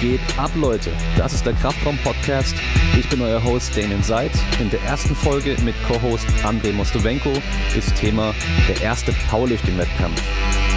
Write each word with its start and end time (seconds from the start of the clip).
geht 0.00 0.20
ab, 0.38 0.50
Leute? 0.54 0.90
Das 1.16 1.34
ist 1.34 1.44
der 1.44 1.52
Kraftraum-Podcast. 1.52 2.54
Ich 2.98 3.08
bin 3.08 3.20
euer 3.20 3.42
Host 3.44 3.76
Damien 3.76 4.02
Seid. 4.02 4.30
In 4.58 4.70
der 4.70 4.80
ersten 4.82 5.14
Folge 5.14 5.56
mit 5.62 5.74
Co-Host 5.86 6.26
Andrei 6.42 6.72
Mostovenko 6.72 7.30
ist 7.76 7.94
Thema 7.96 8.34
der 8.66 8.80
erste 8.80 9.12
Powerlifting-Wettkampf. 9.30 10.20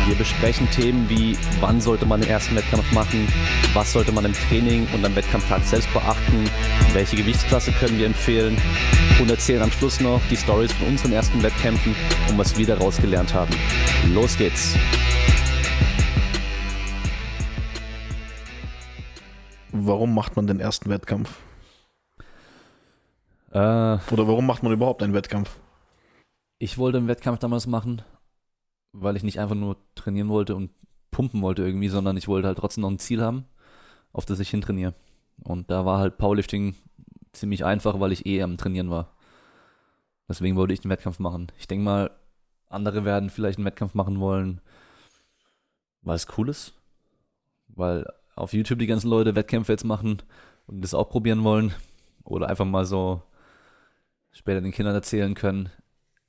Wir 0.08 0.16
besprechen 0.16 0.70
Themen 0.72 1.10
wie, 1.10 1.38
wann 1.62 1.80
sollte 1.80 2.06
man 2.06 2.20
den 2.20 2.30
ersten 2.30 2.56
Wettkampf 2.58 2.92
machen, 2.92 3.28
was 3.74 3.94
sollte 3.94 4.12
man 4.12 4.26
im 4.26 4.34
Training 4.34 4.86
und 4.94 5.06
am 5.06 5.16
Wettkampftag 5.16 5.64
selbst 5.64 5.92
beachten, 5.94 6.50
welche 6.92 7.16
Gewichtsklasse 7.16 7.72
können 7.72 7.98
wir 7.98 8.08
empfehlen 8.08 8.58
und 9.22 9.32
erzählen 9.32 9.62
am 9.62 9.72
Schluss 9.72 10.02
noch 10.02 10.20
die 10.30 10.38
Stories 10.38 10.74
von 10.74 10.90
unseren 10.90 11.14
ersten 11.14 11.42
Wettkämpfen 11.42 11.96
und 12.30 12.38
was 12.38 12.58
wir 12.58 12.66
daraus 12.66 12.98
gelernt 12.98 13.34
haben. 13.34 13.56
Los 14.14 14.38
geht's! 14.38 14.76
Warum 19.86 20.14
macht 20.14 20.36
man 20.38 20.48
den 20.48 20.60
ersten 20.62 20.90
Wettkampf? 20.90 21.40
Äh, 23.52 23.58
Oder 23.58 24.28
warum 24.28 24.46
macht 24.46 24.64
man 24.64 24.72
überhaupt 24.72 25.04
einen 25.04 25.14
Wettkampf? 25.14 25.60
ich 26.58 26.78
wollte 26.78 26.98
einen 26.98 27.10
Wettkampf 27.10 27.40
damals 27.40 27.68
machen, 27.68 28.02
weil 28.94 29.18
ich 29.18 29.24
nicht 29.24 29.42
einfach 29.42 29.56
nur 29.56 29.76
trainieren 29.96 30.30
wollte 30.30 30.56
und 30.56 30.72
pumpen 31.12 31.42
wollte 31.42 31.62
irgendwie, 31.62 31.90
sondern 31.90 32.16
ich 32.16 32.30
wollte 32.30 32.48
halt 32.48 32.58
trotzdem 32.58 32.84
noch 32.84 32.92
ein 32.92 33.00
Ziel 33.00 33.22
haben, 33.22 33.46
auf 34.14 34.26
das 34.26 34.40
ich 34.40 34.50
hintrainiere. 34.50 34.94
Und 35.44 35.70
da 35.70 35.86
war 35.86 36.00
halt 36.00 36.18
Powerlifting 36.18 36.76
ziemlich 37.34 37.66
einfach, 37.66 38.00
weil 38.00 38.14
ich 38.14 38.26
eh 38.26 38.42
am 38.42 38.56
Trainieren 38.56 38.90
war. 38.90 39.12
Deswegen 40.30 40.56
wollte 40.56 40.74
ich 40.74 40.80
den 40.80 40.90
Wettkampf 40.92 41.20
machen. 41.20 41.52
Ich 41.60 41.68
denke 41.68 41.84
mal, 41.84 42.12
andere 42.70 43.04
werden 43.04 43.30
vielleicht 43.30 43.58
einen 43.58 43.66
Wettkampf 43.66 43.94
machen 43.94 44.22
wollen, 44.22 44.62
weil 46.02 46.16
es 46.16 46.28
cool 46.38 46.48
ist. 46.48 46.74
Weil 47.68 48.06
auf 48.36 48.54
YouTube 48.54 48.80
die 48.80 48.88
ganzen 48.88 49.10
Leute 49.10 49.36
Wettkämpfe 49.36 49.72
jetzt 49.72 49.86
machen 49.86 50.22
und 50.68 50.82
das 50.82 50.94
auch 50.94 51.10
probieren 51.10 51.44
wollen. 51.44 51.74
Oder 52.24 52.50
einfach 52.50 52.66
mal 52.66 52.86
so 52.86 53.22
später 54.32 54.62
den 54.62 54.72
Kindern 54.72 54.96
erzählen 54.96 55.34
können. 55.36 55.70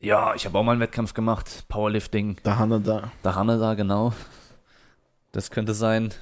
Ja, 0.01 0.35
ich 0.35 0.45
habe 0.45 0.59
auch 0.59 0.63
mal 0.63 0.73
einen 0.73 0.81
Wettkampf 0.81 1.15
gemacht, 1.15 1.65
Powerlifting. 1.69 2.37
Da 2.43 2.59
Hanna 2.59 2.79
da. 2.79 3.13
Da 3.23 3.35
Hanne 3.35 3.59
da, 3.59 3.75
genau. 3.75 4.13
Das 5.33 5.51
könnte 5.51 5.73
sein. 5.73 6.13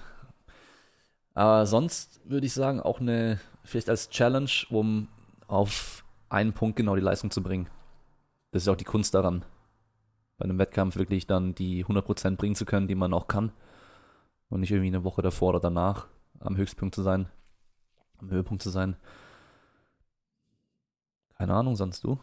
Aber 1.34 1.66
sonst 1.66 2.20
würde 2.24 2.46
ich 2.46 2.52
sagen, 2.52 2.80
auch 2.80 3.00
eine, 3.00 3.40
vielleicht 3.64 3.88
als 3.88 4.10
Challenge, 4.10 4.50
um 4.70 5.08
auf 5.48 6.04
einen 6.28 6.52
Punkt 6.52 6.76
genau 6.76 6.94
die 6.94 7.02
Leistung 7.02 7.30
zu 7.30 7.42
bringen. 7.42 7.68
Das 8.52 8.62
ist 8.62 8.68
auch 8.68 8.76
die 8.76 8.84
Kunst 8.84 9.14
daran. 9.14 9.44
Bei 10.38 10.44
einem 10.44 10.58
Wettkampf 10.58 10.96
wirklich 10.96 11.26
dann 11.26 11.54
die 11.54 11.84
100% 11.84 12.36
bringen 12.36 12.54
zu 12.54 12.64
können, 12.64 12.88
die 12.88 12.94
man 12.94 13.12
auch 13.12 13.26
kann. 13.26 13.52
Und 14.52 14.60
nicht 14.60 14.70
irgendwie 14.70 14.88
eine 14.88 15.02
Woche 15.02 15.22
davor 15.22 15.48
oder 15.48 15.60
danach 15.60 16.08
am 16.38 16.58
Höchstpunkt 16.58 16.94
zu 16.94 17.02
sein. 17.02 17.26
Am 18.18 18.30
Höhepunkt 18.30 18.62
zu 18.62 18.68
sein. 18.68 18.96
Keine 21.38 21.54
Ahnung, 21.54 21.74
sonst 21.74 22.04
du? 22.04 22.18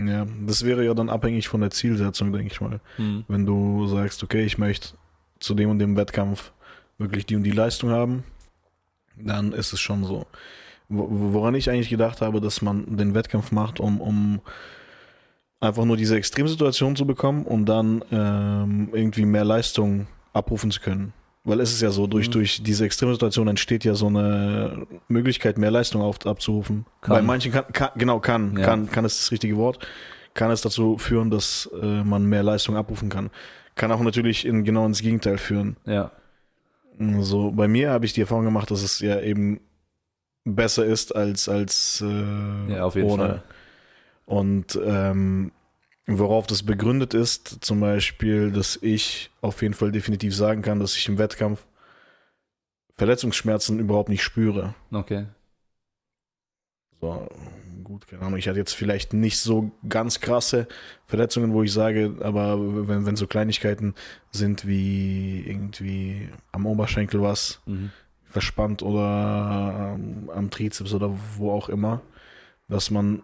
Ja, 0.00 0.26
das 0.46 0.64
wäre 0.64 0.82
ja 0.82 0.94
dann 0.94 1.10
abhängig 1.10 1.46
von 1.46 1.60
der 1.60 1.70
Zielsetzung, 1.70 2.32
denke 2.32 2.52
ich 2.52 2.60
mal. 2.62 2.80
Hm. 2.96 3.24
Wenn 3.28 3.44
du 3.44 3.86
sagst, 3.86 4.24
okay, 4.24 4.44
ich 4.44 4.56
möchte 4.56 4.96
zu 5.40 5.54
dem 5.54 5.68
und 5.68 5.78
dem 5.78 5.94
Wettkampf 5.94 6.52
wirklich 6.96 7.26
die 7.26 7.36
und 7.36 7.42
die 7.42 7.50
Leistung 7.50 7.90
haben, 7.90 8.24
dann 9.14 9.52
ist 9.52 9.74
es 9.74 9.80
schon 9.80 10.04
so. 10.04 10.26
Wo- 10.88 11.08
Woran 11.34 11.54
ich 11.54 11.68
eigentlich 11.68 11.90
gedacht 11.90 12.22
habe, 12.22 12.40
dass 12.40 12.62
man 12.62 12.96
den 12.96 13.14
Wettkampf 13.14 13.52
macht, 13.52 13.78
um, 13.78 14.00
um 14.00 14.40
einfach 15.60 15.84
nur 15.84 15.98
diese 15.98 16.16
Extremsituation 16.16 16.96
zu 16.96 17.06
bekommen 17.06 17.44
und 17.44 17.66
dann 17.66 18.02
ähm, 18.10 18.88
irgendwie 18.92 19.26
mehr 19.26 19.44
Leistung 19.44 20.06
abrufen 20.34 20.70
zu 20.70 20.80
können. 20.80 21.12
Weil 21.46 21.60
es 21.60 21.72
ist 21.72 21.80
ja 21.82 21.90
so, 21.90 22.06
durch, 22.06 22.28
Mhm. 22.28 22.32
durch 22.32 22.62
diese 22.62 22.84
Extremsituation 22.86 23.48
entsteht 23.48 23.84
ja 23.84 23.94
so 23.94 24.06
eine 24.06 24.86
Möglichkeit, 25.08 25.58
mehr 25.58 25.70
Leistung 25.70 26.00
auf, 26.02 26.24
abzurufen. 26.26 26.86
Kann. 27.02 27.16
Bei 27.16 27.22
manchen 27.22 27.52
kann, 27.52 27.64
kann 27.72 27.90
genau, 27.96 28.20
kann, 28.20 28.56
Ja. 28.56 28.64
kann, 28.64 28.90
kann 28.90 29.04
ist 29.04 29.20
das 29.20 29.30
richtige 29.32 29.56
Wort, 29.56 29.86
kann 30.32 30.50
es 30.50 30.62
dazu 30.62 30.96
führen, 30.98 31.30
dass 31.30 31.68
äh, 31.82 32.02
man 32.02 32.24
mehr 32.26 32.42
Leistung 32.42 32.76
abrufen 32.76 33.08
kann. 33.10 33.30
Kann 33.74 33.92
auch 33.92 34.00
natürlich 34.00 34.46
in, 34.46 34.64
genau 34.64 34.86
ins 34.86 35.02
Gegenteil 35.02 35.36
führen. 35.38 35.76
Ja. 35.84 36.12
So, 37.20 37.50
bei 37.50 37.66
mir 37.68 37.90
habe 37.90 38.06
ich 38.06 38.12
die 38.12 38.20
Erfahrung 38.20 38.44
gemacht, 38.44 38.70
dass 38.70 38.82
es 38.82 39.00
ja 39.00 39.20
eben 39.20 39.60
besser 40.44 40.84
ist 40.86 41.14
als, 41.14 41.48
als 41.48 42.02
äh, 42.06 42.72
Ja, 42.72 42.84
auf 42.84 42.94
jeden 42.94 43.10
ohne. 43.10 43.22
Fall. 43.26 43.42
Und 44.26 44.78
ähm, 44.82 45.52
worauf 46.06 46.46
das 46.46 46.62
begründet 46.62 47.14
ist, 47.14 47.64
zum 47.64 47.80
Beispiel, 47.80 48.50
dass 48.52 48.78
ich 48.82 49.30
auf 49.40 49.62
jeden 49.62 49.74
Fall 49.74 49.92
definitiv 49.92 50.34
sagen 50.34 50.62
kann, 50.62 50.80
dass 50.80 50.96
ich 50.96 51.08
im 51.08 51.18
Wettkampf 51.18 51.66
Verletzungsschmerzen 52.96 53.78
überhaupt 53.80 54.08
nicht 54.08 54.22
spüre. 54.22 54.74
Okay. 54.92 55.26
So, 57.00 57.28
gut, 57.82 58.06
keine 58.06 58.22
Ahnung. 58.22 58.38
Ich 58.38 58.48
hatte 58.48 58.58
jetzt 58.58 58.74
vielleicht 58.74 59.12
nicht 59.12 59.38
so 59.38 59.72
ganz 59.88 60.20
krasse 60.20 60.68
Verletzungen, 61.06 61.52
wo 61.52 61.62
ich 61.62 61.72
sage, 61.72 62.14
aber 62.20 62.88
wenn, 62.88 63.04
wenn 63.04 63.16
so 63.16 63.26
Kleinigkeiten 63.26 63.94
sind 64.30 64.66
wie 64.66 65.44
irgendwie 65.46 66.28
am 66.52 66.66
Oberschenkel 66.66 67.20
was 67.20 67.60
Mhm. 67.66 67.90
verspannt 68.24 68.82
oder 68.82 69.98
am 70.34 70.50
Trizeps 70.50 70.92
oder 70.94 71.14
wo 71.36 71.50
auch 71.50 71.68
immer, 71.68 72.00
dass 72.68 72.90
man 72.90 73.22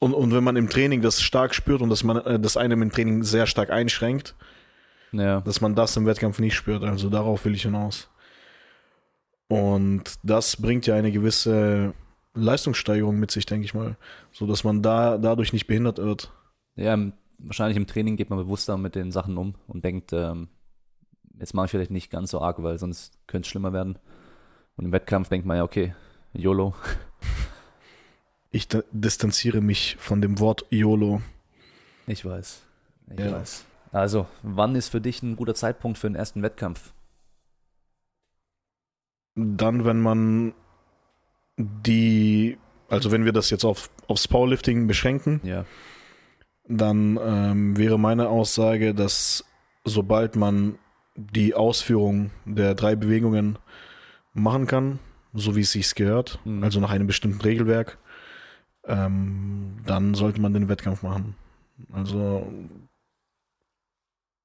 und, 0.00 0.12
und 0.14 0.34
wenn 0.34 0.42
man 0.42 0.56
im 0.56 0.68
Training 0.68 1.00
das 1.02 1.22
stark 1.22 1.54
spürt 1.54 1.80
und 1.82 1.88
dass 1.90 2.02
man 2.02 2.16
äh, 2.18 2.40
das 2.40 2.56
einem 2.56 2.82
im 2.82 2.90
Training 2.90 3.22
sehr 3.22 3.46
stark 3.46 3.70
einschränkt, 3.70 4.34
Ja. 5.12 5.40
dass 5.42 5.60
man 5.60 5.74
das 5.76 5.96
im 5.96 6.06
Wettkampf 6.06 6.40
nicht 6.40 6.54
spürt. 6.56 6.82
Also 6.82 7.08
darauf 7.08 7.44
will 7.44 7.54
ich 7.54 7.62
hinaus. 7.62 8.08
Und 9.48 10.04
das 10.22 10.56
bringt 10.56 10.86
ja 10.86 10.94
eine 10.94 11.10
gewisse 11.12 11.94
Leistungssteigerung 12.34 13.18
mit 13.18 13.30
sich, 13.30 13.46
denke 13.46 13.64
ich 13.64 13.74
mal, 13.74 13.96
so 14.32 14.46
dass 14.46 14.62
man 14.64 14.82
da 14.82 15.18
dadurch 15.18 15.52
nicht 15.52 15.66
behindert 15.66 15.98
wird. 15.98 16.32
Ja, 16.76 16.96
wahrscheinlich 17.38 17.76
im 17.76 17.86
Training 17.86 18.16
geht 18.16 18.30
man 18.30 18.38
bewusster 18.38 18.76
mit 18.76 18.94
den 18.94 19.10
Sachen 19.10 19.36
um 19.36 19.54
und 19.66 19.84
denkt, 19.84 20.12
ähm, 20.12 20.48
jetzt 21.38 21.54
mache 21.54 21.64
ich 21.66 21.70
vielleicht 21.72 21.90
nicht 21.90 22.10
ganz 22.10 22.30
so 22.30 22.40
arg, 22.40 22.62
weil 22.62 22.78
sonst 22.78 23.18
könnte 23.26 23.46
es 23.46 23.50
schlimmer 23.50 23.72
werden. 23.72 23.98
Und 24.76 24.84
im 24.84 24.92
Wettkampf 24.92 25.28
denkt 25.28 25.46
man 25.46 25.56
ja, 25.56 25.64
okay, 25.64 25.94
YOLO. 26.32 26.74
Ich 28.50 28.66
distanziere 28.90 29.60
mich 29.60 29.96
von 30.00 30.20
dem 30.20 30.40
Wort 30.40 30.66
YOLO. 30.70 31.22
Ich 32.06 32.24
weiß. 32.24 32.62
Ich 33.12 33.20
Ja. 33.20 33.32
weiß. 33.32 33.64
Also, 33.92 34.26
wann 34.42 34.74
ist 34.74 34.88
für 34.88 35.00
dich 35.00 35.22
ein 35.22 35.36
guter 35.36 35.54
Zeitpunkt 35.54 35.98
für 35.98 36.08
den 36.08 36.16
ersten 36.16 36.42
Wettkampf? 36.42 36.92
Dann, 39.36 39.84
wenn 39.84 40.00
man 40.00 40.54
die, 41.56 42.58
also 42.88 43.12
wenn 43.12 43.24
wir 43.24 43.32
das 43.32 43.50
jetzt 43.50 43.64
auf, 43.64 43.90
aufs 44.08 44.26
Powerlifting 44.28 44.86
beschränken, 44.86 45.40
Ja. 45.44 45.64
dann 46.66 47.18
ähm, 47.22 47.76
wäre 47.76 47.98
meine 47.98 48.28
Aussage, 48.28 48.94
dass 48.94 49.44
sobald 49.84 50.36
man 50.36 50.78
die 51.16 51.54
Ausführung 51.54 52.30
der 52.44 52.74
drei 52.74 52.96
Bewegungen 52.96 53.58
machen 54.34 54.66
kann, 54.66 54.98
so 55.34 55.54
wie 55.56 55.60
es 55.60 55.72
sich 55.72 55.94
gehört, 55.94 56.40
Mhm. 56.44 56.64
also 56.64 56.80
nach 56.80 56.90
einem 56.90 57.06
bestimmten 57.06 57.40
Regelwerk, 57.40 57.98
ähm, 58.84 59.78
dann 59.86 60.14
sollte 60.14 60.40
man 60.40 60.54
den 60.54 60.68
Wettkampf 60.68 61.02
machen. 61.02 61.34
Also 61.92 62.46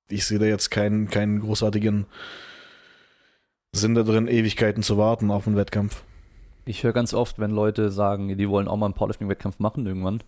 ich 0.10 0.26
sehe 0.26 0.40
da 0.40 0.46
jetzt 0.46 0.70
keinen, 0.70 1.10
keinen 1.10 1.40
großartigen 1.42 2.06
Sinn 3.72 3.96
da 3.96 4.04
drin, 4.04 4.28
Ewigkeiten 4.28 4.84
zu 4.84 4.98
warten 4.98 5.32
auf 5.32 5.48
einen 5.48 5.58
Wettkampf. 5.58 6.04
Ich 6.66 6.84
höre 6.84 6.94
ganz 6.94 7.14
oft, 7.14 7.40
wenn 7.40 7.52
Leute 7.52 7.92
sagen, 7.92 8.38
die 8.38 8.50
wollen 8.50 8.68
auch 8.68 8.78
mal 8.78 8.88
einen 8.88 8.96
Powerlifting-Wettkampf 8.96 9.60
machen 9.60 9.86
irgendwann, 9.86 10.24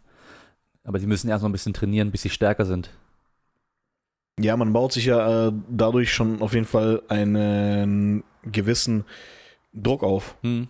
aber 0.83 0.99
die 0.99 1.07
müssen 1.07 1.29
erst 1.29 1.43
mal 1.43 1.49
ein 1.49 1.53
bisschen 1.53 1.73
trainieren, 1.73 2.11
bis 2.11 2.21
sie 2.21 2.29
stärker 2.29 2.65
sind. 2.65 2.91
Ja, 4.39 4.55
man 4.55 4.71
baut 4.71 4.93
sich 4.93 5.05
ja 5.05 5.47
äh, 5.47 5.53
dadurch 5.67 6.13
schon 6.13 6.41
auf 6.41 6.53
jeden 6.53 6.67
Fall 6.67 7.01
einen 7.07 8.23
gewissen 8.43 9.03
Druck 9.73 10.03
auf. 10.03 10.35
Hm. 10.43 10.67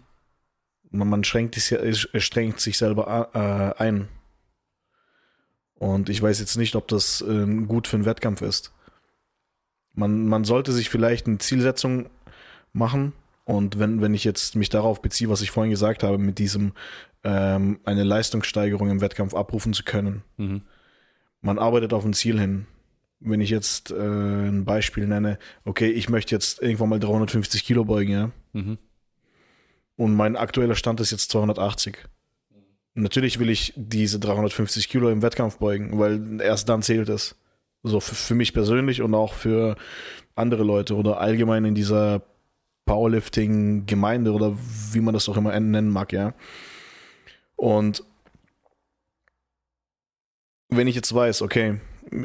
Man, 0.89 1.09
man 1.09 1.23
schränkt 1.23 1.55
sich, 1.55 2.07
strengt 2.23 2.59
sich 2.59 2.77
selber 2.77 3.29
äh, 3.77 3.81
ein. 3.81 4.07
Und 5.75 6.09
ich 6.09 6.21
weiß 6.21 6.39
jetzt 6.39 6.55
nicht, 6.57 6.75
ob 6.75 6.87
das 6.87 7.21
ähm, 7.27 7.67
gut 7.67 7.87
für 7.87 7.97
einen 7.97 8.05
Wettkampf 8.05 8.41
ist. 8.41 8.73
Man, 9.93 10.27
man 10.27 10.43
sollte 10.43 10.71
sich 10.71 10.89
vielleicht 10.89 11.27
eine 11.27 11.37
Zielsetzung 11.37 12.09
machen. 12.73 13.13
Und 13.45 13.79
wenn, 13.79 14.01
wenn 14.01 14.13
ich 14.13 14.23
jetzt 14.23 14.55
mich 14.55 14.69
darauf 14.69 15.01
beziehe, 15.01 15.29
was 15.29 15.41
ich 15.41 15.51
vorhin 15.51 15.71
gesagt 15.71 16.03
habe, 16.03 16.17
mit 16.17 16.37
diesem 16.39 16.73
ähm, 17.23 17.79
eine 17.85 18.03
Leistungssteigerung 18.03 18.89
im 18.89 19.01
Wettkampf 19.01 19.33
abrufen 19.33 19.73
zu 19.73 19.83
können, 19.83 20.23
Mhm. 20.37 20.61
man 21.41 21.59
arbeitet 21.59 21.93
auf 21.93 22.05
ein 22.05 22.13
Ziel 22.13 22.39
hin. 22.39 22.67
Wenn 23.19 23.41
ich 23.41 23.49
jetzt 23.49 23.89
äh, 23.91 23.95
ein 23.95 24.65
Beispiel 24.65 25.07
nenne, 25.07 25.39
okay, 25.65 25.89
ich 25.89 26.09
möchte 26.09 26.35
jetzt 26.35 26.61
irgendwann 26.61 26.89
mal 26.89 26.99
350 26.99 27.63
Kilo 27.63 27.85
beugen, 27.85 28.11
ja, 28.11 28.31
Mhm. 28.53 28.77
Und 29.97 30.15
mein 30.15 30.35
aktueller 30.37 30.75
Stand 30.75 30.99
ist 31.01 31.11
jetzt 31.11 31.31
280. 31.31 31.97
Natürlich 32.93 33.39
will 33.39 33.49
ich 33.49 33.73
diese 33.75 34.19
350 34.19 34.89
Kilo 34.89 35.09
im 35.09 35.21
Wettkampf 35.21 35.57
beugen, 35.57 35.99
weil 35.99 36.41
erst 36.41 36.69
dann 36.69 36.81
zählt 36.81 37.09
es. 37.09 37.35
So 37.83 37.99
für, 37.99 38.15
für 38.15 38.35
mich 38.35 38.53
persönlich 38.53 39.01
und 39.01 39.13
auch 39.13 39.33
für 39.33 39.75
andere 40.35 40.63
Leute 40.63 40.95
oder 40.95 41.19
allgemein 41.19 41.65
in 41.65 41.75
dieser 41.75 42.21
Powerlifting-Gemeinde 42.85 44.31
oder 44.31 44.57
wie 44.91 45.01
man 45.01 45.13
das 45.13 45.27
auch 45.29 45.37
immer 45.37 45.59
nennen 45.59 45.89
mag, 45.89 46.13
ja. 46.13 46.33
Und 47.55 48.03
wenn 50.69 50.87
ich 50.87 50.95
jetzt 50.95 51.13
weiß, 51.13 51.41
okay, 51.41 51.79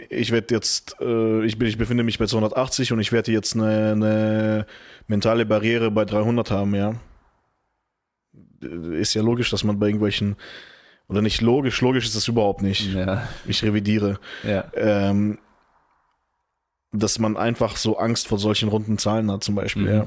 ich 0.08 0.30
werde 0.30 0.54
jetzt, 0.54 0.96
äh, 1.00 1.44
ich, 1.44 1.58
bin, 1.58 1.68
ich 1.68 1.78
befinde 1.78 2.04
mich 2.04 2.18
bei 2.18 2.26
280 2.26 2.92
und 2.92 3.00
ich 3.00 3.12
werde 3.12 3.32
jetzt 3.32 3.54
eine, 3.54 3.92
eine 3.92 4.66
mentale 5.06 5.44
Barriere 5.44 5.90
bei 5.90 6.04
300 6.04 6.50
haben, 6.50 6.74
ja. 6.74 6.94
Ist 8.62 9.14
ja 9.14 9.22
logisch, 9.22 9.50
dass 9.50 9.64
man 9.64 9.78
bei 9.78 9.86
irgendwelchen, 9.86 10.36
oder 11.08 11.22
nicht 11.22 11.40
logisch, 11.40 11.80
logisch 11.80 12.04
ist 12.06 12.16
das 12.16 12.28
überhaupt 12.28 12.62
nicht. 12.62 12.92
Ja. 12.94 13.28
Ich 13.46 13.62
revidiere. 13.62 14.18
Ja. 14.44 14.64
Ähm, 14.74 15.38
dass 16.92 17.18
man 17.18 17.36
einfach 17.36 17.76
so 17.76 17.96
Angst 17.98 18.28
vor 18.28 18.38
solchen 18.38 18.68
runden 18.68 18.98
Zahlen 18.98 19.30
hat, 19.30 19.42
zum 19.42 19.54
Beispiel, 19.54 19.82
Mhm. 19.84 19.88
ja. 19.88 20.06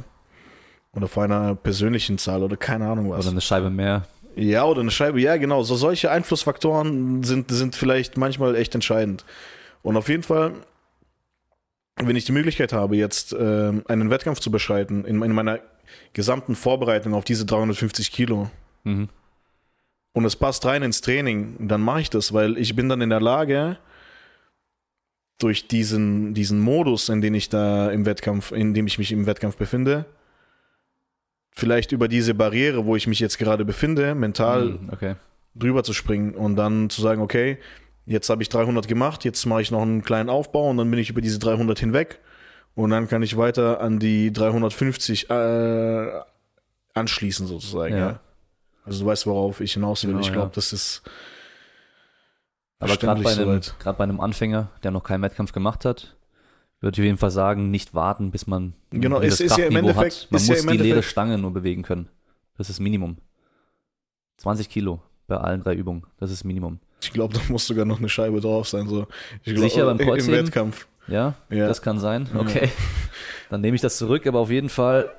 Oder 0.93 1.07
vor 1.07 1.23
einer 1.23 1.55
persönlichen 1.55 2.17
Zahl 2.17 2.41
oder 2.41 2.55
keine 2.55 2.87
Ahnung 2.87 3.09
was. 3.09 3.25
Oder 3.25 3.31
eine 3.31 3.41
Scheibe 3.41 3.69
mehr. 3.69 4.07
Ja, 4.37 4.63
oder 4.65 4.81
eine 4.81 4.91
Scheibe, 4.91 5.19
ja, 5.19 5.35
genau. 5.37 5.63
So 5.63 5.75
solche 5.75 6.09
Einflussfaktoren 6.11 7.23
sind, 7.23 7.51
sind 7.51 7.75
vielleicht 7.75 8.17
manchmal 8.17 8.55
echt 8.55 8.75
entscheidend. 8.75 9.25
Und 9.81 9.97
auf 9.97 10.07
jeden 10.09 10.23
Fall, 10.23 10.53
wenn 11.97 12.15
ich 12.15 12.25
die 12.25 12.31
Möglichkeit 12.31 12.71
habe, 12.71 12.95
jetzt 12.95 13.35
ähm, 13.37 13.83
einen 13.87 14.09
Wettkampf 14.09 14.39
zu 14.39 14.51
beschreiten, 14.51 15.05
in, 15.05 15.21
in 15.21 15.31
meiner 15.31 15.59
gesamten 16.13 16.55
Vorbereitung 16.55 17.13
auf 17.13 17.23
diese 17.25 17.45
350 17.45 18.11
Kilo, 18.11 18.49
Mhm. 18.83 19.09
und 20.13 20.25
es 20.25 20.35
passt 20.35 20.65
rein 20.65 20.83
ins 20.83 21.01
Training, 21.01 21.67
dann 21.67 21.81
mache 21.81 22.01
ich 22.01 22.09
das, 22.09 22.33
weil 22.33 22.57
ich 22.57 22.75
bin 22.75 22.87
dann 22.89 23.01
in 23.01 23.09
der 23.09 23.21
Lage, 23.21 23.77
durch 25.37 25.67
diesen, 25.67 26.33
diesen 26.33 26.59
Modus, 26.61 27.09
in 27.09 27.19
den 27.21 27.33
ich 27.33 27.49
da 27.49 27.89
im 27.91 28.05
Wettkampf, 28.05 28.51
in 28.53 28.73
dem 28.73 28.87
ich 28.87 28.97
mich 28.97 29.11
im 29.11 29.25
Wettkampf 29.25 29.57
befinde, 29.57 30.05
vielleicht 31.51 31.91
über 31.91 32.07
diese 32.07 32.33
Barriere, 32.33 32.85
wo 32.85 32.95
ich 32.95 33.07
mich 33.07 33.19
jetzt 33.19 33.37
gerade 33.37 33.65
befinde, 33.65 34.15
mental 34.15 34.65
Mhm, 34.71 34.89
Okay. 34.91 35.15
drüber 35.55 35.83
zu 35.83 35.93
springen 35.93 36.35
und 36.35 36.55
dann 36.55 36.89
zu 36.89 37.01
sagen, 37.01 37.21
okay, 37.21 37.57
jetzt 38.05 38.29
habe 38.29 38.43
ich 38.43 38.49
300 38.49 38.87
gemacht, 38.87 39.25
jetzt 39.25 39.45
mache 39.45 39.61
ich 39.61 39.71
noch 39.71 39.81
einen 39.81 40.03
kleinen 40.03 40.29
Aufbau 40.29 40.69
und 40.69 40.77
dann 40.77 40.89
bin 40.89 40.99
ich 40.99 41.09
über 41.09 41.21
diese 41.21 41.39
300 41.39 41.79
hinweg 41.79 42.19
und 42.75 42.89
dann 42.91 43.07
kann 43.07 43.23
ich 43.23 43.37
weiter 43.37 43.81
an 43.81 43.99
die 43.99 44.31
350 44.31 45.29
äh, 45.29 46.11
anschließen 46.93 47.47
sozusagen. 47.47 47.95
Ja. 47.95 47.99
Ja. 48.09 48.19
Also 48.85 49.03
du 49.03 49.09
weißt, 49.09 49.25
worauf 49.25 49.61
ich 49.61 49.73
hinaus 49.73 50.03
will. 50.03 50.11
Genau, 50.11 50.21
ich 50.21 50.31
glaube, 50.31 50.47
ja. 50.49 50.51
das 50.55 50.71
ist 50.73 51.01
Aber 52.79 52.95
gerade 52.97 53.21
bei, 53.21 53.31
einem, 53.31 53.61
bei 53.83 54.03
einem 54.03 54.19
Anfänger, 54.19 54.69
der 54.83 54.91
noch 54.91 55.03
keinen 55.03 55.23
Wettkampf 55.23 55.51
gemacht 55.53 55.85
hat, 55.85 56.15
würde 56.81 56.95
ich 56.95 57.01
auf 57.01 57.05
jeden 57.05 57.17
Fall 57.17 57.31
sagen, 57.31 57.71
nicht 57.71 57.93
warten, 57.95 58.31
bis 58.31 58.45
man 58.47 58.73
Genau, 58.91 59.19
es 59.21 59.39
ist 59.39 59.57
ja 59.57 59.65
im 59.65 59.75
Endeffekt- 59.75 60.23
hat. 60.25 60.31
Man 60.31 60.41
ist 60.41 60.47
ja 60.47 60.55
muss 60.55 60.63
im 60.65 60.71
die 60.71 60.77
leere 60.77 61.01
Stange 61.03 61.37
nur 61.37 61.51
bewegen 61.51 61.81
können. 61.83 62.09
Das 62.57 62.69
ist 62.69 62.79
Minimum. 62.79 63.17
20 64.37 64.69
Kilo 64.69 65.01
bei 65.27 65.37
allen 65.37 65.61
drei 65.63 65.73
Übungen. 65.73 66.05
Das 66.19 66.29
ist 66.31 66.43
Minimum. 66.43 66.79
Ich 67.01 67.11
glaube, 67.11 67.33
da 67.33 67.39
muss 67.49 67.65
sogar 67.65 67.85
noch 67.85 67.99
eine 67.99 68.09
Scheibe 68.09 68.39
drauf 68.41 68.67
sein. 68.67 68.87
So. 68.87 69.07
Ich 69.43 69.53
glaub, 69.55 69.69
Sicher 69.69 69.85
beim 69.85 69.99
Im 69.99 70.05
Kreuzheben? 70.05 70.45
Wettkampf. 70.45 70.87
Ja, 71.07 71.35
Ja. 71.49 71.67
das 71.67 71.81
kann 71.81 71.99
sein. 71.99 72.27
Ja. 72.33 72.39
Okay. 72.41 72.69
Dann 73.49 73.61
nehme 73.61 73.75
ich 73.75 73.81
das 73.81 73.97
zurück, 73.97 74.25
aber 74.27 74.39
auf 74.39 74.49
jeden 74.49 74.69
Fall, 74.69 75.09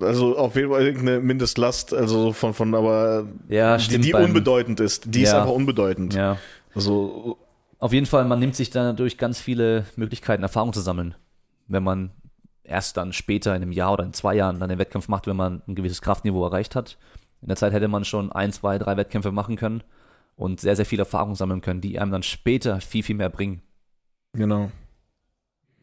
Also 0.00 0.36
auf 0.36 0.56
jeden 0.56 0.70
Fall 0.70 0.82
irgendeine 0.82 1.20
Mindestlast, 1.20 1.92
also 1.94 2.32
von, 2.32 2.54
von 2.54 2.74
aber 2.74 3.26
ja, 3.48 3.76
die, 3.76 3.82
stimmt. 3.84 4.04
die 4.04 4.14
unbedeutend 4.14 4.80
ist. 4.80 5.14
Die 5.14 5.22
ist 5.22 5.32
Ja. 5.32 5.40
einfach 5.42 5.54
unbedeutend. 5.54 6.14
Ja, 6.14 6.38
Also 6.74 7.38
Auf 7.78 7.92
jeden 7.92 8.06
Fall, 8.06 8.24
man 8.24 8.38
nimmt 8.38 8.56
sich 8.56 8.70
da 8.70 8.82
natürlich 8.84 9.18
ganz 9.18 9.38
viele 9.40 9.84
Möglichkeiten, 9.96 10.42
Erfahrung 10.42 10.72
zu 10.72 10.80
sammeln. 10.80 11.14
Wenn 11.68 11.82
man 11.82 12.10
erst 12.64 12.96
dann 12.96 13.12
später 13.12 13.54
in 13.54 13.62
einem 13.62 13.70
Jahr 13.72 13.92
oder 13.92 14.04
in 14.04 14.12
zwei 14.12 14.34
Jahren 14.34 14.58
dann 14.58 14.68
den 14.70 14.78
Wettkampf 14.78 15.08
macht, 15.08 15.26
wenn 15.26 15.36
man 15.36 15.62
ein 15.68 15.74
gewisses 15.74 16.00
Kraftniveau 16.02 16.44
erreicht 16.44 16.74
hat. 16.74 16.96
In 17.42 17.48
der 17.48 17.56
Zeit 17.56 17.72
hätte 17.72 17.86
man 17.88 18.04
schon 18.04 18.32
ein, 18.32 18.50
zwei, 18.52 18.78
drei 18.78 18.96
Wettkämpfe 18.96 19.30
machen 19.30 19.56
können 19.56 19.82
und 20.36 20.58
sehr, 20.60 20.74
sehr 20.74 20.86
viel 20.86 20.98
Erfahrung 20.98 21.34
sammeln 21.34 21.60
können, 21.60 21.80
die 21.82 21.98
einem 22.00 22.10
dann 22.10 22.22
später 22.22 22.80
viel, 22.80 23.02
viel 23.02 23.14
mehr 23.16 23.28
bringen. 23.28 23.60
genau. 24.32 24.70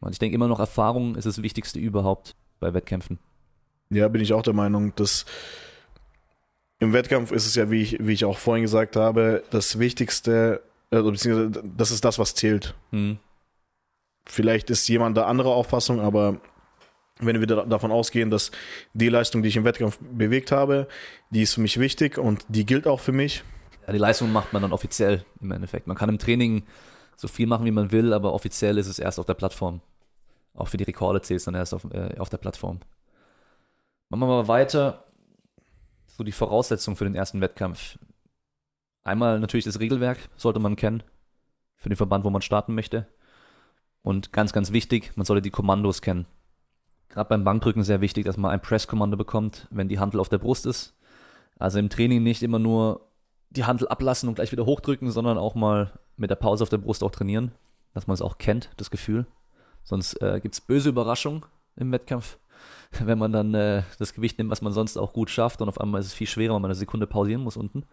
Und 0.04 0.12
ich 0.12 0.18
denke 0.18 0.34
immer 0.34 0.48
noch, 0.48 0.60
Erfahrung 0.60 1.16
ist 1.16 1.24
das 1.24 1.42
Wichtigste 1.42 1.78
überhaupt 1.78 2.36
bei 2.60 2.74
Wettkämpfen. 2.74 3.18
Ja, 3.90 4.08
bin 4.08 4.20
ich 4.20 4.32
auch 4.32 4.42
der 4.42 4.54
Meinung, 4.54 4.94
dass 4.96 5.24
im 6.78 6.92
Wettkampf 6.92 7.32
ist 7.32 7.46
es 7.46 7.54
ja, 7.54 7.70
wie 7.70 7.82
ich, 7.82 7.96
wie 8.00 8.12
ich 8.12 8.24
auch 8.24 8.38
vorhin 8.38 8.62
gesagt 8.62 8.96
habe, 8.96 9.42
das 9.50 9.78
Wichtigste, 9.78 10.62
äh, 10.90 11.00
beziehungsweise 11.00 11.62
das 11.76 11.90
ist 11.90 12.04
das, 12.04 12.18
was 12.18 12.34
zählt. 12.34 12.74
Hm. 12.90 13.18
Vielleicht 14.26 14.70
ist 14.70 14.88
jemand 14.88 15.16
da 15.16 15.26
anderer 15.26 15.50
Auffassung, 15.50 16.00
aber 16.00 16.40
wenn 17.20 17.38
wir 17.40 17.46
da- 17.46 17.64
davon 17.64 17.92
ausgehen, 17.92 18.30
dass 18.30 18.50
die 18.92 19.08
Leistung, 19.08 19.42
die 19.42 19.48
ich 19.48 19.56
im 19.56 19.64
Wettkampf 19.64 19.98
bewegt 20.00 20.50
habe, 20.50 20.88
die 21.30 21.42
ist 21.42 21.54
für 21.54 21.60
mich 21.60 21.78
wichtig 21.78 22.18
und 22.18 22.44
die 22.48 22.66
gilt 22.66 22.86
auch 22.86 23.00
für 23.00 23.12
mich. 23.12 23.44
Ja, 23.86 23.92
die 23.92 23.98
Leistung 23.98 24.32
macht 24.32 24.52
man 24.52 24.62
dann 24.62 24.72
offiziell 24.72 25.24
im 25.40 25.52
Endeffekt. 25.52 25.86
Man 25.86 25.96
kann 25.96 26.08
im 26.08 26.18
Training 26.18 26.64
so 27.16 27.28
viel 27.28 27.46
machen, 27.46 27.64
wie 27.64 27.70
man 27.70 27.92
will, 27.92 28.12
aber 28.12 28.32
offiziell 28.32 28.78
ist 28.78 28.88
es 28.88 28.98
erst 28.98 29.20
auf 29.20 29.26
der 29.26 29.34
Plattform. 29.34 29.80
Auch 30.54 30.68
für 30.68 30.76
die 30.76 30.84
Rekorde 30.84 31.20
zählt 31.20 31.38
es 31.38 31.44
dann 31.44 31.54
erst 31.54 31.74
auf, 31.74 31.84
äh, 31.92 32.16
auf 32.18 32.30
der 32.30 32.38
Plattform. 32.38 32.80
Machen 34.08 34.20
wir 34.20 34.26
mal 34.26 34.48
weiter. 34.48 35.04
So 36.06 36.22
die 36.22 36.32
Voraussetzungen 36.32 36.96
für 36.96 37.04
den 37.04 37.14
ersten 37.14 37.40
Wettkampf. 37.40 37.98
Einmal 39.02 39.40
natürlich 39.40 39.64
das 39.64 39.80
Regelwerk, 39.80 40.18
sollte 40.36 40.60
man 40.60 40.76
kennen. 40.76 41.02
Für 41.76 41.88
den 41.88 41.96
Verband, 41.96 42.24
wo 42.24 42.30
man 42.30 42.42
starten 42.42 42.74
möchte. 42.74 43.06
Und 44.02 44.32
ganz, 44.32 44.52
ganz 44.52 44.72
wichtig, 44.72 45.12
man 45.16 45.26
sollte 45.26 45.42
die 45.42 45.50
Kommandos 45.50 46.02
kennen. 46.02 46.26
Gerade 47.08 47.28
beim 47.28 47.44
Bankdrücken 47.44 47.82
sehr 47.82 48.00
wichtig, 48.00 48.24
dass 48.24 48.36
man 48.36 48.50
ein 48.50 48.62
Press-Kommando 48.62 49.16
bekommt, 49.16 49.66
wenn 49.70 49.88
die 49.88 49.98
Handel 49.98 50.20
auf 50.20 50.28
der 50.28 50.38
Brust 50.38 50.66
ist. 50.66 50.94
Also 51.58 51.78
im 51.78 51.88
Training 51.88 52.22
nicht 52.22 52.42
immer 52.42 52.58
nur 52.58 53.08
die 53.50 53.64
Handel 53.64 53.88
ablassen 53.88 54.28
und 54.28 54.34
gleich 54.34 54.52
wieder 54.52 54.66
hochdrücken, 54.66 55.10
sondern 55.10 55.38
auch 55.38 55.54
mal 55.54 55.92
mit 56.16 56.30
der 56.30 56.36
Pause 56.36 56.64
auf 56.64 56.70
der 56.70 56.78
Brust 56.78 57.02
auch 57.02 57.10
trainieren, 57.10 57.52
dass 57.92 58.06
man 58.06 58.14
es 58.14 58.22
auch 58.22 58.38
kennt, 58.38 58.70
das 58.76 58.90
Gefühl. 58.90 59.26
Sonst 59.84 60.20
äh, 60.20 60.40
gibt 60.40 60.54
es 60.54 60.60
böse 60.60 60.88
Überraschungen 60.88 61.44
im 61.76 61.92
Wettkampf, 61.92 62.38
wenn 63.00 63.18
man 63.18 63.32
dann 63.32 63.54
äh, 63.54 63.82
das 63.98 64.14
Gewicht 64.14 64.38
nimmt, 64.38 64.50
was 64.50 64.62
man 64.62 64.72
sonst 64.72 64.96
auch 64.96 65.12
gut 65.12 65.30
schafft 65.30 65.60
und 65.60 65.68
auf 65.68 65.80
einmal 65.80 66.00
ist 66.00 66.08
es 66.08 66.14
viel 66.14 66.26
schwerer, 66.26 66.54
weil 66.54 66.60
man 66.60 66.70
eine 66.70 66.74
Sekunde 66.74 67.06
pausieren 67.06 67.42
muss 67.42 67.56
unten. 67.56 67.84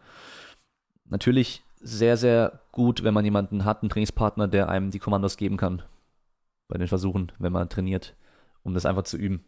Natürlich 1.05 1.61
sehr, 1.81 2.15
sehr 2.15 2.61
gut, 2.71 3.03
wenn 3.03 3.13
man 3.13 3.25
jemanden 3.25 3.65
hat, 3.65 3.81
einen 3.81 3.89
Trainingspartner, 3.89 4.47
der 4.47 4.69
einem 4.69 4.91
die 4.91 4.99
Kommandos 4.99 5.37
geben 5.37 5.57
kann 5.57 5.83
bei 6.67 6.77
den 6.77 6.87
Versuchen, 6.87 7.31
wenn 7.37 7.51
man 7.51 7.69
trainiert, 7.69 8.15
um 8.63 8.73
das 8.73 8.85
einfach 8.85 9.03
zu 9.03 9.17
üben. 9.17 9.43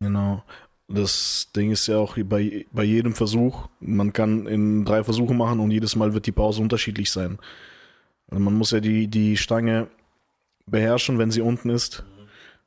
Genau. 0.00 0.42
Das 0.88 1.52
Ding 1.54 1.70
ist 1.70 1.86
ja 1.86 1.98
auch 1.98 2.16
bei, 2.24 2.66
bei 2.72 2.82
jedem 2.82 3.14
Versuch, 3.14 3.68
man 3.78 4.12
kann 4.12 4.46
in 4.46 4.84
drei 4.84 5.04
Versuche 5.04 5.34
machen 5.34 5.60
und 5.60 5.70
jedes 5.70 5.94
Mal 5.94 6.14
wird 6.14 6.26
die 6.26 6.32
Pause 6.32 6.60
unterschiedlich 6.60 7.12
sein. 7.12 7.38
Also 8.28 8.42
man 8.42 8.54
muss 8.54 8.72
ja 8.72 8.80
die, 8.80 9.06
die 9.06 9.36
Stange 9.36 9.88
beherrschen, 10.70 11.18
wenn 11.18 11.30
sie 11.30 11.40
unten 11.40 11.70
ist. 11.70 12.04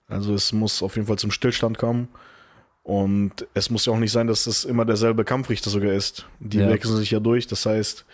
Also 0.08 0.34
es 0.34 0.52
muss 0.52 0.84
auf 0.84 0.96
jeden 0.96 1.08
Fall 1.08 1.18
zum 1.18 1.32
Stillstand 1.32 1.78
kommen. 1.78 2.10
Und 2.84 3.48
es 3.54 3.70
muss 3.70 3.86
ja 3.86 3.94
auch 3.94 3.98
nicht 3.98 4.12
sein, 4.12 4.28
dass 4.28 4.46
es 4.46 4.66
immer 4.66 4.84
derselbe 4.84 5.24
Kampfrichter 5.24 5.70
sogar 5.70 5.94
ist. 5.94 6.26
Die 6.40 6.58
Ja. 6.58 6.70
wechseln 6.70 6.98
sich 6.98 7.12
ja 7.12 7.20
durch. 7.20 7.48
Das 7.48 7.66
heißt, 7.66 8.06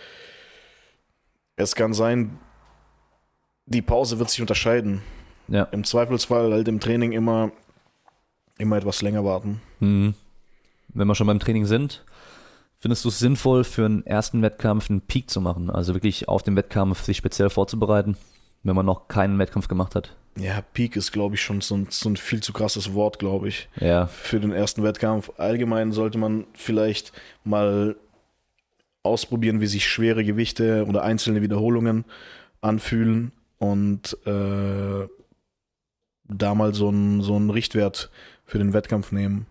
es 1.56 1.76
kann 1.76 1.94
sein, 1.94 2.38
die 3.66 3.82
Pause 3.82 4.20
wird 4.20 4.30
sich 4.30 4.42
unterscheiden. 4.42 5.02
Ja. 5.48 5.64
Im 5.72 5.84
Zweifelsfall 5.84 6.54
halt 6.54 6.68
im 6.68 6.80
Training 6.80 7.12
immer, 7.12 7.52
immer 8.60 8.78
etwas 8.78 9.02
länger 9.02 9.26
warten. 9.26 9.62
Mhm. 9.80 10.14
Wenn 10.90 11.08
wir 11.08 11.16
schon 11.16 11.28
beim 11.28 11.40
Training 11.40 11.66
sind, 11.66 12.06
findest 12.80 13.04
du 13.06 13.10
es 13.10 13.20
sinnvoll, 13.20 13.64
für 13.64 13.86
einen 13.86 14.06
ersten 14.06 14.42
Wettkampf 14.44 14.90
einen 14.90 15.02
Peak 15.02 15.30
zu 15.30 15.42
machen? 15.42 15.70
Also 15.72 15.94
wirklich 15.96 16.28
auf 16.28 16.44
den 16.44 16.56
Wettkampf 16.56 17.02
sich 17.02 17.18
speziell 17.18 17.50
vorzubereiten, 17.50 18.18
wenn 18.64 18.76
man 18.76 18.86
noch 18.86 19.08
keinen 19.08 19.40
Wettkampf 19.40 19.68
gemacht 19.68 19.96
hat? 19.96 20.16
Ja, 20.38 20.62
Peak 20.74 20.96
ist, 20.96 21.12
glaube 21.12 21.36
ich, 21.36 21.42
schon 21.42 21.62
so 21.62 21.76
ein, 21.76 21.88
so 21.90 22.10
ein 22.10 22.18
viel 22.18 22.42
zu 22.42 22.54
krasses 22.54 22.94
Wort, 22.94 23.20
glaube 23.20 23.50
ich, 23.50 23.68
Ja, 23.80 24.08
für 24.08 24.40
den 24.40 24.52
ersten 24.52 24.84
Wettkampf. 24.84 25.32
Allgemein 25.38 25.92
sollte 25.92 26.18
man 26.18 26.46
vielleicht 26.54 27.12
mal 27.44 27.96
ausprobieren, 29.04 29.60
wie 29.60 29.68
sich 29.68 29.88
schwere 29.88 30.24
Gewichte 30.24 30.86
oder 30.88 31.04
einzelne 31.04 31.42
Wiederholungen 31.42 32.06
anfühlen 32.62 33.32
und 33.58 34.18
äh, 34.26 35.08
da 36.26 36.56
mal 36.56 36.74
so 36.74 36.90
einen 36.90 37.22
so 37.22 37.36
einen 37.36 37.50
Richtwert 37.50 38.10
für 38.46 38.60
den 38.60 38.74
Wettkampf 38.74 39.12
nehmen. 39.12 39.48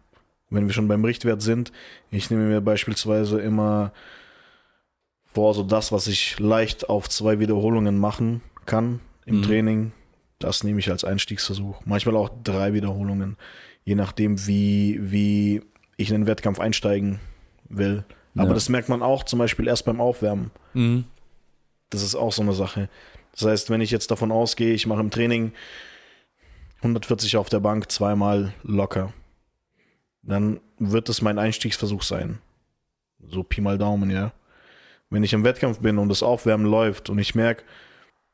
Wenn 0.50 0.66
wir 0.66 0.72
schon 0.72 0.88
beim 0.88 1.04
Richtwert 1.04 1.42
sind, 1.42 1.72
ich 2.10 2.30
nehme 2.30 2.44
mir 2.44 2.60
beispielsweise 2.60 3.40
immer 3.40 3.92
vor, 5.26 5.52
so 5.54 5.62
das, 5.62 5.92
was 5.92 6.06
ich 6.06 6.38
leicht 6.38 6.88
auf 6.88 7.08
zwei 7.08 7.38
Wiederholungen 7.38 7.98
machen 7.98 8.40
kann 8.68 9.00
im 9.26 9.38
Mhm. 9.38 9.42
Training, 9.42 9.92
das 10.38 10.62
nehme 10.62 10.78
ich 10.78 10.88
als 10.90 11.02
Einstiegsversuch. 11.02 11.80
Manchmal 11.84 12.16
auch 12.16 12.30
drei 12.44 12.72
Wiederholungen, 12.72 13.36
je 13.84 13.96
nachdem, 13.96 14.46
wie, 14.46 14.98
wie 15.00 15.62
ich 15.96 16.10
in 16.10 16.20
den 16.20 16.26
Wettkampf 16.28 16.60
einsteigen 16.60 17.18
will. 17.68 18.04
Aber 18.36 18.48
Ja. 18.48 18.54
das 18.54 18.68
merkt 18.68 18.88
man 18.88 19.02
auch 19.02 19.24
zum 19.24 19.40
Beispiel 19.40 19.66
erst 19.66 19.84
beim 19.84 20.00
Aufwärmen. 20.00 20.52
mhm. 20.74 21.04
Das 21.90 22.02
ist 22.02 22.14
auch 22.14 22.32
so 22.32 22.42
eine 22.42 22.52
Sache. 22.52 22.88
Das 23.32 23.46
heißt, 23.46 23.70
wenn 23.70 23.80
ich 23.80 23.90
jetzt 23.90 24.10
davon 24.10 24.30
ausgehe, 24.30 24.74
ich 24.74 24.86
mache 24.86 25.00
im 25.00 25.10
Training 25.10 25.52
140 26.82 27.36
auf 27.38 27.48
der 27.48 27.60
Bank 27.60 27.90
zweimal 27.90 28.52
locker, 28.62 29.12
dann 30.22 30.60
wird 30.78 31.08
es 31.08 31.22
mein 31.22 31.38
Einstiegsversuch 31.38 32.02
sein. 32.02 32.38
So 33.26 33.42
Pi 33.42 33.60
mal 33.60 33.78
Daumen, 33.78 34.10
ja. 34.10 34.32
Wenn 35.10 35.24
ich 35.24 35.32
im 35.32 35.44
Wettkampf 35.44 35.78
bin 35.80 35.98
und 35.98 36.08
das 36.10 36.22
Aufwärmen 36.22 36.66
läuft 36.66 37.08
und 37.10 37.18
ich 37.18 37.34
merke, 37.34 37.64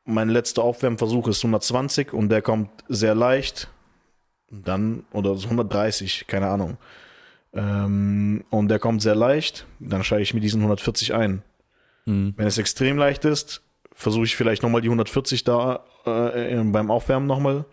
mein 0.05 0.29
letzter 0.29 0.63
Aufwärmversuch 0.63 1.27
ist 1.27 1.39
120 1.39 2.13
und 2.13 2.29
der 2.29 2.41
kommt 2.41 2.69
sehr 2.87 3.15
leicht, 3.15 3.69
dann, 4.49 5.03
oder 5.11 5.31
130, 5.31 6.25
keine 6.27 6.47
Ahnung. 6.47 6.77
Ähm, 7.53 8.43
und 8.49 8.67
der 8.69 8.79
kommt 8.79 9.01
sehr 9.01 9.15
leicht, 9.15 9.65
dann 9.79 10.03
steige 10.03 10.21
ich 10.21 10.33
mit 10.33 10.43
diesen 10.43 10.61
140 10.61 11.13
ein. 11.13 11.41
Mhm. 12.05 12.33
Wenn 12.37 12.47
es 12.47 12.57
extrem 12.57 12.97
leicht 12.97 13.25
ist, 13.25 13.61
versuche 13.93 14.25
ich 14.25 14.35
vielleicht 14.35 14.61
nochmal 14.61 14.81
die 14.81 14.89
140 14.89 15.43
da 15.43 15.85
äh, 16.05 16.61
beim 16.63 16.91
Aufwärmen 16.91 17.27
nochmal. 17.27 17.65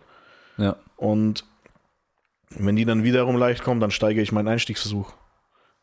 Ja. 0.57 0.77
Und 0.95 1.45
wenn 2.49 2.75
die 2.75 2.85
dann 2.85 3.03
wiederum 3.03 3.35
leicht 3.37 3.63
kommen, 3.63 3.79
dann 3.81 3.91
steige 3.91 4.21
ich 4.21 4.31
meinen 4.31 4.47
Einstiegsversuch. 4.47 5.13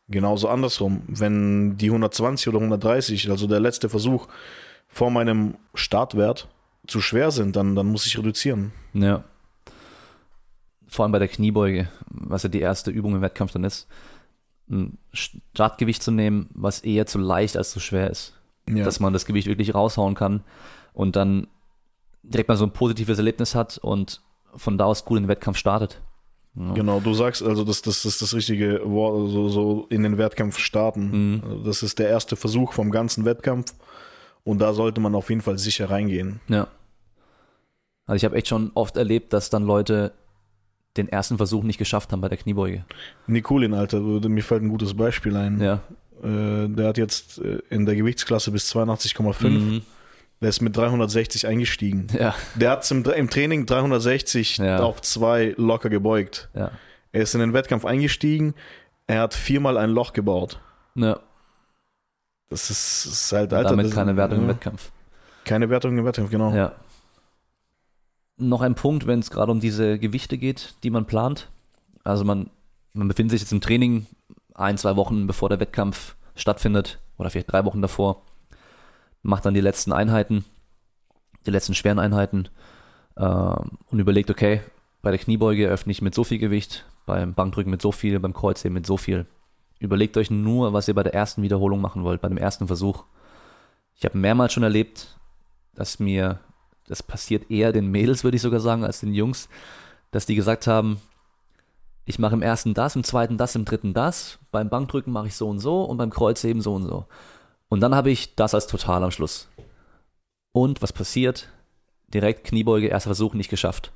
Genauso 0.07 0.49
andersrum. 0.49 1.03
Wenn 1.07 1.77
die 1.77 1.87
120 1.87 2.49
oder 2.49 2.57
130, 2.57 3.29
also 3.29 3.47
der 3.47 3.59
letzte 3.59 3.87
Versuch, 3.87 4.27
vor 4.87 5.11
meinem 5.11 5.55
Startwert 5.73 6.49
zu 6.87 7.01
schwer 7.01 7.31
sind, 7.31 7.55
dann, 7.55 7.75
dann 7.75 7.87
muss 7.87 8.05
ich 8.05 8.17
reduzieren. 8.17 8.71
Ja. 8.93 9.23
Vor 10.87 11.03
allem 11.03 11.11
bei 11.11 11.19
der 11.19 11.27
Kniebeuge, 11.27 11.89
was 12.09 12.43
ja 12.43 12.49
die 12.49 12.59
erste 12.59 12.91
Übung 12.91 13.15
im 13.15 13.21
Wettkampf 13.21 13.53
dann 13.53 13.63
ist, 13.63 13.87
ein 14.69 14.97
Startgewicht 15.13 16.03
zu 16.03 16.11
nehmen, 16.11 16.49
was 16.53 16.79
eher 16.81 17.05
zu 17.05 17.19
leicht 17.19 17.57
als 17.57 17.71
zu 17.71 17.79
schwer 17.79 18.09
ist. 18.09 18.33
Ja. 18.69 18.83
Dass 18.83 18.99
man 18.99 19.13
das 19.13 19.25
Gewicht 19.25 19.47
wirklich 19.47 19.73
raushauen 19.73 20.15
kann 20.15 20.43
und 20.93 21.15
dann 21.15 21.47
direkt 22.23 22.49
mal 22.49 22.57
so 22.57 22.65
ein 22.65 22.73
positives 22.73 23.17
Erlebnis 23.17 23.55
hat 23.55 23.77
und 23.77 24.21
von 24.55 24.77
da 24.77 24.85
aus 24.85 25.05
gut 25.05 25.17
in 25.17 25.23
den 25.23 25.29
Wettkampf 25.29 25.57
startet. 25.57 26.01
Ja. 26.55 26.73
Genau, 26.73 26.99
du 26.99 27.13
sagst 27.13 27.41
also, 27.41 27.63
das, 27.63 27.81
das 27.81 28.03
ist 28.05 28.21
das 28.21 28.33
richtige 28.33 28.81
Wort, 28.85 29.31
so, 29.31 29.49
so 29.49 29.87
in 29.89 30.03
den 30.03 30.17
Wettkampf 30.17 30.59
starten. 30.59 31.35
Mhm. 31.35 31.43
Also 31.43 31.63
das 31.63 31.83
ist 31.83 31.99
der 31.99 32.09
erste 32.09 32.35
Versuch 32.35 32.73
vom 32.73 32.91
ganzen 32.91 33.23
Wettkampf 33.25 33.73
und 34.43 34.59
da 34.59 34.73
sollte 34.73 35.01
man 35.01 35.15
auf 35.15 35.29
jeden 35.29 35.41
Fall 35.41 35.57
sicher 35.57 35.89
reingehen. 35.89 36.39
Ja. 36.47 36.67
Also 38.05 38.17
ich 38.17 38.25
habe 38.25 38.35
echt 38.35 38.47
schon 38.47 38.71
oft 38.73 38.97
erlebt, 38.97 39.33
dass 39.33 39.49
dann 39.49 39.63
Leute 39.63 40.11
den 40.97 41.07
ersten 41.07 41.37
Versuch 41.37 41.63
nicht 41.63 41.77
geschafft 41.77 42.11
haben 42.11 42.19
bei 42.21 42.27
der 42.29 42.37
Kniebeuge. 42.37 42.83
Nikulin, 43.27 43.73
Alter, 43.73 44.03
würde- 44.03 44.27
mir 44.29 44.43
fällt 44.43 44.63
ein 44.63 44.69
gutes 44.69 44.93
Beispiel 44.95 45.37
ein. 45.37 45.61
Ja. 45.61 45.75
Äh, 46.21 46.67
der 46.67 46.87
hat 46.89 46.97
jetzt 46.97 47.39
äh, 47.39 47.59
in 47.69 47.85
der 47.85 47.95
Gewichtsklasse 47.95 48.51
bis 48.51 48.69
82,5, 48.75 49.47
Mhm. 49.49 49.81
der 50.41 50.49
ist 50.49 50.61
mit 50.61 50.75
360 50.75 51.47
eingestiegen. 51.47 52.07
Ja. 52.19 52.35
Der 52.55 52.71
hat 52.71 52.91
im, 52.91 53.03
im 53.05 53.29
Training 53.29 53.65
360 53.65 54.57
Ja. 54.57 54.79
auf 54.83 55.01
zwei 55.01 55.53
locker 55.57 55.89
gebeugt. 55.89 56.49
Ja. 56.53 56.71
Er 57.13 57.21
ist 57.21 57.33
in 57.33 57.39
den 57.39 57.53
Wettkampf 57.53 57.85
eingestiegen, 57.85 58.53
er 59.07 59.21
hat 59.21 59.33
viermal 59.33 59.77
ein 59.77 59.89
Loch 59.91 60.13
gebaut. 60.13 60.59
ja. 60.95 61.19
Das 62.51 62.69
ist, 62.69 63.05
ist 63.05 63.31
halt, 63.31 63.53
Alter. 63.53 63.69
Damit 63.69 63.91
keine 63.93 64.17
Wertung 64.17 64.39
im 64.39 64.43
ja, 64.43 64.49
Wettkampf. 64.49 64.91
Keine 65.45 65.69
Wertung 65.69 65.97
im 65.97 66.05
Wettkampf, 66.05 66.29
genau. 66.29 66.53
Ja. 66.53 66.73
Noch 68.37 68.61
ein 68.61 68.75
Punkt, 68.75 69.07
wenn 69.07 69.19
es 69.19 69.31
gerade 69.31 69.51
um 69.51 69.61
diese 69.61 69.97
Gewichte 69.97 70.37
geht, 70.37 70.75
die 70.83 70.89
man 70.89 71.05
plant. 71.05 71.49
Also 72.03 72.25
man, 72.25 72.49
man 72.93 73.07
befindet 73.07 73.31
sich 73.31 73.41
jetzt 73.41 73.53
im 73.53 73.61
Training 73.61 74.05
ein, 74.53 74.77
zwei 74.77 74.97
Wochen 74.97 75.27
bevor 75.27 75.47
der 75.47 75.61
Wettkampf 75.61 76.15
stattfindet 76.35 76.99
oder 77.17 77.29
vielleicht 77.29 77.51
drei 77.51 77.63
Wochen 77.63 77.81
davor, 77.81 78.21
macht 79.21 79.45
dann 79.45 79.53
die 79.53 79.61
letzten 79.61 79.93
Einheiten, 79.93 80.43
die 81.45 81.51
letzten 81.51 81.73
schweren 81.73 81.99
Einheiten 81.99 82.49
ähm, 83.17 83.77
und 83.89 83.99
überlegt, 83.99 84.29
okay, 84.29 84.61
bei 85.01 85.11
der 85.11 85.19
Kniebeuge 85.19 85.69
öffne 85.69 85.91
ich 85.91 86.01
mit 86.01 86.13
so 86.13 86.25
viel 86.25 86.37
Gewicht, 86.37 86.85
beim 87.05 87.33
Bankdrücken 87.33 87.71
mit 87.71 87.81
so 87.81 87.93
viel, 87.93 88.19
beim 88.19 88.33
Kreuzheben 88.33 88.73
mit 88.73 88.85
so 88.85 88.97
viel. 88.97 89.25
Überlegt 89.81 90.15
euch 90.15 90.29
nur, 90.29 90.73
was 90.73 90.87
ihr 90.87 90.93
bei 90.93 91.01
der 91.01 91.15
ersten 91.15 91.41
Wiederholung 91.41 91.81
machen 91.81 92.03
wollt, 92.03 92.21
bei 92.21 92.27
dem 92.27 92.37
ersten 92.37 92.67
Versuch. 92.67 93.03
Ich 93.95 94.05
habe 94.05 94.15
mehrmals 94.15 94.53
schon 94.53 94.61
erlebt, 94.61 95.17
dass 95.73 95.99
mir, 95.99 96.39
das 96.87 97.01
passiert 97.01 97.49
eher 97.49 97.71
den 97.71 97.89
Mädels, 97.89 98.23
würde 98.23 98.35
ich 98.35 98.43
sogar 98.43 98.59
sagen, 98.59 98.83
als 98.83 98.99
den 98.99 99.15
Jungs, 99.15 99.49
dass 100.11 100.27
die 100.27 100.35
gesagt 100.35 100.67
haben, 100.67 101.01
ich 102.05 102.19
mache 102.19 102.35
im 102.35 102.43
ersten 102.43 102.75
das, 102.75 102.95
im 102.95 103.03
zweiten 103.03 103.39
das, 103.39 103.55
im 103.55 103.65
dritten 103.65 103.95
das, 103.95 104.37
beim 104.51 104.69
Bankdrücken 104.69 105.11
mache 105.11 105.27
ich 105.27 105.35
so 105.35 105.49
und 105.49 105.59
so 105.59 105.83
und 105.83 105.97
beim 105.97 106.11
Kreuzheben 106.11 106.61
so 106.61 106.75
und 106.75 106.83
so. 106.83 107.05
Und 107.67 107.79
dann 107.79 107.95
habe 107.95 108.11
ich 108.11 108.35
das 108.35 108.53
als 108.53 108.67
Total 108.67 109.03
am 109.03 109.09
Schluss. 109.09 109.47
Und 110.51 110.83
was 110.83 110.93
passiert? 110.93 111.49
Direkt 112.13 112.43
Kniebeuge, 112.43 112.85
erster 112.85 113.09
Versuch 113.09 113.33
nicht 113.33 113.49
geschafft. 113.49 113.91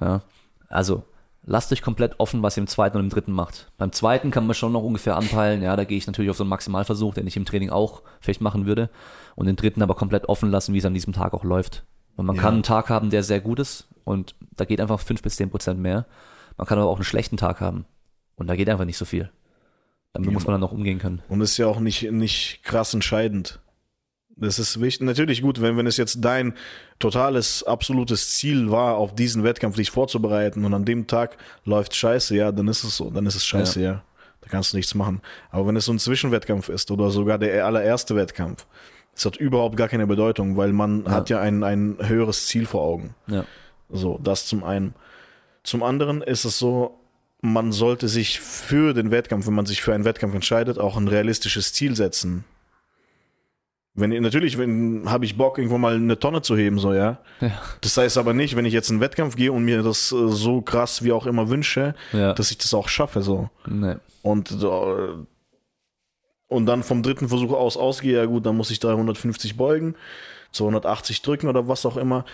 Ja, 0.00 0.22
also 0.68 1.04
lasst 1.48 1.72
euch 1.72 1.82
komplett 1.82 2.20
offen, 2.20 2.42
was 2.42 2.56
ihr 2.56 2.60
im 2.62 2.66
zweiten 2.66 2.96
und 2.98 3.04
im 3.04 3.10
dritten 3.10 3.32
macht. 3.32 3.72
Beim 3.78 3.90
zweiten 3.92 4.30
kann 4.30 4.46
man 4.46 4.54
schon 4.54 4.72
noch 4.72 4.82
ungefähr 4.82 5.16
anpeilen, 5.16 5.62
ja, 5.62 5.74
da 5.76 5.84
gehe 5.84 5.96
ich 5.98 6.06
natürlich 6.06 6.30
auf 6.30 6.36
so 6.36 6.44
einen 6.44 6.50
Maximalversuch, 6.50 7.14
den 7.14 7.26
ich 7.26 7.36
im 7.36 7.44
Training 7.44 7.70
auch 7.70 8.02
vielleicht 8.20 8.40
machen 8.40 8.66
würde. 8.66 8.90
Und 9.34 9.46
den 9.46 9.56
dritten 9.56 9.82
aber 9.82 9.94
komplett 9.94 10.28
offen 10.28 10.50
lassen, 10.50 10.74
wie 10.74 10.78
es 10.78 10.84
an 10.84 10.94
diesem 10.94 11.12
Tag 11.12 11.32
auch 11.32 11.44
läuft. 11.44 11.84
Und 12.16 12.26
man 12.26 12.36
Ja. 12.36 12.42
kann 12.42 12.54
einen 12.54 12.62
Tag 12.64 12.90
haben, 12.90 13.10
der 13.10 13.22
sehr 13.22 13.40
gut 13.40 13.58
ist 13.60 13.88
und 14.04 14.34
da 14.56 14.64
geht 14.64 14.80
einfach 14.80 15.00
fünf 15.00 15.22
bis 15.22 15.36
zehn 15.36 15.50
Prozent 15.50 15.80
mehr. 15.80 16.06
Man 16.56 16.66
kann 16.66 16.78
aber 16.78 16.90
auch 16.90 16.96
einen 16.96 17.04
schlechten 17.04 17.36
Tag 17.36 17.60
haben 17.60 17.86
und 18.36 18.48
da 18.48 18.56
geht 18.56 18.68
einfach 18.68 18.84
nicht 18.84 18.98
so 18.98 19.04
viel. 19.04 19.30
Damit 20.12 20.28
Ja. 20.28 20.32
muss 20.32 20.44
man 20.46 20.54
dann 20.54 20.60
noch 20.60 20.72
umgehen 20.72 20.98
können. 20.98 21.22
Und 21.28 21.40
ist 21.40 21.56
ja 21.58 21.66
auch 21.66 21.78
nicht, 21.80 22.10
nicht 22.10 22.62
krass 22.64 22.92
entscheidend. 22.94 23.60
Das 24.40 24.58
ist 24.58 24.80
wichtig. 24.80 25.04
Natürlich 25.06 25.42
gut, 25.42 25.60
wenn, 25.60 25.76
wenn 25.76 25.86
es 25.86 25.96
jetzt 25.96 26.24
dein 26.24 26.54
totales, 26.98 27.64
absolutes 27.64 28.30
Ziel 28.36 28.70
war, 28.70 28.96
auf 28.96 29.14
diesen 29.14 29.42
Wettkampf 29.44 29.76
dich 29.76 29.90
vorzubereiten 29.90 30.64
und 30.64 30.74
an 30.74 30.84
dem 30.84 31.06
Tag 31.06 31.36
läuft 31.64 31.94
scheiße, 31.94 32.36
ja, 32.36 32.52
dann 32.52 32.68
ist 32.68 32.84
es 32.84 32.96
so, 32.96 33.10
dann 33.10 33.26
ist 33.26 33.34
es 33.34 33.44
scheiße, 33.44 33.80
ja. 33.82 34.02
Da 34.40 34.48
kannst 34.48 34.72
du 34.72 34.76
nichts 34.76 34.94
machen. 34.94 35.20
Aber 35.50 35.66
wenn 35.66 35.74
es 35.76 35.84
so 35.86 35.92
ein 35.92 35.98
Zwischenwettkampf 35.98 36.68
ist 36.68 36.90
oder 36.92 37.10
sogar 37.10 37.38
der 37.38 37.66
allererste 37.66 38.14
Wettkampf, 38.14 38.66
das 39.14 39.24
hat 39.24 39.36
überhaupt 39.36 39.76
gar 39.76 39.88
keine 39.88 40.06
Bedeutung, 40.06 40.56
weil 40.56 40.72
man 40.72 41.04
Ja. 41.04 41.10
hat 41.10 41.30
ja 41.30 41.40
ein, 41.40 41.64
ein 41.64 41.96
höheres 42.00 42.46
Ziel 42.46 42.66
vor 42.66 42.82
Augen. 42.82 43.14
Ja. 43.26 43.44
So, 43.90 44.20
das 44.22 44.46
zum 44.46 44.62
einen. 44.62 44.94
Zum 45.64 45.82
anderen 45.82 46.22
ist 46.22 46.44
es 46.44 46.58
so, 46.58 47.00
man 47.40 47.72
sollte 47.72 48.06
sich 48.06 48.38
für 48.38 48.94
den 48.94 49.10
Wettkampf, 49.10 49.46
wenn 49.48 49.54
man 49.54 49.66
sich 49.66 49.82
für 49.82 49.92
einen 49.94 50.04
Wettkampf 50.04 50.34
entscheidet, 50.34 50.78
auch 50.78 50.96
ein 50.96 51.08
realistisches 51.08 51.72
Ziel 51.72 51.96
setzen. 51.96 52.44
Wenn 54.00 54.10
natürlich, 54.22 54.58
wenn 54.58 55.10
habe 55.10 55.24
ich 55.24 55.36
Bock, 55.36 55.58
irgendwo 55.58 55.76
mal 55.78 55.96
eine 55.96 56.18
Tonne 56.18 56.40
zu 56.42 56.56
heben, 56.56 56.78
so 56.78 56.92
ja. 56.92 57.18
Ja. 57.40 57.50
Das 57.80 57.96
heißt 57.96 58.16
aber 58.18 58.32
nicht, 58.34 58.54
wenn 58.56 58.64
ich 58.64 58.72
jetzt 58.72 58.90
in 58.90 58.94
einen 58.94 59.00
Wettkampf 59.00 59.34
gehe 59.36 59.50
und 59.52 59.64
mir 59.64 59.82
das 59.82 60.12
äh, 60.12 60.28
so 60.28 60.60
krass 60.62 61.02
wie 61.02 61.12
auch 61.12 61.26
immer 61.26 61.48
wünsche, 61.48 61.94
Ja. 62.12 62.32
dass 62.32 62.50
ich 62.50 62.58
das 62.58 62.74
auch 62.74 62.88
schaffe, 62.88 63.22
so. 63.22 63.50
nee. 63.66 63.96
Und 64.22 64.50
äh, 64.62 65.24
und 66.50 66.66
dann 66.66 66.82
vom 66.82 67.02
dritten 67.02 67.28
Versuch 67.28 67.52
aus 67.52 67.76
ausgehe, 67.76 68.16
ja 68.16 68.24
gut, 68.24 68.46
dann 68.46 68.56
muss 68.56 68.70
ich 68.70 68.80
350 68.80 69.56
beugen, 69.56 69.94
280 70.52 71.20
drücken 71.22 71.48
oder 71.48 71.68
was 71.68 71.84
auch 71.84 71.96
immer. 71.96 72.24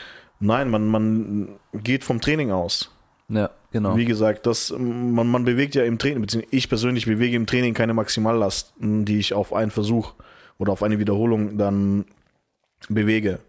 Nein, 0.41 0.71
man, 0.71 0.87
man 0.87 1.49
geht 1.73 2.05
vom 2.05 2.21
Training 2.21 2.53
aus. 2.53 2.91
Ja, 3.29 3.51
genau. 3.73 3.97
Wie 3.97 4.05
gesagt, 4.05 4.47
das, 4.47 4.73
man, 4.79 5.27
man 5.29 5.45
bewegt 5.45 5.75
ja 5.75 5.85
im 5.85 5.99
Training, 5.99 6.21
beziehungsweise 6.21 6.55
ich 6.55 6.69
persönlich 6.69 7.07
bewege 7.07 7.37
im 7.37 7.47
Training 7.47 7.75
keine 7.75 7.95
Maximallast, 7.95 8.75
die 8.79 9.19
ich 9.19 9.33
auf 9.35 9.53
einen 9.53 9.71
Versuch 9.71 10.13
oder 10.59 10.73
auf 10.73 10.83
eine 10.83 10.99
Wiederholung 10.99 11.59
dann 11.59 12.05
bewege. 12.89 13.41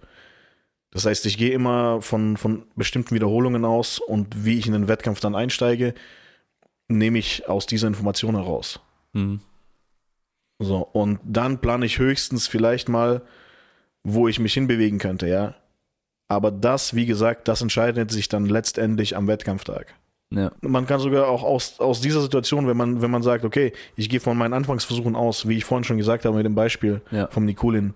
Das 0.92 1.06
heißt, 1.06 1.26
ich 1.26 1.38
gehe 1.38 1.52
immer 1.52 2.02
von, 2.02 2.38
von 2.38 2.66
bestimmten 2.76 3.16
Wiederholungen 3.16 3.66
aus 3.66 4.00
und 4.00 4.46
wie 4.46 4.58
ich 4.58 4.68
in 4.68 4.74
den 4.74 4.88
Wettkampf 4.88 5.20
dann 5.20 5.36
einsteige, 5.36 5.94
nehme 6.88 7.20
ich 7.20 7.50
aus 7.50 7.66
dieser 7.66 7.88
Information 7.88 8.36
heraus. 8.36 8.80
Mhm. 9.14 9.42
So, 10.60 10.78
und 10.78 11.20
dann 11.24 11.60
plane 11.60 11.86
ich 11.86 12.00
höchstens 12.00 12.48
vielleicht 12.48 12.88
mal, 12.88 13.22
wo 14.04 14.28
ich 14.28 14.40
mich 14.40 14.54
hinbewegen 14.54 15.00
könnte, 15.00 15.28
ja. 15.28 15.56
Aber 16.28 16.50
das, 16.50 16.96
wie 16.96 17.06
gesagt, 17.06 17.48
das 17.48 17.62
entscheidet 17.62 18.10
sich 18.10 18.30
dann 18.30 18.46
letztendlich 18.46 19.18
am 19.18 19.28
Wettkampftag. 19.28 19.94
Ja. 20.32 20.52
Man 20.62 20.86
kann 20.88 21.00
sogar 21.00 21.28
auch 21.28 21.44
aus, 21.44 21.80
aus 21.80 22.02
dieser 22.02 22.20
Situation, 22.22 22.68
wenn 22.68 22.76
man, 22.76 23.02
wenn 23.02 23.12
man 23.12 23.22
sagt, 23.24 23.46
okay, 23.46 23.72
ich 23.96 24.10
gehe 24.10 24.20
von 24.20 24.38
meinen 24.38 24.54
Anfangsversuchen 24.54 25.16
aus, 25.16 25.48
wie 25.48 25.58
ich 25.58 25.66
vorhin 25.66 25.84
schon 25.84 25.98
gesagt 25.98 26.26
habe 26.26 26.36
mit 26.36 26.46
dem 26.46 26.56
Beispiel 26.56 27.02
Ja. 27.12 27.28
vom 27.28 27.46
Nikulin. 27.46 27.94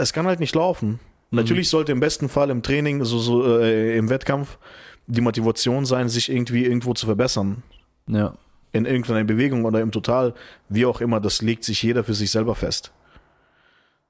Es 0.00 0.12
kann 0.12 0.26
halt 0.26 0.40
nicht 0.40 0.54
laufen. 0.54 1.00
Natürlich 1.30 1.68
sollte 1.68 1.92
im 1.92 2.00
besten 2.00 2.28
Fall 2.28 2.50
im 2.50 2.62
Training, 2.62 3.04
so, 3.04 3.18
so 3.18 3.58
äh, 3.58 3.96
im 3.96 4.08
Wettkampf, 4.10 4.58
die 5.06 5.20
Motivation 5.20 5.84
sein, 5.84 6.08
sich 6.08 6.30
irgendwie 6.30 6.64
irgendwo 6.64 6.94
zu 6.94 7.06
verbessern. 7.06 7.62
Ja. 8.06 8.34
In 8.72 8.84
irgendeiner 8.84 9.24
Bewegung 9.24 9.64
oder 9.64 9.80
im 9.80 9.90
Total, 9.90 10.34
wie 10.68 10.86
auch 10.86 11.00
immer, 11.00 11.20
das 11.20 11.42
legt 11.42 11.64
sich 11.64 11.82
jeder 11.82 12.04
für 12.04 12.14
sich 12.14 12.30
selber 12.30 12.54
fest. 12.54 12.92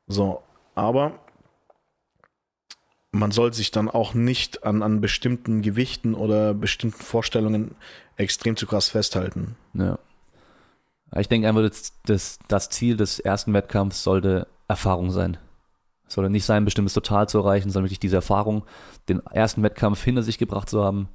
So, 0.07 0.43
aber 0.75 1.19
man 3.19 3.31
soll 3.31 3.53
sich 3.53 3.71
dann 3.71 3.89
auch 3.89 4.15
nicht 4.15 4.65
an, 4.65 4.83
an 4.83 5.01
bestimmten 5.01 5.63
Gewichten 5.63 6.15
oder 6.15 6.55
bestimmten 6.55 7.03
Vorstellungen 7.03 7.75
extrem 8.17 8.57
zu 8.57 8.67
krass 8.67 8.89
festhalten. 8.89 9.57
Ja. 9.75 9.99
Ich 11.17 11.29
denke 11.29 11.49
einfach, 11.49 11.63
das, 11.63 11.93
das, 12.05 12.39
das 12.49 12.69
Ziel 12.69 12.97
des 12.97 13.19
ersten 13.21 13.53
Wettkampfs 13.53 14.03
sollte 14.03 14.47
Erfahrung 14.69 15.11
sein. 15.11 15.37
Es 16.09 16.15
sollte 16.15 16.31
nicht 16.31 16.45
sein, 16.45 16.63
ein 16.63 16.65
bestimmtes 16.65 16.95
Total 16.95 17.29
zu 17.29 17.39
erreichen, 17.39 17.71
sondern 17.71 17.87
wirklich 17.87 18.01
diese 18.01 18.17
Erfahrung, 18.17 18.65
den 19.09 19.25
ersten 19.27 19.63
Wettkampf 19.63 20.03
hinter 20.03 20.23
sich 20.23 20.39
gebracht 20.39 20.69
zu 20.69 20.83
haben, 20.85 21.09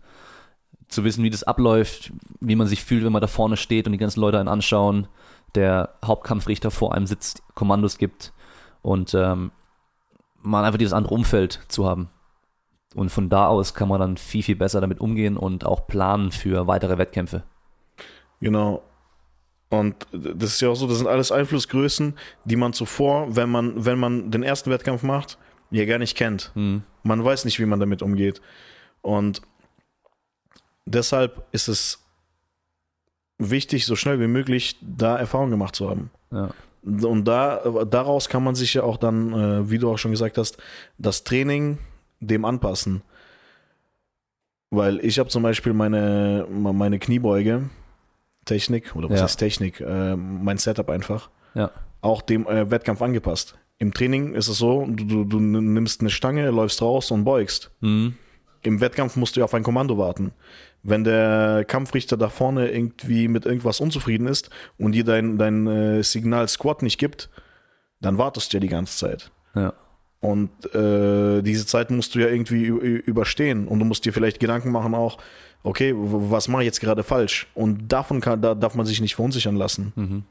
zu 0.87 1.03
wissen, 1.03 1.23
wie 1.23 1.29
das 1.29 1.43
abläuft, 1.43 2.11
wie 2.39 2.55
man 2.55 2.67
sich 2.67 2.83
fühlt, 2.83 3.03
wenn 3.03 3.13
man 3.13 3.21
da 3.21 3.27
vorne 3.27 3.57
steht 3.57 3.85
und 3.85 3.93
die 3.93 3.97
ganzen 3.97 4.19
Leute 4.19 4.39
einen 4.39 4.49
anschauen, 4.49 5.07
der 5.55 5.89
Hauptkampfrichter 6.03 6.71
vor 6.71 6.93
einem 6.93 7.07
sitzt, 7.07 7.41
Kommandos 7.55 7.97
gibt 7.97 8.33
und 8.81 9.13
ähm, 9.13 9.51
man 10.41 10.65
einfach 10.65 10.77
dieses 10.77 10.93
andere 10.93 11.13
Umfeld 11.13 11.59
zu 11.67 11.87
haben. 11.87 12.09
Und 12.93 13.09
von 13.09 13.29
da 13.29 13.47
aus 13.47 13.73
kann 13.73 13.87
man 13.87 13.99
dann 13.99 14.17
viel, 14.17 14.43
viel 14.43 14.55
besser 14.55 14.81
damit 14.81 14.99
umgehen 14.99 15.37
und 15.37 15.65
auch 15.65 15.87
planen 15.87 16.31
für 16.31 16.67
weitere 16.67 16.97
Wettkämpfe. 16.97 17.43
Genau. 18.41 18.83
Und 19.69 20.07
das 20.11 20.53
ist 20.53 20.61
ja 20.61 20.69
auch 20.69 20.75
so, 20.75 20.87
das 20.87 20.97
sind 20.97 21.07
alles 21.07 21.31
Einflussgrößen, 21.31 22.15
die 22.43 22.55
man 22.57 22.73
zuvor, 22.73 23.33
wenn 23.35 23.49
man, 23.49 23.85
wenn 23.85 23.97
man 23.97 24.29
den 24.29 24.43
ersten 24.43 24.69
Wettkampf 24.69 25.03
macht, 25.03 25.37
ja 25.69 25.85
gar 25.85 25.97
nicht 25.97 26.17
kennt. 26.17 26.51
Mhm. 26.55 26.83
Man 27.03 27.23
weiß 27.23 27.45
nicht, 27.45 27.59
wie 27.59 27.65
man 27.65 27.79
damit 27.79 28.01
umgeht. 28.01 28.41
Und 29.01 29.41
deshalb 30.85 31.47
ist 31.53 31.69
es 31.69 32.05
wichtig, 33.37 33.85
so 33.85 33.95
schnell 33.95 34.19
wie 34.19 34.27
möglich 34.27 34.77
da 34.81 35.17
Erfahrung 35.17 35.49
gemacht 35.49 35.75
zu 35.75 35.89
haben. 35.89 36.11
Ja. 36.31 36.49
Und 36.83 37.25
da, 37.25 37.85
daraus 37.85 38.27
kann 38.27 38.43
man 38.43 38.55
sich 38.55 38.73
ja 38.73 38.83
auch 38.83 38.97
dann, 38.97 39.33
äh, 39.33 39.69
wie 39.69 39.77
du 39.77 39.91
auch 39.91 39.97
schon 39.97 40.11
gesagt 40.11 40.37
hast, 40.37 40.57
das 40.97 41.23
Training 41.23 41.77
dem 42.19 42.43
anpassen. 42.45 43.01
Weil 44.71 45.03
ich 45.05 45.19
habe 45.19 45.29
zum 45.29 45.43
Beispiel 45.43 45.73
meine, 45.73 46.47
meine 46.49 46.97
Kniebeuge, 46.97 47.69
Technik, 48.45 48.95
oder 48.95 49.09
was 49.09 49.19
Ja. 49.19 49.23
heißt 49.25 49.37
Technik, 49.39 49.81
äh, 49.81 50.15
mein 50.15 50.57
Setup 50.57 50.89
einfach, 50.89 51.29
Ja. 51.53 51.71
auch 52.01 52.21
dem 52.21 52.47
äh, 52.47 52.71
Wettkampf 52.71 53.01
angepasst. 53.01 53.57
Im 53.77 53.93
Training 53.93 54.33
ist 54.33 54.47
es 54.47 54.57
so, 54.57 54.85
du, 54.87 55.23
du, 55.25 55.39
nimmst 55.39 56.01
eine 56.01 56.09
Stange, 56.09 56.49
läufst 56.51 56.81
raus 56.81 57.11
und 57.11 57.23
beugst. 57.25 57.71
Mhm. 57.81 58.15
Im 58.63 58.79
Wettkampf 58.79 59.15
musst 59.15 59.35
du 59.35 59.39
ja 59.41 59.45
auf 59.45 59.53
ein 59.53 59.63
Kommando 59.63 59.97
warten. 59.97 60.31
Wenn 60.83 61.03
der 61.03 61.63
Kampfrichter 61.67 62.17
da 62.17 62.29
vorne 62.29 62.71
irgendwie 62.71 63.27
mit 63.27 63.45
irgendwas 63.45 63.79
unzufrieden 63.79 64.27
ist 64.27 64.49
und 64.77 64.93
dir 64.93 65.03
dein, 65.03 65.37
dein 65.37 65.67
äh, 65.67 66.03
Signal 66.03 66.47
Squat 66.47 66.81
nicht 66.81 66.97
gibt, 66.97 67.29
dann 67.99 68.17
wartest 68.17 68.51
du 68.51 68.57
ja 68.57 68.61
die 68.61 68.67
ganze 68.67 68.97
Zeit. 68.97 69.31
Ja. 69.53 69.73
Und 70.21 70.49
äh, 70.73 71.41
diese 71.41 71.65
Zeit 71.65 71.89
musst 71.91 72.15
du 72.15 72.19
ja 72.19 72.27
irgendwie 72.27 72.65
überstehen. 72.65 73.67
Und 73.67 73.79
du 73.79 73.85
musst 73.85 74.05
dir 74.05 74.13
vielleicht 74.13 74.39
Gedanken 74.39 74.71
machen 74.71 74.93
auch, 74.93 75.17
okay, 75.63 75.93
was 75.95 76.47
mache 76.47 76.63
ich 76.63 76.67
jetzt 76.67 76.79
gerade 76.79 77.03
falsch? 77.03 77.47
Und 77.55 77.91
davon 77.91 78.21
kann, 78.21 78.41
da 78.41 78.55
darf 78.55 78.75
man 78.75 78.85
sich 78.85 79.01
nicht 79.01 79.15
verunsichern 79.15 79.55
lassen. 79.55 79.93
Mhm. 79.95 80.23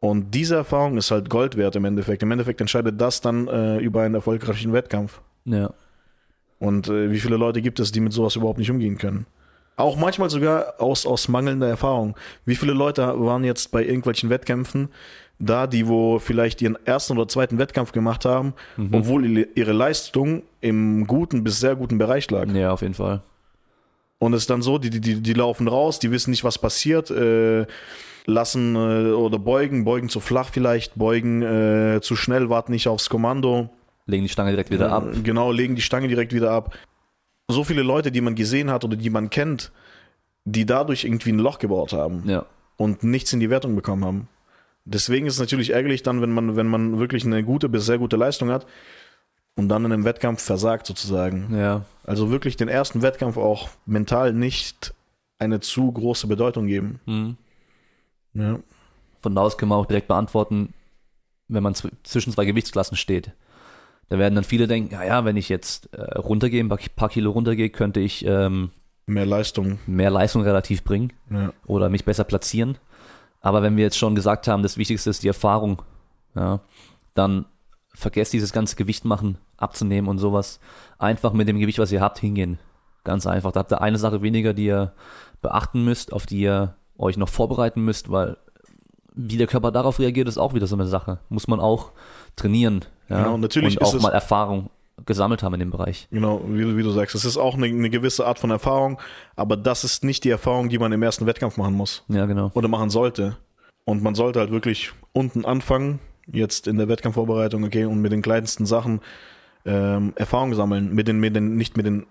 Und 0.00 0.32
diese 0.32 0.54
Erfahrung 0.54 0.96
ist 0.96 1.10
halt 1.10 1.28
Gold 1.28 1.56
wert 1.56 1.74
im 1.74 1.84
Endeffekt. 1.84 2.22
Im 2.22 2.30
Endeffekt 2.30 2.60
entscheidet 2.60 3.00
das 3.00 3.20
dann 3.20 3.48
äh, 3.48 3.78
über 3.78 4.02
einen 4.02 4.14
erfolgreichen 4.14 4.72
Wettkampf. 4.72 5.20
Ja. 5.44 5.74
Und 6.58 6.88
äh, 6.88 7.10
wie 7.10 7.20
viele 7.20 7.36
Leute 7.36 7.62
gibt 7.62 7.78
es, 7.80 7.92
die 7.92 8.00
mit 8.00 8.12
sowas 8.12 8.36
überhaupt 8.36 8.58
nicht 8.58 8.70
umgehen 8.70 8.98
können? 8.98 9.26
Auch 9.76 9.96
manchmal 9.96 10.28
sogar 10.28 10.74
aus, 10.78 11.06
aus 11.06 11.28
mangelnder 11.28 11.68
Erfahrung. 11.68 12.16
Wie 12.44 12.56
viele 12.56 12.72
Leute 12.72 13.02
waren 13.20 13.44
jetzt 13.44 13.70
bei 13.70 13.84
irgendwelchen 13.84 14.28
Wettkämpfen 14.28 14.88
da, 15.38 15.68
die 15.68 15.86
wo 15.86 16.18
vielleicht 16.18 16.60
ihren 16.62 16.76
ersten 16.84 17.16
oder 17.16 17.28
zweiten 17.28 17.58
Wettkampf 17.58 17.92
gemacht 17.92 18.24
haben, 18.24 18.54
obwohl 18.90 19.24
ihre- 19.54 19.72
Leistung 19.72 20.42
im 20.60 21.06
guten 21.06 21.44
bis 21.44 21.60
sehr 21.60 21.76
guten 21.76 21.96
Bereich 21.96 22.28
lag. 22.28 22.48
Ja, 22.52 22.72
auf 22.72 22.82
jeden 22.82 22.94
Fall. 22.94 23.22
Und 24.18 24.32
es 24.34 24.40
ist 24.42 24.50
dann 24.50 24.62
so, 24.62 24.78
die, 24.78 24.90
die, 24.90 25.00
die 25.00 25.20
die 25.22 25.32
laufen 25.32 25.68
raus, 25.68 26.00
die 26.00 26.10
wissen 26.10 26.30
nicht, 26.32 26.42
was 26.42 26.58
passiert, 26.58 27.12
äh, 27.12 27.66
lassen 28.26 28.74
äh, 28.74 29.12
oder 29.12 29.38
beugen, 29.38 29.84
beugen 29.84 30.08
zu 30.08 30.18
flach 30.18 30.50
vielleicht, 30.52 30.96
beugen 30.96 31.42
äh, 31.42 32.00
zu 32.02 32.16
schnell, 32.16 32.50
warten 32.50 32.72
nicht 32.72 32.88
aufs 32.88 33.08
Kommando. 33.08 33.70
Legen 34.08 34.24
die 34.24 34.28
Stange 34.30 34.50
direkt 34.50 34.70
wieder 34.70 34.90
ab. 34.90 35.06
Äh, 35.14 35.20
Genau, 35.20 35.52
legen 35.52 35.76
die 35.76 35.82
Stange 35.82 36.08
direkt 36.08 36.32
wieder 36.32 36.50
ab. 36.50 36.74
So 37.48 37.62
viele 37.62 37.82
Leute, 37.82 38.10
die 38.10 38.20
man 38.20 38.34
gesehen 38.34 38.70
hat 38.70 38.84
oder 38.84 38.96
die 38.96 39.10
man 39.10 39.30
kennt, 39.30 39.70
die 40.44 40.66
dadurch 40.66 41.04
irgendwie 41.04 41.30
ein 41.30 41.38
Loch 41.38 41.58
gebaut 41.58 41.92
haben 41.92 42.22
Ja. 42.28 42.46
und 42.76 43.02
nichts 43.04 43.32
in 43.32 43.40
die 43.40 43.50
Wertung 43.50 43.76
bekommen 43.76 44.04
haben. 44.04 44.28
Deswegen 44.86 45.26
ist 45.26 45.34
es 45.34 45.40
natürlich 45.40 45.70
ärgerlich 45.70 46.02
dann, 46.02 46.22
wenn 46.22 46.32
man, 46.32 46.56
wenn 46.56 46.66
man 46.66 46.98
wirklich 46.98 47.24
eine 47.26 47.44
gute 47.44 47.68
bis 47.68 47.84
sehr 47.86 47.98
gute 47.98 48.16
Leistung 48.16 48.48
hat 48.50 48.66
und 49.56 49.68
dann 49.68 49.84
in 49.84 49.92
einem 49.92 50.04
Wettkampf 50.06 50.42
versagt 50.42 50.86
sozusagen. 50.86 51.54
Ja. 51.54 51.84
Also 52.04 52.30
wirklich 52.30 52.56
den 52.56 52.68
ersten 52.68 53.02
Wettkampf 53.02 53.36
auch 53.36 53.68
mental 53.84 54.32
nicht 54.32 54.94
eine 55.38 55.60
zu 55.60 55.92
große 55.92 56.26
Bedeutung 56.26 56.66
geben. 56.66 57.00
Mhm. 57.04 57.36
Ja. 58.32 58.58
Von 59.20 59.34
da 59.34 59.42
aus 59.42 59.58
können 59.58 59.70
wir 59.70 59.76
auch 59.76 59.86
direkt 59.86 60.08
beantworten, 60.08 60.72
wenn 61.48 61.62
man 61.62 61.74
zw- 61.74 61.90
zwischen 62.04 62.32
zwei 62.32 62.46
Gewichtsklassen 62.46 62.96
steht. 62.96 63.32
Da 64.10 64.18
werden 64.18 64.34
dann 64.34 64.44
viele 64.44 64.66
denken, 64.66 64.92
ja, 64.94 65.04
ja, 65.04 65.24
wenn 65.24 65.36
ich 65.36 65.48
jetzt 65.48 65.92
äh, 65.92 66.18
runtergehe, 66.18 66.62
ein 66.62 66.68
paar 66.68 66.78
Ki- 66.78 66.90
paar 66.94 67.08
Kilo 67.10 67.30
runtergehe, 67.30 67.68
könnte 67.70 68.00
ich 68.00 68.24
ähm, 68.24 68.70
Mehr 69.06 69.26
Leistung. 69.26 69.78
mehr 69.86 70.10
Leistung 70.10 70.42
relativ 70.42 70.82
bringen 70.84 71.12
Ja. 71.30 71.52
oder 71.66 71.88
mich 71.90 72.04
besser 72.04 72.24
platzieren. 72.24 72.78
Aber 73.40 73.62
wenn 73.62 73.76
wir 73.76 73.84
jetzt 73.84 73.98
schon 73.98 74.14
gesagt 74.14 74.48
haben, 74.48 74.62
das 74.62 74.76
Wichtigste 74.78 75.10
ist 75.10 75.22
die 75.22 75.28
Erfahrung, 75.28 75.82
ja, 76.34 76.60
dann 77.14 77.44
vergesst 77.94 78.32
dieses 78.32 78.52
ganze 78.52 78.76
Gewicht 78.76 79.04
machen, 79.04 79.38
abzunehmen 79.56 80.08
und 80.08 80.18
sowas. 80.18 80.58
Einfach 80.98 81.32
mit 81.32 81.48
dem 81.48 81.58
Gewicht, 81.58 81.78
was 81.78 81.92
ihr 81.92 82.00
habt, 82.00 82.18
hingehen. 82.18 82.58
Ganz 83.04 83.26
einfach. 83.26 83.52
Da 83.52 83.60
habt 83.60 83.72
ihr 83.72 83.80
eine 83.82 83.98
Sache 83.98 84.22
weniger, 84.22 84.54
die 84.54 84.66
ihr 84.66 84.92
beachten 85.42 85.84
müsst, 85.84 86.12
auf 86.12 86.26
die 86.26 86.40
ihr 86.40 86.76
euch 86.96 87.16
noch 87.16 87.28
vorbereiten 87.28 87.84
müsst, 87.84 88.10
weil 88.10 88.36
wie 89.14 89.36
der 89.36 89.46
Körper 89.46 89.70
darauf 89.72 89.98
reagiert, 89.98 90.28
ist 90.28 90.38
auch 90.38 90.54
wieder 90.54 90.66
so 90.66 90.76
eine 90.76 90.86
Sache. 90.86 91.18
Muss 91.28 91.48
man 91.48 91.60
auch 91.60 91.92
trainieren. 92.36 92.84
Ja? 93.08 93.24
Genau, 93.24 93.36
natürlich 93.38 93.76
und 93.76 93.82
ist 93.82 93.88
auch 93.88 93.94
es- 93.94 94.02
mal 94.02 94.12
Erfahrung 94.12 94.70
gesammelt 95.06 95.42
haben 95.44 95.54
in 95.54 95.60
dem 95.60 95.70
Bereich. 95.70 96.08
Genau, 96.10 96.42
wie, 96.48 96.62
du- 96.62 96.76
wie 96.76 96.82
du 96.82 96.90
sagst, 96.90 97.14
es 97.14 97.24
ist 97.24 97.36
auch 97.36 97.54
eine, 97.54 97.66
eine 97.66 97.88
gewisse 97.90 98.26
Art 98.26 98.38
von 98.38 98.50
Erfahrung, 98.50 98.98
aber 99.36 99.56
das 99.56 99.84
ist 99.84 100.02
nicht 100.04 100.24
die 100.24 100.30
Erfahrung, 100.30 100.68
die 100.68 100.78
man 100.78 100.90
im 100.92 101.02
ersten 101.02 101.24
Wettkampf 101.26 101.56
machen 101.56 101.74
muss 101.74 102.04
Ja, 102.08 102.26
genau. 102.26 102.50
oder 102.54 102.66
machen 102.68 102.90
sollte. 102.90 103.36
Und 103.84 104.02
man 104.02 104.14
sollte 104.14 104.40
halt 104.40 104.50
wirklich 104.50 104.92
unten 105.12 105.44
anfangen, 105.44 106.00
jetzt 106.26 106.66
in 106.66 106.76
der 106.78 106.88
Wettkampfvorbereitung, 106.88 107.64
okay, 107.64 107.84
und 107.84 108.00
mit 108.00 108.12
den 108.12 108.22
kleinsten 108.22 108.66
Sachen 108.66 109.00
ähm, 109.64 110.12
Erfahrung 110.16 110.54
sammeln, 110.54 110.94
mit 110.94 111.08
den, 111.08 111.20
mit 111.20 111.34
den, 111.36 111.56
nicht 111.56 111.76
mit 111.76 111.86
den 111.86 112.06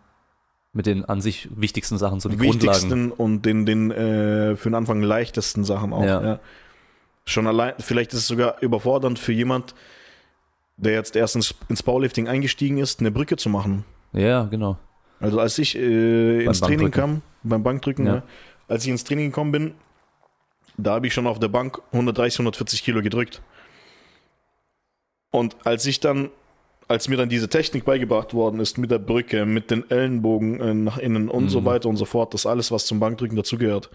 Mit 0.73 0.85
den 0.85 1.05
an 1.05 1.21
sich 1.21 1.49
wichtigsten 1.55 1.97
Sachen, 1.97 2.19
so 2.19 2.29
die 2.29 2.37
Grundlagen. 2.37 2.63
wichtigsten 2.63 3.11
und 3.11 3.43
den, 3.45 3.65
den 3.65 3.91
äh, 3.91 4.55
für 4.55 4.69
den 4.69 4.75
Anfang 4.75 5.01
leichtesten 5.01 5.63
Sachen 5.65 5.91
auch. 5.93 6.03
Ja. 6.03 6.21
Ja. 6.23 6.39
Schon 7.25 7.47
allein, 7.47 7.73
vielleicht 7.79 8.13
ist 8.13 8.19
es 8.19 8.27
sogar 8.27 8.61
überfordernd 8.61 9.19
für 9.19 9.33
jemand, 9.33 9.75
der 10.77 10.93
jetzt 10.93 11.15
erst 11.15 11.35
ins, 11.35 11.53
ins 11.69 11.83
Powerlifting 11.83 12.27
eingestiegen 12.27 12.77
ist, 12.77 12.99
eine 12.99 13.11
Brücke 13.11 13.35
zu 13.35 13.49
machen. 13.49 13.83
Ja, 14.13 14.43
genau. 14.45 14.77
Also 15.19 15.39
als 15.39 15.57
ich 15.57 15.75
äh, 15.75 16.43
ins 16.45 16.61
Training 16.61 16.91
kam, 16.91 17.21
beim 17.43 17.63
Bankdrücken, 17.63 18.05
Ja. 18.05 18.15
ja. 18.17 18.23
als 18.67 18.83
ich 18.85 18.89
ins 18.91 19.03
Training 19.03 19.27
gekommen 19.31 19.51
bin, 19.51 19.73
da 20.77 20.93
habe 20.93 21.07
ich 21.07 21.13
schon 21.13 21.25
auf 21.25 21.39
der 21.39 21.47
Bank 21.47 21.81
130, 21.91 22.39
140 22.39 22.83
Kilo 22.83 23.01
gedrückt. 23.01 23.41
Und 25.31 25.55
als 25.65 25.85
ich 25.85 25.99
dann, 25.99 26.29
als 26.87 27.09
mir 27.09 27.17
dann 27.17 27.29
diese 27.29 27.49
Technik 27.49 27.83
beigebracht 27.85 28.33
worden 28.33 28.59
ist 28.59 28.77
mit 28.77 28.91
der 28.91 28.99
Brücke, 28.99 29.45
mit 29.45 29.71
den 29.71 29.89
Ellenbogen 29.89 30.59
äh, 30.61 30.73
nach 30.73 30.97
innen 30.99 31.29
und 31.29 31.49
so 31.49 31.61
Mhm. 31.61 31.65
weiter 31.65 31.89
und 31.89 31.97
so 31.97 32.05
fort, 32.05 32.33
das 32.33 32.45
alles, 32.45 32.71
was 32.71 32.85
zum 32.85 32.99
Bankdrücken 32.99 33.35
dazugehört. 33.35 33.89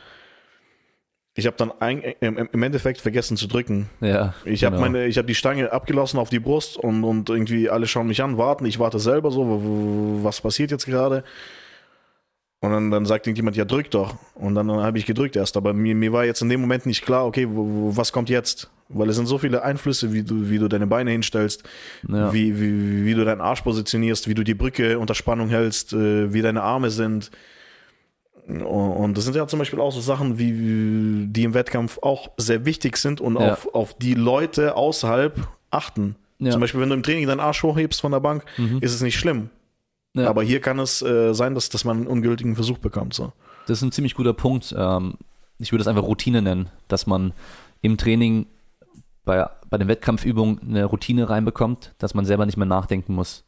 Ich 1.35 1.47
habe 1.47 1.57
dann 1.57 1.73
ein, 1.81 2.03
im 2.03 2.63
Endeffekt 2.63 3.01
vergessen 3.01 3.39
zu 3.39 3.47
drücken. 3.47 3.89
Ja. 4.01 4.35
Ich 4.45 4.65
habe 4.65 4.77
genau. 4.77 4.89
meine, 4.89 5.07
ich 5.07 5.17
habe 5.17 5.27
die 5.27 5.35
Stange 5.35 5.73
abgelassen 5.73 6.19
auf 6.19 6.29
die 6.29 6.41
Brust 6.41 6.77
und, 6.77 7.05
und 7.05 7.31
irgendwie 7.31 7.71
alle 7.71 7.87
schauen 7.87 8.07
mich 8.07 8.23
an, 8.23 8.37
warten. 8.37 8.67
Ich 8.67 8.79
warte 8.79 8.99
selber 8.99 9.31
so, 9.31 10.21
was 10.23 10.43
passiert 10.43 10.71
jetzt 10.71 10.85
gerade? 10.85 11.25
Und 12.63 12.71
dann, 12.71 12.91
dann 12.93 13.07
sagt 13.07 13.27
irgendjemand, 13.27 13.57
ja 13.57 13.65
drück 13.65 13.91
doch. 13.91 14.15
Und 14.35 14.55
dann, 14.55 14.71
habe 14.71 14.97
ich 14.97 15.05
gedrückt 15.05 15.35
erst. 15.35 15.57
Aber 15.57 15.73
mir, 15.73 15.97
mir 15.97 16.13
war 16.13 16.25
jetzt 16.25 16.43
in 16.43 16.49
dem 16.49 16.61
Moment 16.61 16.87
nicht 16.87 17.05
klar, 17.05 17.27
okay, 17.27 17.49
wo, 17.49 17.67
wo, 17.67 17.97
was 17.97 18.13
kommt 18.13 18.29
jetzt? 18.31 18.71
Weil 18.89 19.09
es 19.09 19.17
sind 19.17 19.27
so 19.27 19.39
viele 19.39 19.65
Einflüsse, 19.65 20.13
wie 20.13 20.23
du, 20.23 20.49
wie 20.49 20.59
du 20.59 20.69
deine 20.69 20.87
Beine 20.87 21.11
hinstellst, 21.11 21.65
Ja. 22.07 22.33
wie, 22.33 22.61
wie, 22.61 23.05
wie 23.05 23.15
du 23.15 23.25
deinen 23.25 23.41
Arsch 23.41 23.63
positionierst, 23.63 24.29
wie 24.29 24.35
du 24.35 24.45
die 24.45 24.55
Brücke 24.55 25.01
unter 25.01 25.15
Spannung 25.15 25.49
hältst, 25.49 25.93
äh, 25.93 26.33
wie 26.33 26.41
deine 26.41 26.63
Arme 26.63 26.91
sind. 26.91 27.33
Und- 28.49 29.17
das 29.17 29.25
sind 29.25 29.37
ja 29.37 29.47
zum 29.47 29.59
Beispiel 29.61 29.81
auch 29.81 29.93
so 29.93 30.01
Sachen, 30.01 30.39
wie- 30.39 31.27
die 31.29 31.45
im 31.45 31.55
Wettkampf 31.55 31.99
auch 32.03 32.31
sehr 32.37 32.65
wichtig 32.65 32.97
sind 32.97 33.21
und 33.21 33.39
Ja. 33.39 33.53
auf, 33.53 33.75
auf 33.75 33.95
die 33.95 34.15
Leute 34.15 34.77
außerhalb 34.77 35.47
achten. 35.71 36.17
Ja. 36.39 36.51
Zum 36.51 36.61
Beispiel, 36.61 36.81
wenn 36.81 36.89
du 36.89 36.97
im 36.97 37.03
Training 37.05 37.27
deinen 37.29 37.41
Arsch 37.41 37.63
hochhebst 37.63 38.01
von 38.01 38.11
der 38.13 38.21
Bank, 38.21 38.45
Mhm. 38.59 38.79
ist 38.81 38.95
es 38.95 39.01
nicht 39.01 39.17
schlimm. 39.17 39.51
Ja. 40.15 40.29
Aber 40.29 40.43
hier 40.43 40.61
kann 40.61 40.79
es 40.81 41.01
äh, 41.03 41.33
sein, 41.35 41.55
dass, 41.55 41.69
dass 41.69 41.85
man 41.85 41.99
einen 41.99 42.07
ungültigen 42.09 42.55
Versuch 42.57 42.79
bekommt. 42.79 43.15
So. 43.15 43.33
Das 43.67 43.79
ist 43.79 43.83
ein 43.83 43.93
ziemlich 43.93 44.15
guter 44.15 44.35
Punkt. 44.35 44.75
Ähm, 44.77 45.15
ich 45.59 45.71
würde 45.73 45.83
es 45.83 45.89
einfach 45.89 46.03
Routine 46.03 46.43
nennen, 46.43 46.69
dass 46.89 47.07
man 47.07 47.33
im 47.81 47.97
Training 47.97 48.47
bei, 49.25 49.49
bei 49.71 49.79
den 49.79 49.87
Wettkampfübungen 49.89 50.61
eine 50.69 50.85
Routine 50.85 51.31
reinbekommt, 51.31 51.95
dass 51.99 52.13
man 52.13 52.25
selber 52.25 52.45
nicht 52.45 52.57
mehr 52.57 52.67
nachdenken 52.67 53.15
muss. 53.15 53.45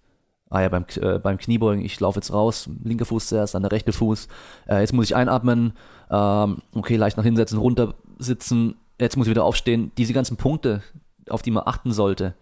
Ah 0.51 0.61
ja, 0.61 0.69
beim, 0.69 0.85
äh, 1.01 1.19
beim 1.19 1.39
Kniebeugen, 1.39 1.85
ich 1.85 1.99
laufe 2.01 2.19
jetzt 2.19 2.33
raus, 2.33 2.69
linker 2.83 3.07
Fuß 3.07 3.29
zuerst, 3.29 3.55
dann 3.55 3.63
der 3.63 3.73
rechte 3.73 3.93
Fuß. 3.93 4.29
Äh, 4.69 4.81
jetzt 4.81 4.93
muss 4.93 5.07
ich 5.07 5.17
einatmen, 5.17 5.73
ähm, 6.11 6.59
okay, 6.73 6.97
leicht 6.97 7.17
nach 7.17 7.25
hinsetzen, 7.25 7.59
runter 7.59 7.95
sitzen, 8.19 8.77
jetzt 9.01 9.17
muss 9.17 9.27
ich 9.27 9.31
wieder 9.31 9.45
aufstehen. 9.45 9.91
Diese 9.99 10.13
ganzen 10.13 10.37
Punkte, 10.37 10.83
auf 11.29 11.43
die 11.43 11.51
man 11.51 11.65
achten 11.67 11.93
sollte, 11.93 12.35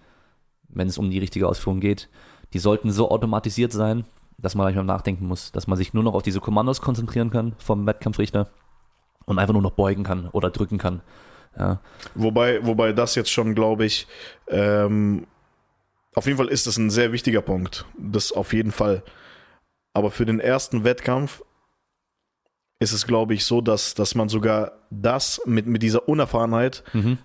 wenn 0.69 0.89
es 0.89 0.99
um 0.99 1.11
die 1.11 1.19
richtige 1.19 1.49
Ausführung 1.49 1.81
geht, 1.81 2.09
die 2.53 2.59
sollten 2.59 2.91
so 2.91 3.11
automatisiert 3.11 3.73
sein, 3.73 4.05
dass 4.39 4.55
man 4.55 4.67
manchmal 4.67 4.85
nachdenken 4.85 5.27
muss, 5.27 5.53
dass 5.53 5.67
man 5.67 5.79
sich 5.79 5.95
nur 5.95 6.03
noch 6.03 6.15
auf 6.15 6.23
diese 6.23 6.41
Kommandos 6.41 6.81
konzentrieren 6.81 7.31
kann 7.31 7.55
vom 7.59 7.87
Wettkampfrichter 7.87 8.49
und 9.25 9.39
einfach 9.39 9.53
nur 9.53 9.63
noch 9.63 9.73
beugen 9.73 10.03
kann 10.03 10.29
oder 10.29 10.51
drücken 10.51 10.79
kann. 10.79 11.01
Ja, 11.59 11.81
Wobei, 12.15 12.65
wobei 12.65 12.93
das 12.93 13.15
jetzt 13.15 13.31
schon, 13.31 13.55
glaube 13.55 13.85
ich, 13.85 14.07
ähm, 14.49 15.27
auf 16.15 16.27
jeden 16.27 16.39
Fall 16.39 16.49
ist 16.49 16.67
das 16.67 16.77
ein 16.77 16.91
sehr 16.91 17.13
wichtiger 17.13 17.43
Punkt. 17.43 17.87
Das 17.97 18.33
auf 18.33 18.53
jeden 18.53 18.73
Fall. 18.73 19.03
Aber 19.95 20.11
für 20.11 20.27
den 20.27 20.41
ersten 20.41 20.85
Wettkampf 20.85 21.43
ist 22.81 22.93
es, 22.93 23.07
glaube 23.07 23.35
ich, 23.35 23.45
so, 23.45 23.61
dass, 23.61 23.95
dass 23.95 24.15
man 24.15 24.29
sogar 24.29 24.73
das 24.91 25.41
mit, 25.47 25.67
mit 25.67 25.83
dieser 25.83 26.09
Unerfahrenheit 26.09 26.83
mhm. 26.93 27.19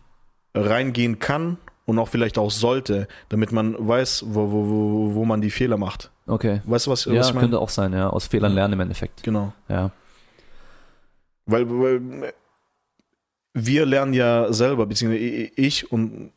reingehen 0.53 1.19
kann 1.19 1.57
und 1.85 1.99
auch 1.99 2.09
vielleicht 2.09 2.37
auch 2.37 2.51
sollte, 2.51 3.07
damit 3.29 3.51
man 3.51 3.75
weiß, 3.79 4.25
wo, 4.27 4.51
wo, 4.51 4.69
wo, 4.69 5.15
wo 5.15 5.25
man 5.25 5.41
die 5.41 5.51
Fehler 5.51 5.77
macht. 5.77 6.11
okay. 6.27 6.61
Weißt 6.65 6.87
du, 6.87 6.91
was, 6.91 7.05
Ja, 7.05 7.15
was 7.15 7.29
ich 7.29 7.33
meine? 7.33 7.45
könnte 7.45 7.59
auch 7.59 7.69
sein, 7.69 7.93
ja. 7.93 8.09
Aus 8.09 8.27
Fehlern 8.27 8.53
lernen 8.53 8.73
im 8.73 8.81
Endeffekt. 8.81 9.23
Genau. 9.23 9.53
Ja. 9.67 9.91
Weil, 11.45 11.69
weil 11.69 12.33
wir 13.53 13.85
lernen 13.85 14.13
ja 14.13 14.51
selber, 14.53 14.85
beziehungsweise 14.85 15.23
ich 15.23 15.91
und, 15.91 16.31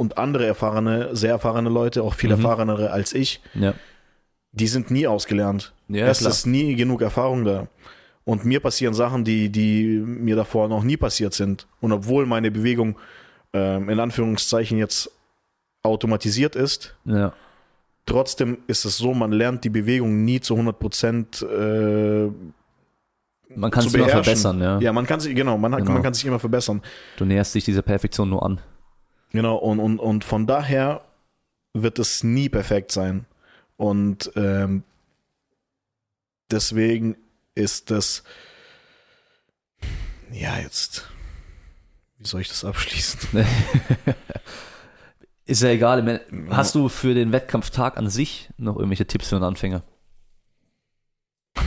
und 0.00 0.16
andere 0.16 0.46
erfahrene, 0.46 1.14
sehr 1.14 1.32
erfahrene 1.32 1.68
Leute, 1.68 2.02
auch 2.02 2.14
viel 2.14 2.30
Mhm. 2.30 2.36
erfahrenere 2.36 2.90
als 2.90 3.12
ich, 3.12 3.40
Ja. 3.54 3.74
die 4.52 4.66
sind 4.66 4.90
nie 4.90 5.06
ausgelernt. 5.06 5.74
Ja, 5.88 6.06
es 6.06 6.20
klar. 6.20 6.30
ist 6.30 6.46
nie 6.46 6.74
genug 6.74 7.02
Erfahrung 7.02 7.44
da. 7.44 7.68
Und 8.24 8.44
mir 8.44 8.60
passieren 8.60 8.94
Sachen, 8.94 9.24
die, 9.24 9.50
die 9.50 9.84
mir 10.04 10.36
davor 10.36 10.68
noch 10.68 10.82
nie 10.84 10.96
passiert 10.96 11.34
sind. 11.34 11.66
Und 11.80 11.92
obwohl 11.92 12.24
meine 12.26 12.50
Bewegung 12.50 12.96
ähm, 13.52 13.88
in 13.90 13.98
Anführungszeichen 14.00 14.78
jetzt 14.78 15.10
automatisiert 15.82 16.54
ist, 16.56 16.96
Ja. 17.04 17.32
trotzdem 18.06 18.58
ist 18.68 18.84
es 18.84 18.96
so, 18.96 19.12
man 19.12 19.32
lernt 19.32 19.64
die 19.64 19.70
Bewegung 19.70 20.24
nie 20.24 20.40
zu 20.40 20.54
100 20.56 20.78
Prozent. 20.78 21.42
Äh, 21.42 22.28
Man 23.56 23.70
kann 23.72 23.84
es 23.84 23.92
immer 23.92 24.08
verbessern, 24.08 24.60
ja. 24.62 24.78
ja, 24.78 24.92
man 24.92 25.04
kann 25.06 25.18
sich, 25.20 25.34
genau, 25.34 25.58
man, 25.58 25.72
Genau. 25.76 25.92
man 25.92 26.02
kann 26.04 26.14
sich 26.14 26.24
immer 26.24 26.38
verbessern. 26.38 26.80
Du 27.16 27.24
näherst 27.24 27.54
dich 27.54 27.64
dieser 27.64 27.82
Perfektion 27.82 28.30
nur 28.30 28.44
an. 28.44 28.60
Genau, 29.32 29.56
und, 29.56 29.78
und, 29.80 29.98
und 29.98 30.24
von 30.24 30.46
daher 30.46 31.02
wird 31.72 31.98
es 31.98 32.24
nie 32.24 32.48
perfekt 32.48 32.92
sein. 32.92 33.26
Und 33.76 34.32
ähm, 34.36 34.82
deswegen 36.50 37.16
ist 37.54 37.90
das, 37.90 38.24
ja, 40.32 40.58
jetzt, 40.58 41.08
wie 42.18 42.26
soll 42.26 42.40
ich 42.40 42.48
das 42.48 42.64
abschließen? 42.64 43.44
Ist 45.46 45.62
ja 45.62 45.70
egal. 45.70 46.20
Hast 46.50 46.76
du 46.76 46.88
für 46.88 47.12
den 47.12 47.32
Wettkampftag 47.32 47.96
an 47.96 48.08
sich 48.08 48.50
noch 48.56 48.76
irgendwelche 48.76 49.06
Tipps 49.06 49.28
für 49.28 49.36
einen 49.36 49.44
Anfänger? 49.44 49.82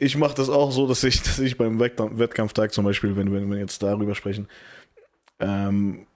Ich 0.00 0.16
mache 0.16 0.34
das 0.34 0.48
auch 0.48 0.72
so, 0.72 0.86
dass 0.88 1.04
ich, 1.04 1.22
dass 1.22 1.38
ich 1.38 1.56
beim 1.56 1.78
Wettkampf- 1.78 2.18
Wettkampftag 2.18 2.72
zum 2.72 2.84
Beispiel, 2.84 3.16
wenn, 3.16 3.32
wenn 3.32 3.50
wir 3.50 3.58
jetzt 3.58 3.82
darüber 3.82 4.14
sprechen, 4.14 4.48
ähm, 5.40 6.06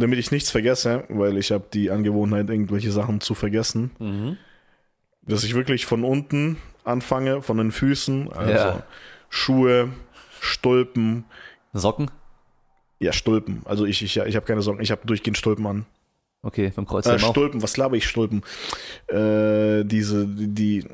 damit 0.00 0.18
ich 0.18 0.30
nichts 0.30 0.50
vergesse, 0.50 1.04
weil 1.08 1.36
ich 1.38 1.52
habe 1.52 1.64
die 1.72 1.90
Angewohnheit, 1.90 2.48
irgendwelche 2.50 2.90
Sachen 2.92 3.20
zu 3.20 3.34
vergessen, 3.34 3.90
Mhm. 3.98 4.36
dass 5.22 5.44
ich 5.44 5.54
wirklich 5.54 5.86
von 5.86 6.04
unten 6.04 6.56
anfange, 6.84 7.42
von 7.42 7.58
den 7.58 7.70
Füßen, 7.72 8.32
also 8.32 8.52
Ja. 8.52 8.82
Schuhe, 9.28 9.90
Stulpen, 10.40 11.24
Socken? 11.72 12.10
ja, 12.98 13.12
Stulpen. 13.12 13.62
Also 13.64 13.84
ich, 13.86 14.02
ich, 14.02 14.16
ich 14.16 14.36
habe 14.36 14.46
keine 14.46 14.62
Sorgen, 14.62 14.80
ich 14.82 14.90
habe 14.90 15.02
durchgehend 15.06 15.38
Stulpen 15.38 15.66
an. 15.66 15.86
Okay, 16.42 16.72
beim 16.74 16.84
Äh, 16.84 16.88
Kreuzheben 16.88 17.22
auch. 17.24 17.30
Stulpen, 17.32 17.62
was 17.62 17.76
laber 17.76 17.96
ich 17.96 18.08
Stulpen? 18.08 18.42
Äh, 19.08 19.84
diese, 19.84 20.26
die, 20.26 20.86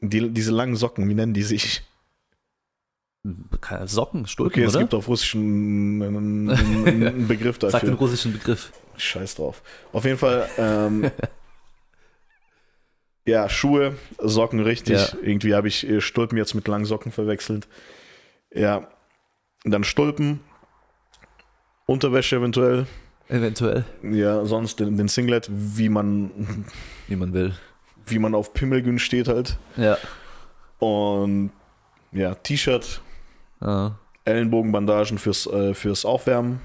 die, 0.00 0.30
diese 0.30 0.50
langen 0.50 0.76
Socken, 0.76 1.08
wie 1.08 1.14
nennen 1.14 1.32
die 1.32 1.42
sich? 1.44 1.82
Socken, 3.86 4.26
Stulpen, 4.26 4.52
Okay, 4.52 4.64
es 4.64 4.74
oder? 4.74 4.80
gibt 4.80 4.94
auf 4.94 5.08
Russisch 5.08 5.34
einen, 5.34 6.02
einen, 6.50 7.26
Begriff 7.26 7.56
Sag 7.60 7.70
den 7.80 7.90
dafür. 7.90 7.94
russischen 7.94 8.32
Begriff. 8.34 8.70
Scheiß 8.96 9.36
drauf. 9.36 9.62
Auf 9.92 10.04
jeden 10.04 10.18
Fall, 10.18 10.46
ähm, 10.58 11.10
ja, 13.26 13.48
Schuhe, 13.48 13.96
Socken 14.18 14.60
richtig. 14.60 15.12
Ja. 15.12 15.18
Irgendwie 15.22 15.54
habe 15.54 15.68
ich 15.68 15.88
äh, 15.88 16.00
Stulpen 16.00 16.36
jetzt 16.36 16.54
mit 16.54 16.68
langen 16.68 16.84
Socken 16.84 17.12
verwechselt. 17.12 17.66
Ja, 18.52 18.88
dann 19.64 19.84
Stulpen, 19.84 20.40
Unterwäsche 21.86 22.36
eventuell. 22.36 22.86
Eventuell, 23.28 23.86
Ja, 24.02 24.44
sonst 24.44 24.80
den, 24.80 24.98
den 24.98 25.08
Singlet, 25.08 25.48
wie 25.50 25.88
man, 25.88 26.66
wie 27.08 27.16
man 27.16 27.32
will. 27.32 27.54
wie 28.06 28.18
man 28.18 28.34
auf 28.34 28.52
Pimmelgün 28.52 28.98
steht 28.98 29.28
halt. 29.28 29.56
Ja. 29.78 29.96
Und 30.78 31.50
ja, 32.12 32.34
T-Shirt, 32.34 33.00
Ah. 33.64 33.92
Ellenbogenbandagen 34.24 35.18
fürs, 35.18 35.46
äh, 35.46 35.74
fürs 35.74 36.04
Aufwärmen. 36.04 36.60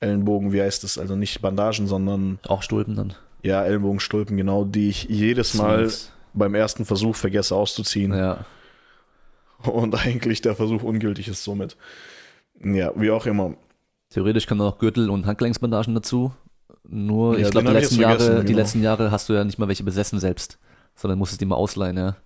Ellenbogen, 0.00 0.52
wie 0.52 0.60
heißt 0.60 0.84
das? 0.84 0.98
Also 0.98 1.16
nicht 1.16 1.40
Bandagen, 1.40 1.86
sondern 1.86 2.38
Auch 2.46 2.62
Stulpen 2.62 2.96
dann. 2.96 3.14
ja, 3.42 3.64
Ellenbogenstulpen, 3.64 4.36
genau, 4.36 4.64
die 4.64 4.88
ich 4.90 5.04
jedes 5.04 5.54
Mal 5.54 5.90
beim 6.34 6.54
ersten 6.54 6.84
Versuch 6.84 7.16
vergesse 7.16 7.54
auszuziehen. 7.54 8.12
Ja. 8.12 8.44
Und 9.62 9.94
eigentlich 10.06 10.42
der 10.42 10.54
Versuch 10.54 10.82
ungültig 10.82 11.28
ist 11.28 11.44
somit. 11.44 11.76
Ja, 12.62 12.92
wie 12.96 13.10
auch 13.10 13.26
immer. 13.26 13.54
Theoretisch 14.10 14.46
kommen 14.46 14.58
noch 14.58 14.78
Gürtel 14.78 15.10
und 15.10 15.26
Handgelenksbandagen 15.26 15.94
dazu. 15.94 16.32
Nur, 16.86 17.38
Ja, 17.38 17.46
ich 17.46 17.50
glaube, 17.50 17.68
die 17.68 17.72
letzten 17.72 18.00
Jahre, 18.00 18.40
die 18.40 18.46
genau. 18.48 18.58
letzten 18.58 18.82
Jahre 18.82 19.10
hast 19.10 19.28
du 19.28 19.32
ja 19.32 19.42
nicht 19.44 19.58
mal 19.58 19.68
welche 19.68 19.84
besessen 19.84 20.20
selbst, 20.20 20.58
sondern 20.94 21.18
musstest 21.18 21.40
die 21.40 21.46
mal 21.46 21.56
ausleihen, 21.56 21.96
ja. 21.96 22.16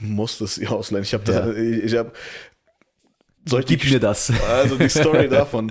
Muss 0.00 0.38
das 0.38 0.56
ja 0.56 0.70
ausleihen. 0.70 1.04
Ich 1.04 1.14
habe 1.14 1.24
da, 1.24 1.50
ich, 1.52 1.84
ich 1.84 1.96
habe. 1.96 2.12
Soll 3.44 3.60
ich 3.60 3.66
Gib 3.66 3.80
die 3.82 3.90
mir 3.90 4.00
das. 4.00 4.32
Also 4.48 4.76
die 4.76 4.88
Story 4.88 5.28
davon. 5.30 5.70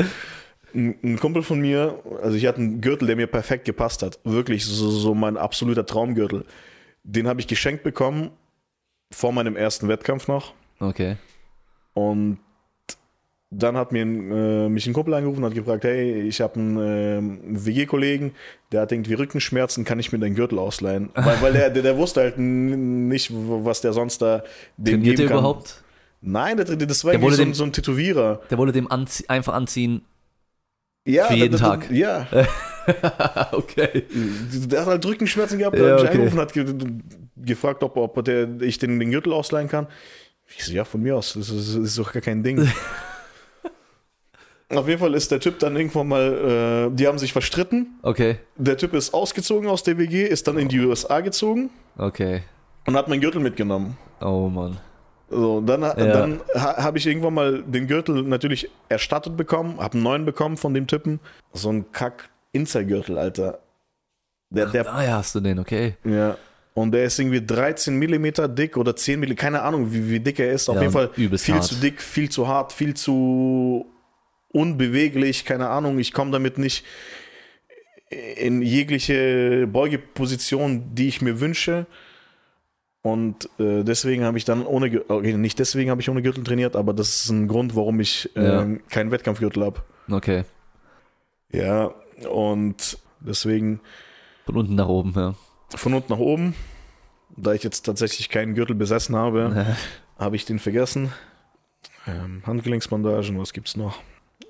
Ein, 0.74 0.98
ein 1.04 1.20
Kumpel 1.20 1.44
von 1.44 1.60
mir, 1.60 2.00
also 2.22 2.36
ich 2.36 2.46
hatte 2.46 2.60
einen 2.60 2.82
Gürtel, 2.82 3.08
der 3.08 3.16
mir 3.16 3.28
perfekt 3.28 3.66
gepasst 3.66 4.04
hat. 4.04 4.20
Wirklich 4.24 4.66
so, 4.66 4.90
so 4.90 5.14
mein 5.14 5.38
absoluter 5.38 5.86
Traumgürtel. 5.86 6.46
Den 7.04 7.28
habe 7.28 7.40
ich 7.40 7.48
geschenkt 7.48 7.84
bekommen 7.84 8.32
vor 9.12 9.32
meinem 9.32 9.56
ersten 9.56 9.88
Wettkampf 9.88 10.28
noch. 10.28 10.54
Okay. 10.80 11.18
Und 11.94 12.40
dann 13.50 13.78
hat 13.78 13.92
mir 13.94 14.02
äh, 14.02 14.70
mich 14.70 14.86
ein 14.88 14.94
Kumpel 14.94 15.14
angerufen 15.14 15.44
und 15.44 15.50
hat 15.50 15.56
gefragt, 15.56 15.84
hey, 15.86 16.22
ich 16.22 16.42
habe 16.42 16.60
einen, 16.60 16.78
ähm, 16.80 17.66
WG-Kollegen, 17.66 18.34
der 18.72 18.82
hat 18.82 18.92
irgendwie 18.92 19.14
Rückenschmerzen, 19.14 19.86
kann 19.86 20.00
ich 20.00 20.12
mir 20.12 20.20
deinen 20.20 20.36
Gürtel 20.36 20.60
ausleihen? 20.60 21.10
Weil, 21.16 21.42
weil 21.42 21.54
der, 21.54 21.70
der, 21.70 21.84
der 21.84 21.98
wusste 21.98 22.22
halt 22.22 22.38
nicht, 22.38 23.32
was 23.34 23.82
der 23.82 23.94
sonst 23.94 24.22
da 24.22 24.44
dem 24.78 24.96
Trainiert 24.96 25.16
geben 25.18 25.30
kann. 25.30 25.38
überhaupt? 25.40 25.84
Nein, 26.22 26.58
der, 26.58 26.66
das 26.66 27.06
war 27.06 27.12
Der 27.12 27.22
irgendwie 27.22 27.26
wurde 27.28 27.36
so, 27.38 27.44
dem- 27.44 27.50
ein- 27.52 27.54
so 27.54 27.64
ein 27.64 27.72
Tätowierer. 27.74 28.42
Der 28.50 28.58
wollte 28.58 28.74
dem 28.74 28.92
anzie 28.92 29.30
einfach 29.30 29.54
anziehen. 29.54 30.02
Ja, 31.08 31.28
Für 31.28 31.36
jeden 31.36 31.52
der, 31.52 31.60
der, 31.60 31.70
Tag. 31.80 31.90
Ja, 31.92 32.28
okay. 33.54 34.04
der 34.12 34.82
hat 34.82 34.88
halt 34.88 35.06
Rückenschmerzen 35.06 35.58
gehabt, 35.58 35.78
Ja, 35.78 35.84
der 35.84 35.94
hat 35.94 36.02
mich 36.02 36.10
okay. 36.10 36.18
angerufen 36.18 36.40
und 36.40 36.42
hat 36.42 36.54
ge 36.54 36.66
gefragt, 37.46 37.82
ob, 37.84 37.96
ob 37.96 38.26
der, 38.26 38.60
ich 38.62 38.78
den, 38.78 39.00
den 39.00 39.12
Gürtel 39.12 39.32
ausleihen 39.32 39.70
kann. 39.70 39.88
Ich 40.54 40.66
so, 40.66 40.74
ja, 40.74 40.84
von 40.84 41.02
mir 41.02 41.16
aus, 41.16 41.34
das 41.34 41.50
ist, 41.50 41.76
das 41.76 41.84
ist 41.84 41.98
doch 41.98 42.12
gar 42.12 42.22
kein 42.22 42.44
Ding. 42.44 42.68
Auf 44.70 44.88
jeden 44.88 45.00
Fall 45.00 45.14
ist 45.14 45.32
der 45.32 45.40
Typ 45.40 45.60
dann 45.60 45.78
irgendwann 45.78 46.08
mal, 46.10 46.90
äh, 46.92 46.96
die 46.96 47.08
haben 47.08 47.18
sich 47.18 47.32
verstritten. 47.32 47.98
Okay. 48.02 48.38
Der 48.58 48.76
Typ 48.78 48.94
ist 48.94 49.14
ausgezogen 49.14 49.70
aus 49.70 49.84
der 49.84 49.98
WG, 49.98 50.26
ist 50.26 50.48
dann 50.48 50.58
in 50.58 50.68
die 50.68 50.80
USA 50.82 51.22
gezogen 51.22 51.70
Okay. 51.98 52.44
und 52.86 52.98
hat 52.98 53.08
meinen 53.08 53.22
Gürtel 53.22 53.40
mitgenommen. 53.42 53.98
Oh 54.20 54.50
Mann. 54.50 54.78
So, 55.30 55.62
dann 55.62 55.82
Ja. 55.84 55.94
dann 55.96 56.42
ha, 56.54 56.84
habe 56.84 56.98
ich 56.98 57.08
irgendwann 57.08 57.34
mal 57.34 57.64
den 57.64 57.88
Gürtel 57.88 58.24
natürlich 58.24 58.70
erstattet 58.90 59.38
bekommen, 59.38 59.78
habe 59.80 59.94
einen 59.94 60.04
neuen 60.04 60.26
bekommen 60.26 60.58
von 60.58 60.74
dem 60.74 60.86
Typen. 60.88 61.20
So 61.54 61.70
ein 61.70 61.90
Kack-Inzer-Gürtel, 61.94 63.18
Alter. 63.18 63.60
Der, 64.50 64.66
der 64.68 64.94
Ah 64.94 65.04
ja, 65.04 65.18
hast 65.18 65.34
du 65.36 65.40
den, 65.40 65.60
okay. 65.60 65.96
Ja. 66.04 66.38
Und 66.74 66.92
der 66.92 67.06
ist 67.06 67.18
irgendwie 67.20 67.44
13 67.46 67.96
Millimeter 67.98 68.48
dick 68.48 68.78
oder 68.78 68.96
10 68.96 69.20
Millimeter, 69.20 69.42
keine 69.42 69.62
Ahnung, 69.64 69.92
wie, 69.92 70.10
wie 70.10 70.20
dick 70.20 70.40
er 70.40 70.52
ist. 70.52 70.70
Auf 70.70 70.76
Ja, 70.76 70.82
jeden 70.84 70.94
Fall 70.94 71.10
viel 71.38 71.56
hart. 71.56 71.64
zu 71.64 71.76
dick, 71.76 72.02
viel 72.02 72.30
zu 72.30 72.48
hart, 72.48 72.72
viel 72.72 72.94
zu 72.94 73.86
unbeweglich, 74.50 75.46
keine 75.46 75.70
Ahnung. 75.70 76.00
Ich 76.00 76.14
komme 76.14 76.32
damit 76.32 76.58
nicht 76.58 76.86
in 78.10 78.62
jegliche 78.62 79.68
Beugeposition, 79.68 80.96
die 80.96 81.08
ich 81.10 81.22
mir 81.22 81.40
wünsche. 81.40 81.86
Und 83.02 83.50
äh, 83.60 83.84
deswegen 83.84 84.24
habe 84.24 84.38
ich 84.38 84.46
dann 84.46 84.66
ohne, 84.66 85.04
okay, 85.10 85.34
nicht 85.34 85.60
deswegen 85.60 85.90
habe 85.92 86.02
ich 86.02 86.10
ohne 86.10 86.22
Gürtel 86.22 86.44
trainiert, 86.44 86.76
aber 86.76 86.94
das 86.94 87.24
ist 87.24 87.30
ein 87.30 87.48
Grund, 87.48 87.76
warum 87.76 88.00
ich 88.00 88.30
Ja. 88.36 88.62
ähm, 88.62 88.82
keinen 88.90 89.12
Wettkampfgürtel 89.12 89.64
habe. 89.64 89.82
Okay. 90.12 90.44
Ja, 91.52 91.94
und 92.30 92.98
deswegen 93.22 93.80
Von 94.46 94.58
unten 94.58 94.76
nach 94.76 94.88
oben, 94.88 95.14
ja. 95.16 95.36
von 95.76 95.94
unten 95.94 96.12
nach 96.12 96.20
oben. 96.20 96.54
Da 97.36 97.54
ich 97.54 97.64
jetzt 97.64 97.84
tatsächlich 97.86 98.30
keinen 98.30 98.56
Gürtel 98.56 98.76
besessen 98.76 99.16
habe, 99.16 99.76
habe 100.18 100.36
ich 100.36 100.46
den 100.46 100.60
vergessen. 100.60 101.14
Ähm, 102.08 102.42
Handgelenksbandagen, 102.46 103.38
was 103.40 103.54
gibt's 103.54 103.76
noch? 103.78 104.00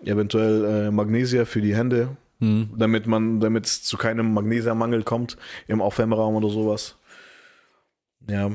Eventuell 0.06 0.66
äh, 0.88 0.92
Magnesia 0.92 1.46
für 1.46 1.62
die 1.62 1.76
Hände, 1.76 2.16
Hm. 2.40 2.70
damit 2.78 3.08
man, 3.08 3.40
damit 3.40 3.66
es 3.66 3.82
zu 3.84 3.98
keinem 3.98 4.34
Magnesiummangel 4.34 5.04
kommt 5.04 5.38
im 5.68 5.82
Aufwärmraum 5.82 6.36
oder 6.36 6.50
sowas. 6.50 6.96
Ja. 8.30 8.52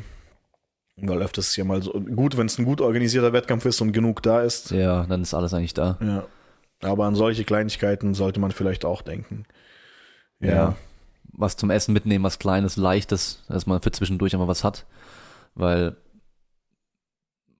Weil 0.96 1.22
öfters 1.22 1.48
ist 1.48 1.56
ja 1.56 1.64
mal 1.64 1.82
so 1.82 1.90
gut, 1.92 2.36
wenn 2.36 2.46
es 2.46 2.58
ein 2.58 2.64
gut 2.64 2.80
organisierter 2.80 3.32
Wettkampf 3.32 3.64
ist 3.64 3.80
und 3.80 3.90
genug 3.92 4.22
da 4.22 4.42
ist. 4.42 4.70
Ja, 4.70 5.04
dann 5.06 5.22
ist 5.22 5.34
alles 5.34 5.52
eigentlich 5.52 5.74
da. 5.74 5.98
Ja. 6.00 6.26
Aber 6.88 7.06
an 7.06 7.14
solche 7.16 7.44
Kleinigkeiten 7.44 8.14
sollte 8.14 8.38
man 8.38 8.52
vielleicht 8.52 8.84
auch 8.84 9.02
denken. 9.02 9.46
Ja. 10.38 10.76
Was 11.32 11.56
zum 11.56 11.70
Essen 11.70 11.92
mitnehmen, 11.92 12.24
was 12.24 12.38
Kleines, 12.38 12.76
Leichtes, 12.76 13.42
dass 13.48 13.66
man 13.66 13.80
für 13.80 13.90
zwischendurch 13.90 14.34
einmal 14.34 14.48
was 14.48 14.62
hat. 14.64 14.86
Weil 15.54 15.96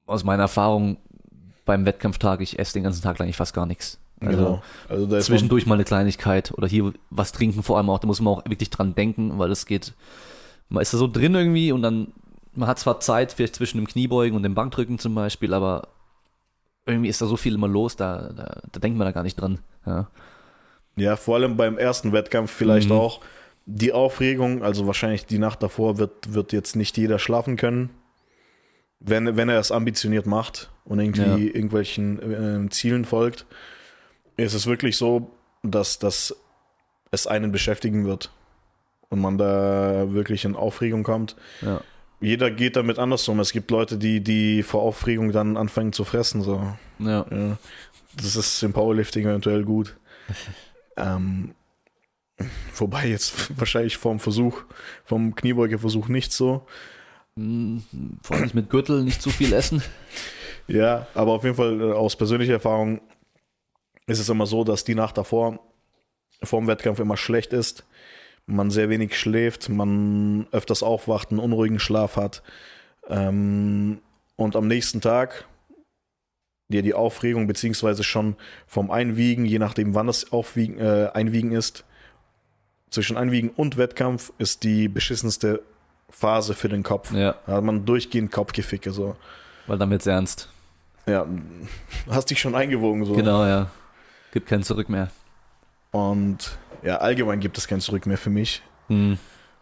aus 0.07 0.25
meiner 0.25 0.43
Erfahrung 0.43 0.99
beim 1.65 1.87
Wettkampftag, 1.87 2.41
ich 2.41 2.59
esse 2.59 2.75
den 2.75 2.83
ganzen 2.85 3.03
Tag 3.03 3.21
eigentlich 3.21 3.37
fast 3.37 3.55
gar 3.55 3.67
nichts. 3.67 3.99
Also 4.21 4.37
genau. 4.37 4.63
Also 4.89 5.19
zwischendurch 5.21 5.67
mal 5.67 5.75
eine 5.75 5.85
Kleinigkeit 5.85 6.53
oder 6.53 6.69
hier 6.69 6.93
was 7.11 7.33
trinken 7.33 7.63
vor 7.63 7.77
allem 7.77 7.91
auch, 7.91 7.99
da 7.99 8.07
muss 8.07 8.21
man 8.21 8.35
auch 8.35 8.45
wirklich 8.45 8.71
dran 8.71 8.95
denken, 8.95 9.39
weil 9.39 9.51
es 9.51 9.67
geht, 9.67 9.95
man 10.69 10.83
ist 10.83 10.95
da 10.95 10.99
so 10.99 11.09
drin 11.09 11.35
irgendwie 11.35 11.73
und 11.73 11.83
dann, 11.83 12.13
man 12.55 12.69
hat 12.69 12.79
zwar 12.79 13.01
Zeit, 13.01 13.33
vielleicht 13.33 13.57
zwischen 13.57 13.79
dem 13.79 13.89
Kniebeugen 13.89 14.37
und 14.37 14.43
dem 14.45 14.55
Bankdrücken 14.55 14.99
zum 14.99 15.15
Beispiel, 15.15 15.53
aber 15.55 15.89
irgendwie 16.87 17.09
ist 17.09 17.21
da 17.21 17.27
so 17.27 17.37
viel 17.37 17.55
immer 17.55 17.69
los, 17.69 17.97
da, 17.97 18.33
da, 18.33 18.61
da 18.71 18.81
denkt 18.81 18.99
man 18.99 19.07
da 19.07 19.13
gar 19.13 19.23
nicht 19.23 19.41
dran. 19.41 19.59
Ja. 19.87 20.09
ja, 20.97 21.17
vor 21.17 21.37
allem 21.37 21.57
beim 21.57 21.79
ersten 21.79 22.13
Wettkampf 22.13 22.51
vielleicht 22.53 22.91
Mhm. 22.91 22.97
auch 22.97 23.21
die 23.67 23.93
Aufregung, 23.93 24.63
also 24.63 24.87
wahrscheinlich 24.87 25.27
die 25.27 25.39
Nacht 25.39 25.63
davor 25.63 25.99
wird, 25.99 26.35
wird 26.35 26.53
jetzt 26.53 26.77
nicht 26.77 26.97
jeder 26.97 27.19
schlafen 27.19 27.57
können. 27.57 27.91
Wenn, 29.05 29.37
wenn 29.37 29.49
er 29.49 29.59
es 29.59 29.73
ambitioniert 29.73 30.27
macht 30.27 30.71
und 30.85 31.01
irgendwie 31.01 31.23
Ja. 31.23 31.37
irgendwelchen 31.37 32.67
äh, 32.67 32.71
Zielen 32.71 33.05
folgt, 33.05 33.47
ist 34.37 34.55
es 34.55 34.67
wirklich 34.67 34.97
so, 34.97 35.31
dass, 35.63 35.99
dass 35.99 36.35
es 37.11 37.27
einen 37.27 37.53
beschäftigen 37.53 38.05
wird 38.07 38.31
und 39.09 39.21
man 39.21 39.39
da 39.39 40.13
wirklich 40.13 40.45
in 40.45 40.57
Aufregung 40.57 41.03
kommt. 41.03 41.37
Ja. 41.61 41.81
Jeder 42.21 42.51
geht 42.53 42.77
damit 42.77 42.99
anders 43.01 43.27
um. 43.29 43.41
Es 43.41 43.53
gibt 43.53 43.71
Leute, 43.73 43.99
die, 43.99 44.21
die 44.21 44.63
vor 44.63 44.83
Aufregung 44.83 45.33
dann 45.33 45.57
anfangen 45.57 45.93
zu 45.93 46.05
fressen. 46.05 46.43
So. 46.43 46.73
Ja. 47.01 47.27
Ja, 47.31 47.59
das 48.17 48.37
ist 48.37 48.63
im 48.63 48.73
Powerlifting 48.73 49.27
eventuell 49.27 49.65
gut. 49.65 49.97
ähm, 50.97 51.55
wobei 52.77 53.09
jetzt 53.09 53.59
wahrscheinlich 53.59 53.97
vom 53.97 54.21
Versuch, 54.21 54.63
vom 55.05 55.35
Kniebeugeversuch 55.35 56.09
nicht 56.09 56.33
so. 56.33 56.67
Hm, 57.37 57.83
Vor 58.23 58.37
allem 58.37 58.51
mit 58.55 58.71
Gürtel 58.71 59.03
nicht 59.03 59.23
zu 59.23 59.31
viel 59.31 59.53
essen. 59.53 59.83
Ja, 60.69 61.09
aber 61.15 61.33
auf 61.33 61.43
jeden 61.43 61.57
Fall 61.57 61.81
äh, 61.81 61.93
aus 61.93 62.15
persönlicher 62.15 62.53
Erfahrung 62.53 63.01
ist 64.07 64.21
es 64.21 64.29
immer 64.29 64.47
so, 64.47 64.63
dass 64.63 64.85
die 64.85 64.95
Nacht 64.95 65.19
davor 65.19 65.59
vorm 66.41 66.69
Wettkampf 66.69 67.01
immer 67.01 67.17
schlecht 67.17 67.53
ist. 67.53 67.85
Man 68.47 68.71
sehr 68.71 68.89
wenig 68.89 69.19
schläft, 69.19 69.69
man 69.69 70.47
öfters 70.53 70.85
aufwacht, 70.85 71.31
einen 71.31 71.41
unruhigen 71.41 71.81
Schlaf 71.81 72.15
hat. 72.15 72.45
Ähm, 73.09 74.01
und 74.37 74.55
am 74.55 74.69
nächsten 74.69 75.01
Tag 75.01 75.47
dir 76.69 76.83
die 76.83 76.95
Aufregung, 76.95 77.49
beziehungsweise 77.49 78.05
schon 78.05 78.37
vom 78.69 78.93
Einwiegen, 78.93 79.45
je 79.45 79.59
nachdem 79.59 79.97
wann 79.97 80.07
das 80.07 80.31
Aufwiegen, 80.33 80.79
äh, 80.79 81.11
Einwiegen 81.13 81.51
ist, 81.51 81.85
zwischen 82.89 83.17
Einwiegen 83.17 83.51
und 83.51 83.77
Wettkampf 83.77 84.33
ist 84.39 84.63
die 84.63 84.89
beschissenste 84.89 85.63
Phase 86.13 86.55
für 86.55 86.69
den 86.69 86.83
Kopf. 86.85 87.13
Ja, 87.13 87.35
Da 87.47 87.55
hat 87.55 87.65
man 87.65 87.85
durchgehend 87.85 88.31
Kopfgeficke. 88.31 88.93
So. 88.93 89.17
weil 89.67 89.79
dann 89.79 89.91
wird's 89.91 90.07
ernst. 90.07 90.49
Ja, 91.07 91.27
hast 92.09 92.31
dich 92.31 92.39
schon 92.39 92.55
eingewogen. 92.55 93.05
So. 93.05 93.15
Genau, 93.15 93.45
ja. 93.45 93.69
Gibt 94.33 94.49
kein 94.49 94.63
Zurück 94.63 94.89
mehr. 94.89 95.11
Und 95.91 96.57
ja, 96.83 96.99
allgemein 96.99 97.41
gibt 97.41 97.59
es 97.59 97.67
kein 97.67 97.81
Zurück 97.81 98.07
mehr 98.07 98.19
für 98.19 98.31
mich 98.31 98.63
Hm. 98.89 99.19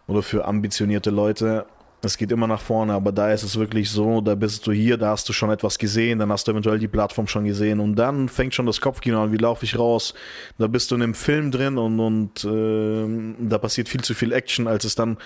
oder 0.07 0.21
für 0.23 0.45
ambitionierte 0.45 1.09
Leute. 1.09 1.65
Es 2.03 2.17
geht 2.17 2.31
immer 2.31 2.47
nach 2.47 2.61
vorne, 2.61 2.93
aber 2.93 3.11
da 3.11 3.31
ist 3.31 3.43
es 3.43 3.57
wirklich 3.59 3.91
so, 3.91 4.21
da 4.21 4.33
bist 4.33 4.65
du 4.65 4.71
hier, 4.71 4.97
da 4.97 5.09
hast 5.09 5.29
du 5.29 5.33
schon 5.33 5.51
etwas 5.51 5.77
gesehen, 5.77 6.17
dann 6.17 6.31
hast 6.31 6.47
du 6.47 6.51
eventuell 6.51 6.79
die 6.79 6.87
Plattform 6.87 7.27
schon 7.27 7.45
gesehen 7.45 7.79
und 7.79 7.95
dann 7.95 8.27
fängt 8.27 8.55
schon 8.55 8.65
das 8.65 8.81
Kopfkino 8.81 9.21
an, 9.23 9.31
wie 9.31 9.37
laufe 9.37 9.65
ich 9.65 9.77
raus, 9.77 10.15
da 10.57 10.65
bist 10.65 10.89
du 10.89 10.95
in 10.95 11.03
einem 11.03 11.13
Film 11.13 11.51
drin 11.51 11.77
und, 11.77 11.99
und 11.99 12.43
ähm, 12.43 13.35
da 13.39 13.59
passiert 13.59 13.87
viel 13.87 14.01
zu 14.01 14.15
viel 14.15 14.31
Action, 14.33 14.67
als 14.67 14.83
es 14.83 14.95
dann 14.95 15.17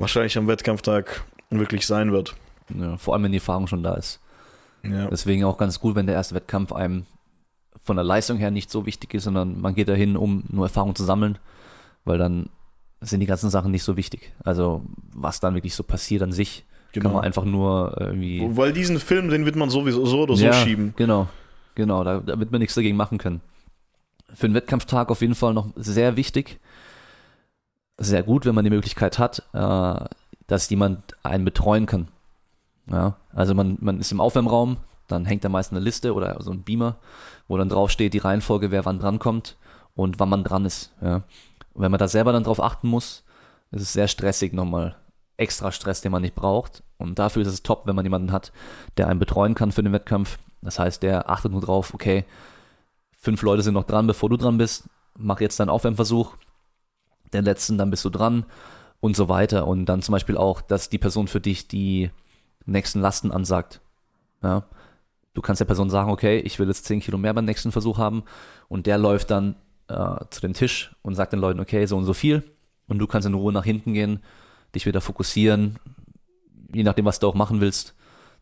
wahrscheinlich 0.00 0.36
am 0.38 0.48
Wettkampftag 0.48 1.22
wirklich 1.50 1.86
sein 1.86 2.12
wird. 2.12 2.34
Ja, 2.74 2.96
vor 2.96 3.14
allem, 3.14 3.24
wenn 3.24 3.32
die 3.32 3.38
Erfahrung 3.38 3.66
schon 3.66 3.82
da 3.82 3.94
ist. 3.94 4.20
Ja, 4.82 5.08
Deswegen 5.08 5.44
auch 5.44 5.58
ganz 5.58 5.80
gut, 5.80 5.94
wenn 5.94 6.06
der 6.06 6.14
erste 6.14 6.34
Wettkampf 6.34 6.72
einem 6.72 7.04
von 7.82 7.96
der 7.96 8.04
Leistung 8.04 8.38
her 8.38 8.50
nicht 8.50 8.70
so 8.70 8.86
wichtig 8.86 9.14
ist, 9.14 9.24
sondern 9.24 9.60
man 9.60 9.74
geht 9.74 9.88
dahin, 9.88 10.16
um 10.16 10.44
nur 10.48 10.66
Erfahrung 10.66 10.94
zu 10.94 11.04
sammeln, 11.04 11.38
weil 12.04 12.18
dann 12.18 12.48
sind 13.00 13.20
die 13.20 13.26
ganzen 13.26 13.50
Sachen 13.50 13.70
nicht 13.70 13.82
so 13.82 13.96
wichtig. 13.96 14.32
Also 14.44 14.82
was 15.12 15.40
dann 15.40 15.54
wirklich 15.54 15.74
so 15.74 15.82
passiert 15.82 16.22
an 16.22 16.32
sich, 16.32 16.64
kann 16.92 17.02
genau. 17.02 17.14
man 17.16 17.24
einfach 17.24 17.44
nur 17.44 17.96
irgendwie 17.98 18.46
Weil 18.50 18.72
diesen 18.72 18.98
Film, 18.98 19.28
den 19.28 19.44
wird 19.44 19.56
man 19.56 19.70
sowieso 19.70 20.04
so 20.06 20.22
oder 20.22 20.36
so 20.36 20.44
ja, 20.44 20.52
schieben. 20.52 20.94
Genau, 20.96 21.28
genau, 21.74 22.04
da, 22.04 22.20
da 22.20 22.38
wird 22.38 22.50
man 22.50 22.60
nichts 22.60 22.74
dagegen 22.74 22.96
machen 22.96 23.18
können. 23.18 23.40
Für 24.34 24.46
einen 24.46 24.54
Wettkampftag 24.54 25.10
auf 25.10 25.20
jeden 25.20 25.34
Fall 25.34 25.54
noch 25.54 25.68
sehr 25.76 26.16
wichtig, 26.16 26.58
sehr 28.00 28.22
gut, 28.22 28.46
wenn 28.46 28.54
man 28.54 28.64
die 28.64 28.70
Möglichkeit 28.70 29.18
hat, 29.18 29.42
äh, 29.52 30.04
dass 30.46 30.70
jemand 30.70 31.16
einen 31.22 31.44
betreuen 31.44 31.86
kann. 31.86 32.08
Ja, 32.90 33.16
also 33.32 33.54
man, 33.54 33.78
man 33.80 34.00
ist 34.00 34.10
im 34.10 34.20
Aufwärmraum, 34.20 34.78
dann 35.06 35.24
hängt 35.24 35.44
da 35.44 35.48
meist 35.48 35.70
eine 35.70 35.80
Liste 35.80 36.14
oder 36.14 36.42
so 36.42 36.50
ein 36.50 36.62
Beamer, 36.62 36.96
wo 37.46 37.56
dann 37.56 37.68
draufsteht 37.68 38.14
die 38.14 38.18
Reihenfolge, 38.18 38.70
wer 38.70 38.84
wann 38.84 38.98
drankommt 38.98 39.56
und 39.94 40.18
wann 40.18 40.28
man 40.28 40.42
dran 40.42 40.64
ist. 40.64 40.92
Ja. 41.00 41.22
Und 41.74 41.82
wenn 41.82 41.90
man 41.90 41.98
da 41.98 42.08
selber 42.08 42.32
dann 42.32 42.44
drauf 42.44 42.60
achten 42.60 42.88
muss, 42.88 43.22
ist 43.70 43.82
es 43.82 43.92
sehr 43.92 44.08
stressig 44.08 44.52
nochmal. 44.52 44.96
Extra 45.36 45.72
Stress, 45.72 46.00
den 46.00 46.12
man 46.12 46.22
nicht 46.22 46.34
braucht. 46.34 46.82
Und 46.98 47.18
dafür 47.18 47.42
ist 47.42 47.48
es 47.48 47.62
top, 47.62 47.86
wenn 47.86 47.96
man 47.96 48.04
jemanden 48.04 48.32
hat, 48.32 48.52
der 48.96 49.08
einen 49.08 49.20
betreuen 49.20 49.54
kann 49.54 49.72
für 49.72 49.82
den 49.82 49.92
Wettkampf. 49.92 50.38
Das 50.62 50.78
heißt, 50.78 51.02
der 51.02 51.30
achtet 51.30 51.52
nur 51.52 51.62
drauf, 51.62 51.94
okay, 51.94 52.24
fünf 53.16 53.40
Leute 53.42 53.62
sind 53.62 53.74
noch 53.74 53.84
dran, 53.84 54.06
bevor 54.06 54.28
du 54.28 54.36
dran 54.36 54.58
bist. 54.58 54.88
Mach 55.16 55.40
jetzt 55.40 55.58
deinen 55.60 55.70
Aufwärmversuch. 55.70 56.36
Den 57.32 57.44
letzten, 57.44 57.78
dann 57.78 57.90
bist 57.90 58.04
du 58.04 58.10
dran 58.10 58.44
und 59.00 59.16
so 59.16 59.28
weiter. 59.28 59.66
Und 59.66 59.86
dann 59.86 60.02
zum 60.02 60.12
Beispiel 60.12 60.36
auch, 60.36 60.60
dass 60.60 60.88
die 60.88 60.98
Person 60.98 61.28
für 61.28 61.40
dich 61.40 61.68
die 61.68 62.10
nächsten 62.66 63.00
Lasten 63.00 63.30
ansagt. 63.32 63.80
Ja. 64.42 64.64
Du 65.34 65.42
kannst 65.42 65.60
der 65.60 65.66
Person 65.66 65.90
sagen, 65.90 66.10
okay, 66.10 66.38
ich 66.40 66.58
will 66.58 66.66
jetzt 66.68 66.84
10 66.86 67.00
Kilo 67.00 67.16
mehr 67.18 67.32
beim 67.34 67.44
nächsten 67.44 67.72
Versuch 67.72 67.98
haben 67.98 68.24
und 68.68 68.86
der 68.86 68.98
läuft 68.98 69.30
dann 69.30 69.54
äh, 69.88 70.16
zu 70.30 70.40
dem 70.40 70.54
Tisch 70.54 70.94
und 71.02 71.14
sagt 71.14 71.32
den 71.32 71.40
Leuten, 71.40 71.60
okay, 71.60 71.86
so 71.86 71.96
und 71.96 72.04
so 72.04 72.14
viel 72.14 72.42
und 72.88 72.98
du 72.98 73.06
kannst 73.06 73.26
in 73.28 73.34
Ruhe 73.34 73.52
nach 73.52 73.64
hinten 73.64 73.94
gehen, 73.94 74.20
dich 74.74 74.86
wieder 74.86 75.00
fokussieren, 75.00 75.78
je 76.74 76.82
nachdem, 76.82 77.04
was 77.04 77.20
du 77.20 77.28
auch 77.28 77.34
machen 77.34 77.60
willst, 77.60 77.94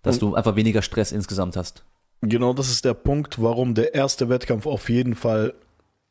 dass 0.03 0.17
Und- 0.17 0.21
du 0.31 0.35
einfach 0.35 0.57
weniger 0.57 0.81
Stress 0.83 1.13
insgesamt 1.13 1.57
hast. 1.57 1.85
Genau 2.23 2.53
das 2.55 2.69
ist 2.71 2.85
der 2.85 2.95
Punkt, 2.95 3.41
warum 3.41 3.75
der 3.75 3.95
erste 3.95 4.29
Wettkampf 4.29 4.67
auf 4.67 4.89
jeden 4.89 5.15
Fall 5.15 5.55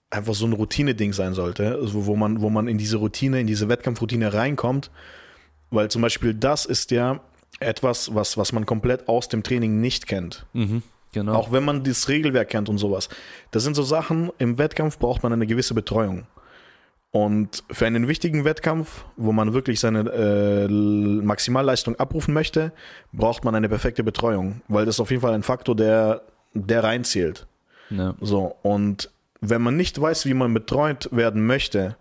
einfach 0.10 0.34
so 0.34 0.46
ein 0.46 0.54
Routine-Ding 0.54 1.14
sein 1.14 1.34
sollte, 1.34 1.76
also 1.76 2.06
wo 2.06 2.16
man, 2.16 2.42
wo 2.42 2.50
man 2.50 2.68
in 2.68 2.78
diese 2.78 2.98
Routine, 2.98 3.42
in 3.42 3.48
diese 3.48 3.70
Wettkampfroutine 3.70 4.34
reinkommt, 4.34 4.90
weil 5.70 5.90
zum 5.90 6.02
Beispiel 6.02 6.34
das 6.34 6.66
ist 6.66 6.92
ja 6.92 7.20
etwas, 7.60 8.14
was, 8.14 8.38
was 8.38 8.54
man 8.54 8.66
komplett 8.66 9.08
aus 9.08 9.28
dem 9.28 9.44
Training 9.44 9.82
nicht 9.82 10.08
kennt. 10.08 10.46
Mhm, 10.54 10.84
genau. 11.12 11.34
Auch 11.34 11.52
wenn 11.52 11.66
man 11.66 11.84
das 11.84 12.08
Regelwerk 12.08 12.50
kennt 12.50 12.70
und 12.70 12.78
sowas. 12.78 13.10
Das 13.52 13.64
sind 13.64 13.76
so 13.76 13.84
Sachen, 13.84 14.32
im 14.38 14.58
Wettkampf 14.58 14.98
braucht 14.98 15.24
man 15.24 15.34
eine 15.34 15.48
gewisse 15.48 15.74
Betreuung. 15.74 16.28
Und 17.12 17.64
für 17.72 17.86
einen 17.86 18.08
wichtigen 18.08 18.46
Wettkampf, 18.46 19.06
wo 19.16 19.32
man 19.32 19.54
wirklich 19.54 19.80
seine 19.80 20.10
äh, 20.12 20.68
Maximalleistung 20.68 21.96
abrufen 21.96 22.34
möchte, 22.34 22.74
braucht 23.12 23.44
man 23.44 23.56
eine 23.56 23.70
perfekte 23.70 24.04
Betreuung, 24.04 24.62
weil 24.68 24.86
das 24.86 24.96
ist 24.96 25.00
auf 25.00 25.10
jeden 25.10 25.22
Fall 25.22 25.34
ein 25.34 25.44
Faktor, 25.44 25.76
der, 25.76 26.22
der 26.54 26.84
reinzählt. 26.84 27.48
ja. 27.90 28.14
So, 28.22 28.56
und 28.62 29.10
wenn 29.42 29.62
man 29.62 29.78
nicht 29.78 30.00
weiß, 30.00 30.26
wie 30.26 30.34
man 30.34 30.54
betreut 30.54 31.10
werden 31.12 31.46
möchte, 31.46 31.96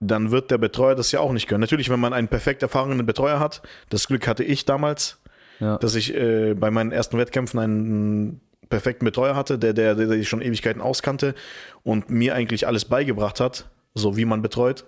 dann 0.00 0.30
wird 0.30 0.50
der 0.50 0.58
Betreuer 0.58 0.94
das 0.94 1.10
ja 1.12 1.20
auch 1.20 1.32
nicht 1.32 1.48
können. 1.48 1.60
Natürlich, 1.60 1.90
wenn 1.90 2.00
man 2.00 2.12
einen 2.12 2.28
perfekt 2.28 2.62
erfahrenen 2.62 3.04
Betreuer 3.04 3.40
hat, 3.40 3.62
das 3.90 4.06
Glück 4.06 4.26
hatte 4.28 4.44
ich 4.44 4.64
damals, 4.64 5.18
Ja. 5.60 5.76
dass 5.78 5.94
ich 5.96 6.14
äh, 6.14 6.54
bei 6.54 6.70
meinen 6.70 6.92
ersten 6.92 7.18
Wettkämpfen 7.18 7.58
einen 7.58 8.40
perfekten 8.70 9.04
Betreuer 9.04 9.34
hatte, 9.34 9.58
der, 9.58 9.72
der, 9.72 9.94
der 9.96 10.08
sich 10.08 10.28
schon 10.28 10.40
Ewigkeiten 10.42 10.80
auskannte 10.80 11.34
und 11.82 12.10
mir 12.10 12.34
eigentlich 12.34 12.66
alles 12.66 12.84
beigebracht 12.84 13.40
hat, 13.40 13.68
so 13.94 14.16
wie 14.16 14.24
man 14.24 14.40
betreut. 14.42 14.84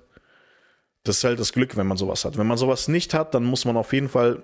Das 1.02 1.16
ist 1.18 1.24
halt 1.24 1.40
das 1.40 1.52
Glück, 1.52 1.76
wenn 1.76 1.86
man 1.86 1.96
sowas 1.96 2.24
hat. 2.24 2.36
Wenn 2.38 2.46
man 2.46 2.58
sowas 2.58 2.86
nicht 2.88 3.14
hat, 3.14 3.34
dann 3.34 3.42
muss 3.44 3.64
man 3.64 3.76
auf 3.76 3.92
jeden 3.92 4.08
Fall 4.10 4.42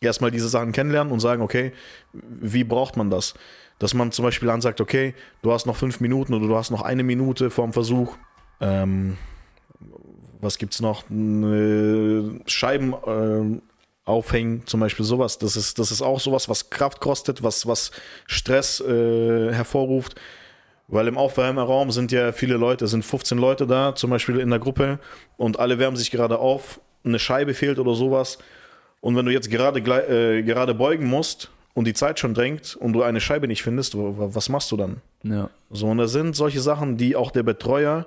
erstmal 0.00 0.30
diese 0.30 0.48
Sachen 0.48 0.72
kennenlernen 0.72 1.12
und 1.12 1.20
sagen, 1.20 1.42
okay, 1.42 1.72
wie 2.12 2.64
braucht 2.64 2.96
man 2.96 3.10
das? 3.10 3.34
Dass 3.78 3.94
man 3.94 4.12
zum 4.12 4.24
Beispiel 4.24 4.48
dann 4.48 4.60
sagt, 4.60 4.80
okay, 4.80 5.14
du 5.42 5.52
hast 5.52 5.66
noch 5.66 5.76
fünf 5.76 6.00
Minuten 6.00 6.34
oder 6.34 6.46
du 6.46 6.56
hast 6.56 6.70
noch 6.70 6.82
eine 6.82 7.02
Minute 7.02 7.50
vorm 7.50 7.72
Versuch. 7.72 8.16
Ähm, 8.60 9.16
was 10.40 10.58
gibt's 10.58 10.80
noch? 10.80 11.10
Äh, 11.10 12.40
Scheiben 12.46 12.94
ähm, 13.06 13.62
aufhängen, 14.04 14.62
zum 14.66 14.80
Beispiel 14.80 15.04
sowas. 15.04 15.38
Das 15.38 15.56
ist, 15.56 15.78
das 15.78 15.90
ist 15.90 16.02
auch 16.02 16.20
sowas, 16.20 16.48
was 16.48 16.70
Kraft 16.70 17.00
kostet, 17.00 17.42
was, 17.42 17.66
was 17.66 17.90
Stress 18.26 18.80
äh, 18.80 19.52
hervorruft. 19.52 20.20
Weil 20.86 21.08
im 21.08 21.16
Aufwärmeraum 21.16 21.90
sind 21.90 22.12
ja 22.12 22.32
viele 22.32 22.56
Leute, 22.56 22.84
es 22.84 22.90
sind 22.90 23.04
15 23.04 23.38
Leute 23.38 23.66
da, 23.66 23.94
zum 23.94 24.10
Beispiel 24.10 24.38
in 24.38 24.50
der 24.50 24.58
Gruppe, 24.58 24.98
und 25.38 25.58
alle 25.58 25.78
wärmen 25.78 25.96
sich 25.96 26.10
gerade 26.10 26.38
auf, 26.38 26.78
eine 27.04 27.18
Scheibe 27.18 27.54
fehlt 27.54 27.78
oder 27.78 27.94
sowas. 27.94 28.38
Und 29.04 29.16
wenn 29.16 29.26
du 29.26 29.32
jetzt 29.32 29.50
gerade, 29.50 29.80
äh, 29.80 30.42
gerade 30.42 30.72
beugen 30.74 31.06
musst 31.06 31.50
und 31.74 31.86
die 31.86 31.92
Zeit 31.92 32.18
schon 32.18 32.32
drängt 32.32 32.74
und 32.74 32.94
du 32.94 33.02
eine 33.02 33.20
Scheibe 33.20 33.46
nicht 33.46 33.62
findest, 33.62 33.94
was 33.96 34.48
machst 34.48 34.72
du 34.72 34.78
dann? 34.78 35.02
Ja. 35.22 35.50
So, 35.70 35.88
und 35.88 35.98
das 35.98 36.12
sind 36.12 36.34
solche 36.34 36.60
Sachen, 36.60 36.96
die 36.96 37.14
auch 37.14 37.30
der 37.30 37.42
Betreuer 37.42 38.06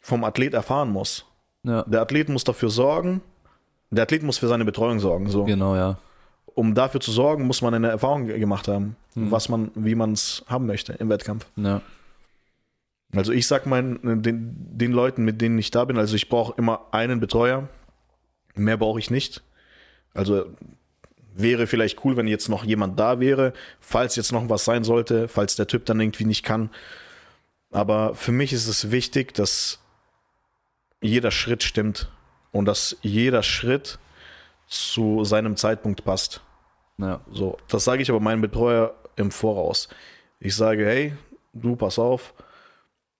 vom 0.00 0.24
Athlet 0.24 0.54
erfahren 0.54 0.88
muss. 0.90 1.26
Ja. 1.62 1.82
Der 1.82 2.00
Athlet 2.00 2.30
muss 2.30 2.44
dafür 2.44 2.70
sorgen, 2.70 3.20
der 3.90 4.04
Athlet 4.04 4.22
muss 4.22 4.38
für 4.38 4.48
seine 4.48 4.64
Betreuung 4.64 4.98
sorgen. 4.98 5.28
So. 5.28 5.44
Genau, 5.44 5.76
ja. 5.76 5.98
Um 6.54 6.74
dafür 6.74 7.00
zu 7.00 7.10
sorgen, 7.12 7.46
muss 7.46 7.60
man 7.60 7.74
eine 7.74 7.88
Erfahrung 7.88 8.26
ge- 8.26 8.38
gemacht 8.38 8.66
haben, 8.66 8.96
was 9.14 9.50
man, 9.50 9.70
wie 9.74 9.94
man 9.94 10.12
es 10.12 10.42
haben 10.46 10.64
möchte 10.64 10.94
im 10.94 11.10
Wettkampf. 11.10 11.44
Ja. 11.56 11.82
Also 13.14 13.32
ich 13.32 13.46
sag 13.46 13.66
meinen, 13.66 14.22
den, 14.22 14.56
den 14.56 14.92
Leuten, 14.92 15.22
mit 15.22 15.42
denen 15.42 15.58
ich 15.58 15.70
da 15.70 15.84
bin, 15.84 15.98
also 15.98 16.16
ich 16.16 16.30
brauche 16.30 16.54
immer 16.56 16.86
einen 16.92 17.20
Betreuer. 17.20 17.68
Mehr 18.54 18.78
brauche 18.78 18.98
ich 18.98 19.10
nicht. 19.10 19.42
Also 20.14 20.46
wäre 21.34 21.66
vielleicht 21.66 22.04
cool, 22.04 22.16
wenn 22.16 22.26
jetzt 22.26 22.48
noch 22.48 22.64
jemand 22.64 22.98
da 22.98 23.20
wäre, 23.20 23.52
falls 23.80 24.16
jetzt 24.16 24.32
noch 24.32 24.48
was 24.48 24.64
sein 24.64 24.84
sollte, 24.84 25.28
falls 25.28 25.56
der 25.56 25.66
Typ 25.66 25.84
dann 25.86 26.00
irgendwie 26.00 26.24
nicht 26.24 26.44
kann. 26.44 26.70
Aber 27.70 28.14
für 28.14 28.32
mich 28.32 28.52
ist 28.52 28.66
es 28.66 28.90
wichtig, 28.90 29.32
dass 29.34 29.78
jeder 31.00 31.30
Schritt 31.30 31.62
stimmt 31.62 32.10
und 32.52 32.64
dass 32.66 32.96
jeder 33.02 33.42
Schritt 33.42 33.98
zu 34.66 35.24
seinem 35.24 35.56
Zeitpunkt 35.56 36.04
passt. 36.04 36.42
Ja. 36.98 37.20
So, 37.30 37.56
das 37.68 37.84
sage 37.84 38.02
ich 38.02 38.10
aber 38.10 38.20
meinem 38.20 38.40
Betreuer 38.40 38.94
im 39.16 39.30
Voraus. 39.30 39.88
Ich 40.40 40.54
sage, 40.54 40.84
hey, 40.84 41.14
du 41.52 41.76
pass 41.76 41.98
auf, 41.98 42.34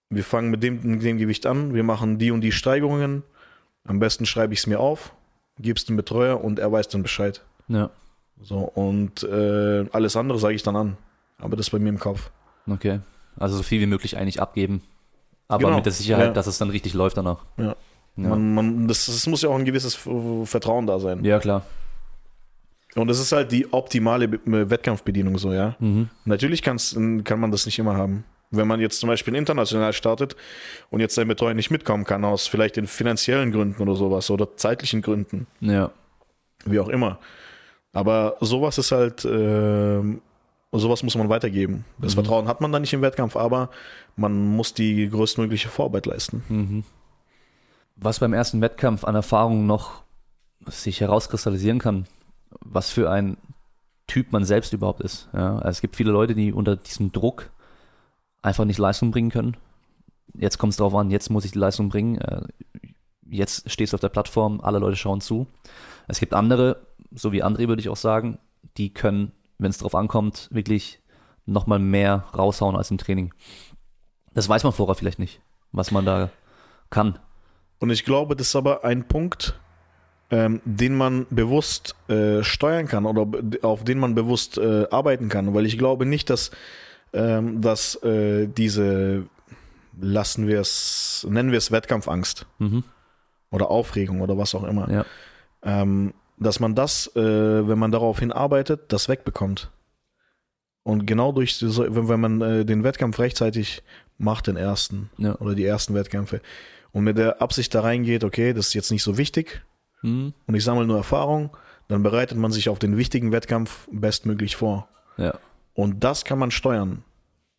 wir 0.09 0.23
fangen 0.23 0.49
mit 0.49 0.61
dem, 0.63 0.81
mit 0.83 1.03
dem 1.03 1.17
Gewicht 1.17 1.45
an, 1.45 1.73
wir 1.73 1.83
machen 1.83 2.17
die 2.17 2.31
und 2.31 2.41
die 2.41 2.51
Steigerungen. 2.51 3.23
Am 3.85 3.99
besten 3.99 4.25
schreibe 4.25 4.53
ich 4.53 4.59
es 4.59 4.67
mir 4.67 4.79
auf, 4.79 5.13
gib's 5.61 5.85
dem 5.85 5.95
Betreuer 5.97 6.43
und 6.43 6.59
er 6.59 6.71
weiß 6.71 6.87
dann 6.89 7.03
Bescheid. 7.03 7.41
Ja. 7.67 7.89
So, 8.41 8.57
und 8.57 9.23
äh, 9.23 9.85
alles 9.91 10.15
andere 10.15 10.39
sage 10.39 10.55
ich 10.55 10.63
dann 10.63 10.75
an. 10.75 10.97
Aber 11.37 11.55
das 11.55 11.67
ist 11.67 11.69
bei 11.71 11.79
mir 11.79 11.89
im 11.89 11.99
Kopf. 11.99 12.31
Okay. 12.69 12.99
Also 13.37 13.57
so 13.57 13.63
viel 13.63 13.79
wie 13.81 13.85
möglich 13.85 14.17
eigentlich 14.17 14.41
abgeben. 14.41 14.81
Aber 15.47 15.63
Genau, 15.65 15.75
mit 15.77 15.85
der 15.85 15.93
Sicherheit, 15.93 16.27
ja. 16.27 16.33
dass 16.33 16.47
es 16.47 16.57
dann 16.57 16.69
richtig 16.69 16.93
läuft 16.93 17.17
danach. 17.17 17.43
Ja. 17.57 17.75
Ja, 18.17 18.29
Man, 18.29 18.53
man, 18.53 18.87
das, 18.87 19.05
das 19.05 19.25
muss 19.27 19.41
ja 19.41 19.49
auch 19.49 19.55
ein 19.57 19.65
gewisses 19.65 19.95
Vertrauen 19.95 20.85
da 20.87 20.99
sein. 20.99 21.23
ja 21.23 21.39
klar. 21.39 21.63
Und 22.95 23.07
das 23.07 23.19
ist 23.19 23.31
halt 23.31 23.51
die 23.53 23.71
optimale 23.71 24.27
Be- 24.27 24.69
Wettkampfbedienung 24.69 25.37
so, 25.37 25.53
ja. 25.53 25.75
Mhm. 25.79 26.09
Natürlich 26.25 26.61
kann's, 26.61 26.93
kann 27.23 27.39
man 27.39 27.49
das 27.51 27.65
nicht 27.65 27.79
immer 27.79 27.95
haben. 27.95 28.25
Wenn 28.51 28.67
man 28.67 28.79
jetzt 28.81 28.99
zum 28.99 29.07
Beispiel 29.07 29.33
international 29.35 29.93
startet 29.93 30.35
und 30.89 30.99
jetzt 30.99 31.15
sein 31.15 31.27
Betreuer 31.27 31.53
nicht 31.53 31.71
mitkommen 31.71 32.03
kann, 32.03 32.25
aus 32.25 32.47
vielleicht 32.47 32.75
den 32.75 32.85
finanziellen 32.87 33.51
Gründen 33.51 33.81
oder 33.81 33.95
sowas 33.95 34.29
oder 34.29 34.55
zeitlichen 34.57 35.01
Gründen, 35.01 35.47
Ja. 35.61 35.91
wie 36.65 36.79
auch 36.79 36.89
immer. 36.89 37.19
Aber 37.93 38.35
sowas 38.41 38.77
ist 38.77 38.91
halt, 38.91 39.23
ähm, 39.25 40.21
sowas 40.71 41.03
muss 41.03 41.15
man 41.15 41.29
weitergeben. 41.29 41.85
Das 41.97 42.13
Vertrauen 42.13 42.47
hat 42.47 42.61
man 42.61 42.71
dann 42.71 42.81
nicht 42.81 42.93
im 42.93 43.01
Wettkampf, 43.01 43.35
aber 43.35 43.69
man 44.15 44.33
muss 44.47 44.73
die 44.73 45.09
größtmögliche 45.09 45.69
Vorarbeit 45.69 46.05
leisten. 46.05 46.43
Mhm. 46.49 46.83
Was 47.95 48.19
beim 48.19 48.33
ersten 48.33 48.61
Wettkampf 48.61 49.03
an 49.03 49.15
Erfahrung 49.15 49.65
noch 49.65 50.03
sich 50.65 51.01
herauskristallisieren 51.01 51.79
kann, 51.79 52.05
was 52.59 52.89
für 52.89 53.09
ein 53.09 53.37
Typ 54.07 54.31
man 54.31 54.43
selbst 54.43 54.73
überhaupt 54.73 55.01
ist. 55.01 55.29
Ja, 55.33 55.55
also 55.57 55.69
es 55.69 55.81
gibt 55.81 55.95
viele 55.95 56.11
Leute, 56.11 56.35
die 56.35 56.51
unter 56.51 56.75
diesem 56.75 57.11
Druck 57.11 57.49
einfach 58.41 58.65
nicht 58.65 58.79
Leistung 58.79 59.11
bringen 59.11 59.29
können. 59.29 59.57
Jetzt 60.33 60.57
kommt 60.57 60.71
es 60.71 60.77
darauf 60.77 60.95
an, 60.95 61.11
jetzt 61.11 61.29
muss 61.29 61.45
ich 61.45 61.51
die 61.51 61.59
Leistung 61.59 61.89
bringen. 61.89 62.17
Äh, 62.17 62.43
Jetzt 63.31 63.71
stehst 63.71 63.93
du 63.93 63.95
auf 63.95 64.01
der 64.01 64.09
Plattform, 64.09 64.59
alle 64.61 64.79
Leute 64.79 64.97
schauen 64.97 65.21
zu. 65.21 65.47
Es 66.09 66.19
gibt 66.19 66.33
andere, 66.33 66.85
so 67.11 67.31
wie 67.31 67.43
André 67.43 67.69
würde 67.69 67.79
ich 67.79 67.87
auch 67.87 67.95
sagen, 67.95 68.39
die 68.77 68.93
können, 68.93 69.31
wenn 69.57 69.71
es 69.71 69.77
darauf 69.77 69.95
ankommt, 69.95 70.49
wirklich 70.51 70.99
nochmal 71.45 71.79
mehr 71.79 72.25
raushauen 72.37 72.75
als 72.75 72.91
im 72.91 72.97
Training. 72.97 73.33
Das 74.33 74.49
weiß 74.49 74.65
man 74.65 74.73
vorher 74.73 74.95
vielleicht 74.95 75.17
nicht, 75.17 75.39
was 75.71 75.91
man 75.91 76.05
da 76.05 76.29
kann. 76.89 77.19
Und 77.79 77.89
ich 77.89 78.03
glaube, 78.03 78.35
das 78.35 78.47
ist 78.49 78.55
aber 78.57 78.83
ein 78.83 79.07
Punkt, 79.07 79.57
ähm, 80.29 80.61
den 80.65 80.95
man 80.95 81.25
bewusst 81.29 81.95
äh, 82.09 82.43
steuern 82.43 82.87
kann 82.87 83.05
oder 83.05 83.27
auf 83.61 83.85
den 83.85 83.97
man 83.97 84.13
bewusst 84.13 84.57
äh, 84.57 84.87
arbeiten 84.91 85.29
kann. 85.29 85.53
Weil 85.53 85.65
ich 85.65 85.77
glaube 85.77 86.05
nicht, 86.05 86.29
dass, 86.29 86.51
ähm, 87.13 87.61
dass 87.61 87.95
äh, 88.03 88.47
diese, 88.47 89.25
lassen 89.99 90.47
wir 90.47 90.59
es, 90.61 91.25
nennen 91.29 91.51
wir 91.51 91.57
es 91.57 91.71
Wettkampfangst 91.71 92.45
Mhm. 92.59 92.83
oder 93.51 93.69
Aufregung 93.69 94.21
oder 94.21 94.37
was 94.37 94.55
auch 94.55 94.63
immer, 94.63 94.89
Ja. 94.89 95.05
ähm, 95.63 96.13
dass 96.37 96.59
man 96.59 96.73
das, 96.75 97.07
äh, 97.15 97.67
wenn 97.67 97.77
man 97.77 97.91
darauf 97.91 98.19
hinarbeitet, 98.19 98.91
das 98.93 99.09
wegbekommt. 99.09 99.71
Und 100.83 101.05
genau 101.05 101.31
durch, 101.31 101.61
wenn 101.61 102.19
man 102.19 102.41
äh, 102.41 102.65
den 102.65 102.83
Wettkampf 102.83 103.19
rechtzeitig 103.19 103.83
macht, 104.17 104.47
den 104.47 104.57
ersten 104.57 105.09
Ja. 105.17 105.35
oder 105.35 105.53
die 105.53 105.65
ersten 105.65 105.93
Wettkämpfe, 105.93 106.41
und 106.93 107.03
mit 107.05 107.17
der 107.17 107.41
Absicht 107.41 107.73
da 107.75 107.81
reingeht, 107.81 108.23
okay, 108.23 108.53
das 108.53 108.67
ist 108.67 108.73
jetzt 108.73 108.91
nicht 108.91 109.03
so 109.03 109.17
wichtig 109.17 109.61
Mhm. 110.01 110.33
und 110.47 110.55
ich 110.55 110.63
sammle 110.63 110.85
nur 110.87 110.97
Erfahrung, 110.97 111.55
dann 111.87 112.01
bereitet 112.03 112.37
man 112.37 112.51
sich 112.51 112.69
auf 112.69 112.79
den 112.79 112.97
wichtigen 112.97 113.31
Wettkampf 113.31 113.87
bestmöglich 113.91 114.55
vor. 114.55 114.87
Ja. 115.17 115.35
Und 115.73 116.03
das 116.03 116.25
kann 116.25 116.39
man 116.39 116.51
steuern. 116.51 117.03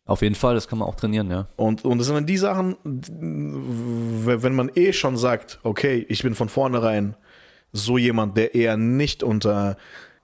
Auf 0.05 0.21
jeden 0.21 0.35
Fall, 0.35 0.55
das 0.55 0.67
kann 0.67 0.79
man 0.79 0.87
auch 0.87 0.95
trainieren, 0.95 1.31
ja. 1.31 1.47
Und, 1.55 1.85
und 1.85 1.97
das 1.97 2.07
sind 2.07 2.15
dann 2.15 2.25
die 2.25 2.37
Sachen, 2.37 2.75
wenn 2.83 4.55
man 4.55 4.69
eh 4.75 4.91
schon 4.91 5.15
sagt, 5.15 5.59
okay, 5.63 6.05
ich 6.09 6.23
bin 6.23 6.35
von 6.35 6.49
vornherein 6.49 7.15
so 7.71 7.97
jemand, 7.97 8.35
der 8.37 8.53
eher 8.53 8.75
nicht 8.75 9.23
unter 9.23 9.77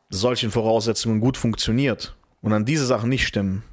solchen 0.10 0.52
Voraussetzungen 0.52 1.22
gut 1.22 1.38
funktioniert 1.38 2.16
und 2.42 2.52
dann 2.52 2.66
diese 2.66 2.86
Sachen 2.86 3.10
nicht 3.10 3.26
stimmen, 3.26 3.64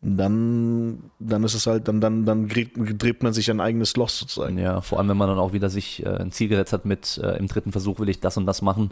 dann, 0.00 1.10
dann 1.20 1.44
ist 1.44 1.54
es 1.54 1.66
halt, 1.66 1.86
dann, 1.86 2.00
dann, 2.00 2.24
dann 2.24 2.48
gräbt 2.48 3.22
man 3.22 3.32
sich 3.32 3.50
ein 3.50 3.60
eigenes 3.60 3.94
Loch 3.96 4.08
sozusagen. 4.08 4.58
Ja, 4.58 4.80
vor 4.80 4.98
allem, 4.98 5.08
wenn 5.08 5.16
man 5.16 5.28
dann 5.28 5.38
auch 5.38 5.52
wieder 5.52 5.70
sich 5.70 6.04
äh, 6.04 6.08
ein 6.08 6.32
Ziel 6.32 6.48
gesetzt 6.48 6.72
hat 6.72 6.84
mit 6.86 7.18
äh, 7.22 7.36
im 7.36 7.46
dritten 7.46 7.70
Versuch 7.70 8.00
will 8.00 8.08
ich 8.08 8.18
das 8.20 8.36
und 8.36 8.46
das 8.46 8.62
machen. 8.62 8.90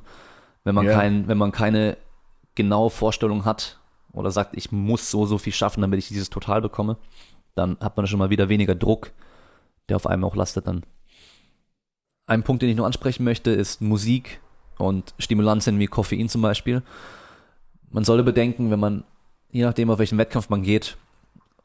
Wenn 0.63 0.75
man 0.77 0.87
Ja. 0.87 0.93
kein, 0.93 1.27
wenn 1.27 1.39
man 1.39 1.51
keine 1.51 1.97
genaue 2.55 2.91
Vorstellung 2.91 3.45
hat 3.45 3.80
oder 4.13 4.31
sagt, 4.31 4.57
ich 4.57 4.73
muss 4.73 5.11
so, 5.11 5.27
so 5.27 5.39
viel 5.39 5.53
schaffen, 5.53 5.81
damit 5.81 5.99
ich 5.99 6.09
dieses 6.09 6.31
Total 6.31 6.61
bekomme, 6.61 6.97
dann 7.55 7.77
hat 7.81 7.97
man 7.97 8.07
schon 8.07 8.19
mal 8.19 8.31
wieder 8.31 8.49
weniger 8.49 8.75
Druck, 8.75 9.13
der 9.89 9.97
auf 9.97 10.07
einem 10.07 10.25
auch 10.25 10.37
lastet 10.37 10.67
dann. 10.67 10.85
Ein 12.27 12.43
Punkt, 12.43 12.63
den 12.63 12.71
ich 12.71 12.77
noch 12.77 12.85
ansprechen 12.85 13.25
möchte, 13.25 13.51
ist 13.51 13.81
Musik 13.81 14.41
und 14.79 15.15
Stimulantien 15.19 15.79
wie 15.79 15.87
Koffein 15.87 16.29
zum 16.29 16.43
Beispiel. 16.43 16.83
Man 17.91 18.05
sollte 18.05 18.23
bedenken, 18.23 18.71
wenn 18.71 18.81
man, 18.81 19.05
je 19.51 19.65
nachdem 19.65 19.91
auf 19.91 19.99
welchen 19.99 20.19
Wettkampf 20.19 20.49
man 20.49 20.63
geht, 20.63 20.97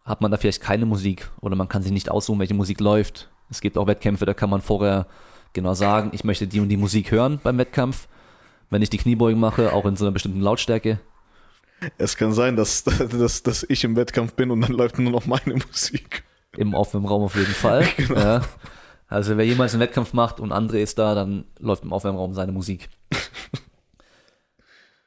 hat 0.03 0.21
man 0.21 0.31
da 0.31 0.37
vielleicht 0.37 0.61
keine 0.61 0.85
Musik 0.85 1.29
oder 1.41 1.55
man 1.55 1.67
kann 1.67 1.83
sich 1.83 1.91
nicht 1.91 2.09
aussuchen, 2.09 2.39
welche 2.39 2.53
Musik 2.53 2.79
läuft. 2.79 3.29
Es 3.49 3.61
gibt 3.61 3.77
auch 3.77 3.87
Wettkämpfe, 3.87 4.25
da 4.25 4.33
kann 4.33 4.49
man 4.49 4.61
vorher 4.61 5.07
genau 5.53 5.73
sagen, 5.73 6.11
ich 6.13 6.23
möchte 6.23 6.47
die 6.47 6.59
und 6.59 6.69
die 6.69 6.77
Musik 6.77 7.11
hören 7.11 7.39
beim 7.43 7.57
Wettkampf. 7.57 8.07
Wenn 8.69 8.81
ich 8.81 8.89
die 8.89 8.97
Kniebeugen 8.97 9.39
mache, 9.39 9.73
auch 9.73 9.85
in 9.85 9.95
so 9.95 10.05
einer 10.05 10.11
bestimmten 10.11 10.41
Lautstärke. 10.41 10.99
Es 11.97 12.17
kann 12.17 12.33
sein, 12.33 12.55
dass, 12.55 12.83
dass, 12.83 13.43
dass 13.43 13.65
ich 13.67 13.83
im 13.83 13.95
Wettkampf 13.95 14.33
bin 14.33 14.51
und 14.51 14.61
dann 14.61 14.71
läuft 14.71 14.99
nur 14.99 15.11
noch 15.11 15.25
meine 15.25 15.55
Musik. 15.55 16.23
Im 16.57 16.73
Aufwärmraum 16.73 17.23
auf 17.23 17.35
jeden 17.35 17.53
Fall. 17.53 17.85
ja. 18.09 18.41
Also 19.07 19.37
wer 19.37 19.45
jemals 19.45 19.73
einen 19.73 19.81
Wettkampf 19.81 20.13
macht 20.13 20.39
und 20.39 20.51
André 20.51 20.77
ist 20.77 20.97
da, 20.97 21.13
dann 21.13 21.45
läuft 21.59 21.83
im 21.83 21.93
Aufwärmraum 21.93 22.33
seine 22.33 22.51
Musik. 22.51 22.89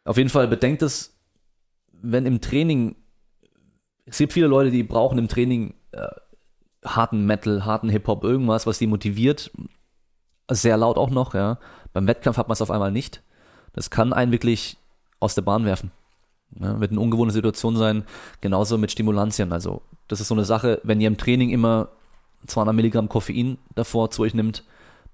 auf 0.05 0.17
jeden 0.17 0.31
Fall 0.31 0.47
bedenkt 0.47 0.83
es, 0.83 1.19
wenn 1.93 2.27
im 2.27 2.41
Training, 2.41 2.97
es 4.07 4.19
gibt 4.19 4.33
viele 4.33 4.47
Leute, 4.47 4.71
die 4.71 4.85
brauchen 4.85 5.19
im 5.19 5.29
Training 5.29 5.75
äh, 5.93 6.07
harten 6.85 7.27
Metal, 7.27 7.65
harten 7.65 7.89
Hip-Hop, 7.89 8.23
irgendwas, 8.23 8.67
was 8.67 8.79
die 8.79 8.87
motiviert. 8.87 9.51
Sehr 10.51 10.77
laut 10.77 10.97
auch 10.97 11.11
noch, 11.11 11.35
ja. 11.35 11.59
Beim 11.93 12.07
Wettkampf 12.07 12.37
hat 12.37 12.49
man 12.49 12.53
es 12.53 12.63
auf 12.63 12.71
einmal 12.71 12.93
nicht. 12.93 13.23
Das 13.73 13.91
kann 13.91 14.13
einen 14.13 14.33
wirklich 14.33 14.77
aus 15.21 15.35
der 15.35 15.43
Bahn 15.43 15.65
werfen. 15.65 15.91
Ja, 16.57 16.81
wird 16.81 16.93
eine 16.93 17.01
ungewohnte 17.01 17.35
Situation 17.35 17.77
sein, 17.77 18.05
genauso 18.41 18.79
mit 18.79 18.91
Stimulantien. 18.91 19.53
Also, 19.53 19.83
das 20.09 20.21
ist 20.21 20.29
so 20.29 20.35
eine 20.35 20.45
Sache, 20.45 20.81
wenn 20.83 21.01
ihr 21.01 21.09
im 21.09 21.19
Training 21.19 21.51
immer 21.51 21.89
200 22.47 22.75
Milligramm 22.75 23.09
Koffein 23.09 23.59
davor 23.75 24.11
zu 24.11 24.23
euch 24.23 24.35
nimmt, 24.35 24.65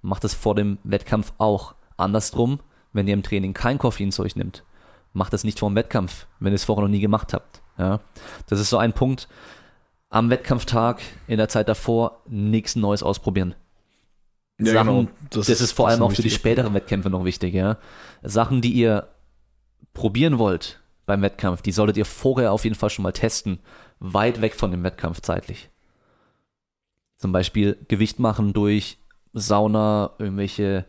macht 0.02 0.24
es 0.24 0.34
vor 0.34 0.54
dem 0.54 0.78
Wettkampf 0.84 1.32
auch. 1.38 1.74
Andersrum, 1.96 2.60
wenn 2.92 3.08
ihr 3.08 3.14
im 3.14 3.22
Training 3.22 3.54
kein 3.54 3.78
Koffein 3.78 4.12
zu 4.12 4.22
euch 4.22 4.36
nimmt, 4.36 4.62
macht 5.12 5.34
es 5.34 5.44
nicht 5.44 5.58
vor 5.58 5.70
dem 5.70 5.76
Wettkampf, 5.76 6.26
wenn 6.40 6.52
ihr 6.52 6.56
es 6.56 6.64
vorher 6.64 6.82
noch 6.82 6.90
nie 6.90 7.00
gemacht 7.00 7.32
habt. 7.32 7.62
Ja, 7.78 8.00
das 8.48 8.60
ist 8.60 8.70
so 8.70 8.78
ein 8.78 8.92
Punkt. 8.92 9.28
Am 10.10 10.30
Wettkampftag, 10.30 11.00
in 11.26 11.38
der 11.38 11.48
Zeit 11.48 11.68
davor, 11.68 12.20
nichts 12.28 12.76
Neues 12.76 13.02
ausprobieren. 13.02 13.54
Ja, 14.58 14.74
Sachen, 14.74 14.96
genau. 14.96 15.10
das, 15.30 15.46
Das 15.46 15.60
ist 15.60 15.72
vor 15.72 15.86
das 15.86 15.94
allem 15.94 16.04
auch 16.04 16.12
für 16.12 16.22
die 16.22 16.30
späteren 16.30 16.74
Wettkämpfe 16.74 17.10
noch 17.10 17.24
wichtig, 17.24 17.54
ja. 17.54 17.78
Sachen, 18.22 18.60
die 18.60 18.72
ihr 18.72 19.08
probieren 19.92 20.38
wollt 20.38 20.80
beim 21.06 21.22
Wettkampf, 21.22 21.62
die 21.62 21.72
solltet 21.72 21.96
ihr 21.96 22.04
vorher 22.04 22.52
auf 22.52 22.64
jeden 22.64 22.76
Fall 22.76 22.90
schon 22.90 23.02
mal 23.02 23.12
testen, 23.12 23.58
weit 24.00 24.40
weg 24.40 24.54
von 24.54 24.70
dem 24.70 24.82
Wettkampf 24.82 25.20
zeitlich. 25.20 25.70
Zum 27.18 27.32
Beispiel 27.32 27.78
Gewicht 27.88 28.18
machen 28.18 28.52
durch 28.52 28.98
Sauna, 29.32 30.10
irgendwelche 30.18 30.84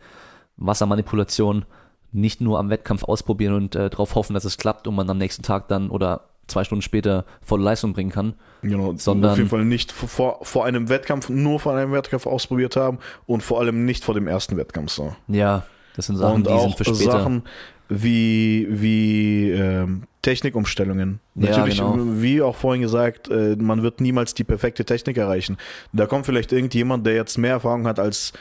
Wassermanipulationen, 0.56 1.64
nicht 2.12 2.40
nur 2.40 2.58
am 2.58 2.70
Wettkampf 2.70 3.04
ausprobieren 3.04 3.54
und 3.54 3.74
äh, 3.74 3.90
darauf 3.90 4.14
hoffen, 4.14 4.34
dass 4.34 4.44
es 4.44 4.56
klappt 4.58 4.86
und 4.86 4.94
man 4.94 5.08
am 5.10 5.18
nächsten 5.18 5.42
Tag 5.42 5.68
dann 5.68 5.90
oder 5.90 6.28
zwei 6.46 6.64
Stunden 6.64 6.82
später 6.82 7.24
volle 7.42 7.64
Leistung 7.64 7.92
bringen 7.92 8.10
kann. 8.10 8.34
Genau, 8.62 8.94
Sondern- 8.96 9.32
auf 9.32 9.36
jeden 9.38 9.50
Fall 9.50 9.64
nicht 9.64 9.92
vor, 9.92 10.38
vor 10.42 10.64
einem 10.64 10.88
Wettkampf, 10.88 11.28
nur 11.28 11.60
vor 11.60 11.74
einem 11.74 11.92
Wettkampf 11.92 12.26
ausprobiert 12.26 12.76
haben 12.76 12.98
und 13.26 13.42
vor 13.42 13.60
allem 13.60 13.84
nicht 13.84 14.04
vor 14.04 14.14
dem 14.14 14.28
ersten 14.28 14.56
Wettkampf 14.56 14.92
so. 14.92 15.14
Ja, 15.28 15.64
das 15.96 16.06
sind 16.06 16.16
Sachen, 16.16 16.36
und 16.36 16.46
die 16.46 16.50
auch 16.50 16.62
sind 16.62 16.76
für 16.76 16.84
später. 16.94 17.12
Sachen 17.12 17.42
wie, 17.88 18.66
wie 18.70 19.50
ähm, 19.50 20.04
Technikumstellungen. 20.22 21.20
Ja, 21.34 21.50
Natürlich, 21.50 21.78
genau. 21.78 21.96
wie 21.98 22.42
auch 22.42 22.56
vorhin 22.56 22.82
gesagt, 22.82 23.28
äh, 23.28 23.56
man 23.56 23.82
wird 23.82 24.00
niemals 24.00 24.34
die 24.34 24.44
perfekte 24.44 24.84
Technik 24.84 25.16
erreichen. 25.16 25.56
Da 25.92 26.06
kommt 26.06 26.26
vielleicht 26.26 26.52
irgendjemand, 26.52 27.06
der 27.06 27.14
jetzt 27.14 27.38
mehr 27.38 27.52
Erfahrung 27.52 27.86
hat 27.86 28.00
als, 28.00 28.32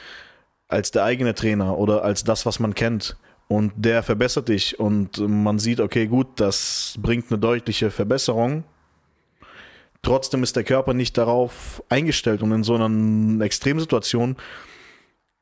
als 0.67 0.91
der 0.91 1.03
eigene 1.03 1.35
Trainer 1.35 1.77
oder 1.77 2.03
als 2.03 2.23
das, 2.23 2.45
was 2.45 2.59
man 2.59 2.73
kennt. 2.73 3.17
Und 3.47 3.71
der 3.75 4.01
verbessert 4.01 4.49
dich 4.49 4.79
und 4.79 5.19
man 5.19 5.59
sieht, 5.59 5.79
okay, 5.79 6.07
gut, 6.07 6.27
das 6.37 6.95
bringt 6.99 7.29
eine 7.29 7.37
deutliche 7.37 7.91
Verbesserung. 7.91 8.63
Trotzdem 10.01 10.41
ist 10.41 10.55
der 10.55 10.63
Körper 10.63 10.95
nicht 10.95 11.17
darauf 11.17 11.83
eingestellt 11.89 12.41
und 12.41 12.51
in 12.51 12.63
so 12.63 12.75
einer 12.75 13.43
Extremsituation 13.45 14.35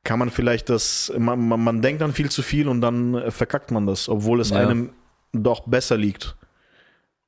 kann 0.04 0.18
man 0.18 0.30
vielleicht 0.30 0.68
das, 0.68 1.12
man, 1.16 1.48
man, 1.48 1.62
man 1.64 1.82
denkt 1.82 2.02
dann 2.02 2.12
viel 2.12 2.30
zu 2.30 2.42
viel 2.42 2.68
und 2.68 2.80
dann 2.80 3.14
äh, 3.14 3.30
verkackt 3.30 3.70
man 3.70 3.86
das, 3.86 4.08
obwohl 4.08 4.40
es 4.40 4.50
Ja. 4.50 4.58
einem 4.58 4.92
doch 5.32 5.66
besser 5.66 5.96
liegt 5.96 6.36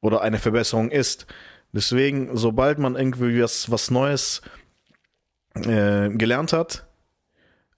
oder 0.01 0.21
eine 0.21 0.39
Verbesserung 0.39 0.91
ist. 0.91 1.27
Deswegen, 1.73 2.37
sobald 2.37 2.79
man 2.79 2.95
irgendwie 2.95 3.43
was, 3.43 3.71
was 3.71 3.91
Neues 3.91 4.43
äh, 5.55 6.11
gelernt 6.11 6.53
hat, 6.53 6.87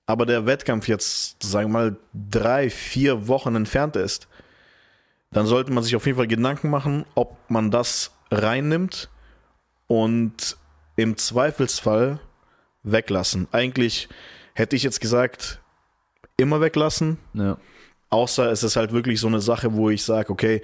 aber 0.07 0.27
der 0.27 0.47
Wettkampf 0.47 0.89
jetzt, 0.89 1.43
sagen 1.43 1.69
wir 1.71 1.73
mal, 1.79 1.97
drei, 2.13 2.71
vier 2.71 3.29
Wochen 3.29 3.55
entfernt 3.55 3.95
ist, 3.97 4.27
dann 5.31 5.47
sollte 5.47 5.73
man 5.73 5.85
sich 5.85 5.95
auf 5.97 6.07
jeden 6.07 6.17
Fall 6.17 6.27
Gedanken 6.27 6.71
machen, 6.71 7.05
ob 7.15 7.37
man 7.51 7.71
das 7.71 8.13
reinnimmt 8.31 9.11
und 9.87 10.57
im 10.97 11.17
Zweifelsfall 11.17 12.21
weglassen. 12.83 13.49
Eigentlich 13.53 14.09
hätte 14.59 14.77
ich 14.77 14.83
jetzt 14.83 15.01
gesagt, 15.01 15.61
immer 16.37 16.61
weglassen, 16.61 17.19
Ja. 17.35 17.57
außer 18.11 18.51
es 18.51 18.63
ist 18.63 18.77
halt 18.77 18.93
wirklich 18.93 19.21
so 19.21 19.27
eine 19.29 19.41
Sache, 19.41 19.75
wo 19.75 19.91
ich 19.91 20.03
sage, 20.05 20.31
okay, 20.31 20.63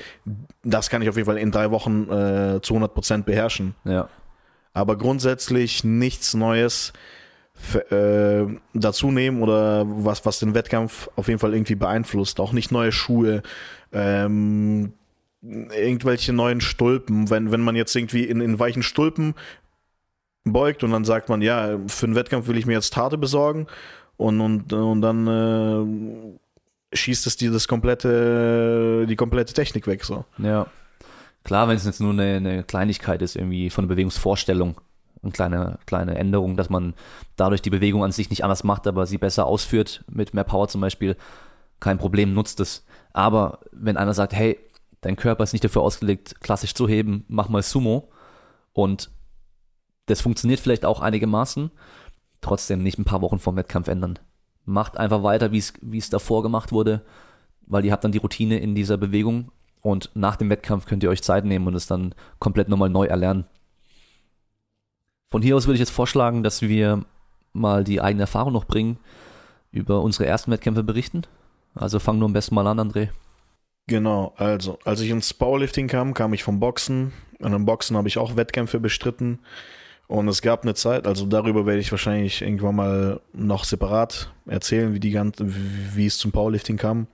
das 0.63 0.91
kann 0.91 1.03
ich 1.03 1.09
auf 1.09 1.17
jeden 1.17 1.27
Fall 1.27 1.39
in 1.39 1.51
drei 1.51 1.71
Wochen 1.71 2.05
äh, 2.11 2.61
zu 2.63 2.75
100% 2.75 3.23
beherrschen. 3.25 3.75
ja. 3.85 4.09
Aber 4.77 4.99
grundsätzlich 4.99 5.85
nichts 5.85 6.35
Neues 6.35 6.93
äh, 7.91 8.45
dazu 8.73 9.13
nehmen 9.13 9.41
oder 9.41 9.85
was, 9.87 10.27
was 10.27 10.41
den 10.41 10.55
Wettkampf 10.55 11.09
auf 11.15 11.29
jeden 11.29 11.39
Fall 11.39 11.55
irgendwie 11.55 11.77
beeinflusst. 11.77 12.41
Auch 12.41 12.51
nicht 12.53 12.73
neue 12.73 12.91
Schuhe, 12.91 13.43
ähm, 13.93 14.95
irgendwelche 15.43 16.33
neuen 16.33 16.61
Stulpen. 16.61 17.31
Wenn, 17.31 17.53
wenn 17.53 17.61
man 17.61 17.77
jetzt 17.77 17.95
irgendwie 17.95 18.25
in, 18.25 18.41
in 18.41 18.59
weichen 18.59 18.83
Stulpen 18.83 19.35
beugt 20.45 20.85
und 20.85 20.91
dann 20.91 21.05
sagt 21.05 21.29
man, 21.29 21.43
ja, 21.43 21.79
für 21.87 22.07
den 22.07 22.15
Wettkampf 22.15 22.47
will 22.49 22.57
ich 22.57 22.67
mir 22.67 22.75
jetzt 22.75 22.97
Harte 22.97 23.19
besorgen 23.19 23.67
und, 24.17 24.41
und, 24.41 24.73
und 24.73 25.01
dann 25.01 25.27
äh, 26.93 26.97
schießt 26.97 27.27
es 27.27 27.37
dir 27.37 27.51
das 27.51 27.67
komplette, 27.67 29.07
die 29.09 29.17
komplette 29.17 29.55
Technik 29.55 29.87
weg. 29.87 30.05
So. 30.05 30.25
Ja. 30.39 30.67
Klar, 31.43 31.69
wenn 31.69 31.77
es 31.77 31.85
jetzt 31.85 32.01
nur 32.01 32.13
eine, 32.13 32.37
eine 32.37 32.63
Kleinigkeit 32.63 33.23
ist, 33.23 33.37
irgendwie 33.37 33.71
von 33.71 33.85
der 33.85 33.95
Bewegungsvorstellung, 33.95 34.81
eine 35.23 35.33
kleine, 35.33 35.79
kleine 35.87 36.17
Änderung, 36.17 36.57
dass 36.57 36.71
man 36.71 36.95
dadurch 37.37 37.63
die 37.63 37.71
Bewegung 37.71 38.05
an 38.05 38.13
sich 38.13 38.31
nicht 38.31 38.45
anders 38.45 38.65
macht, 38.65 38.87
aber 38.87 39.07
sie 39.07 39.19
besser 39.19 39.47
ausführt, 39.47 40.05
mit 40.09 40.35
mehr 40.35 40.45
Power 40.45 40.69
zum 40.69 40.81
Beispiel, 40.81 41.17
kein 41.81 41.99
Problem, 41.99 42.35
nutzt 42.35 42.61
es. 42.61 42.85
Aber 43.13 43.61
wenn 43.73 43.97
einer 43.97 44.15
sagt, 44.15 44.35
hey, 44.35 44.59
dein 45.01 45.17
Körper 45.17 45.45
ist 45.45 45.53
nicht 45.53 45.65
dafür 45.65 45.83
ausgelegt, 45.83 46.41
klassisch 46.41 46.75
zu 46.75 46.89
heben, 46.89 47.25
mach 47.29 47.49
mal 47.49 47.63
Sumo 47.63 48.11
und 48.73 49.11
das 50.07 50.21
funktioniert 50.21 50.61
vielleicht 50.61 50.85
auch 50.85 51.01
einigermaßen, 51.01 51.71
trotzdem 52.41 52.83
nicht 52.83 52.99
ein 52.99 53.05
paar 53.05 53.23
Wochen 53.23 53.39
vorm 53.39 53.57
Wettkampf 53.57 53.89
ändern. 53.89 54.19
Macht 54.65 54.97
einfach 54.97 55.23
weiter, 55.23 55.53
wie 55.53 55.59
es 55.59 55.75
wie 55.83 55.99
es 55.99 56.11
davor 56.11 56.43
gemacht 56.43 56.73
wurde, 56.73 57.03
weil 57.67 57.85
ihr 57.85 57.93
habt 57.93 58.05
dann 58.05 58.13
die 58.13 58.19
Routine 58.19 58.59
in 58.59 58.75
dieser 58.75 58.97
Bewegung 58.97 59.51
und 59.81 60.11
nach 60.15 60.37
dem 60.37 60.51
Wettkampf 60.51 60.87
könnt 60.87 61.03
ihr 61.03 61.11
euch 61.11 61.23
Zeit 61.23 61.45
nehmen 61.45 61.67
und 61.67 61.75
es 61.75 61.87
dann 61.87 62.15
komplett 62.39 62.69
nochmal 62.69 62.91
neu 62.91 63.07
erlernen. 63.07 63.45
Von 65.31 65.43
hier 65.43 65.57
aus 65.57 65.67
würde 65.67 65.75
ich 65.75 65.81
jetzt 65.81 65.91
vorschlagen, 65.91 66.43
dass 66.43 66.63
wir 66.63 67.05
mal 67.53 67.85
die 67.85 68.01
eigene 68.01 68.23
Erfahrung 68.23 68.53
noch 68.53 68.65
bringen, 68.65 68.99
über 69.73 70.01
unsere 70.01 70.27
ersten 70.27 70.51
Wettkämpfe 70.51 70.83
berichten. 70.83 71.23
Also 71.75 71.99
fang 71.99 72.19
nur 72.19 72.29
am 72.29 72.33
besten 72.33 72.55
mal 72.55 72.67
an, 72.67 72.79
André. 72.79 73.09
Genau, 73.87 74.33
also 74.37 74.79
als 74.85 75.01
ich 75.01 75.11
ins 75.11 75.35
Powerlifting 75.35 75.89
kam, 75.89 76.15
kam 76.15 76.33
ich 76.33 76.45
vom 76.45 76.61
Boxen. 76.61 77.13
Und 77.41 77.53
im 77.53 77.67
Boxen 77.67 77.97
habe 77.97 78.09
ich 78.09 78.17
auch 78.17 78.37
Wettkämpfe 78.37 78.81
bestritten. 78.81 79.41
Und 80.07 80.29
es 80.29 80.43
gab 80.43 80.63
eine 80.63 80.75
Zeit, 80.75 81.07
also 81.07 81.25
darüber 81.27 81.65
werde 81.65 81.81
ich 81.81 81.91
wahrscheinlich 81.91 82.43
irgendwann 82.43 82.77
mal 82.77 83.21
noch 83.33 83.65
separat 83.65 84.33
erzählen, 84.47 84.93
wie 84.93 85.01
die 85.01 85.13
ganze, 85.13 85.47
wie 85.49 86.07
es 86.07 86.19
zum 86.19 86.31
Powerlifting 86.31 86.77
kam. 86.77 87.07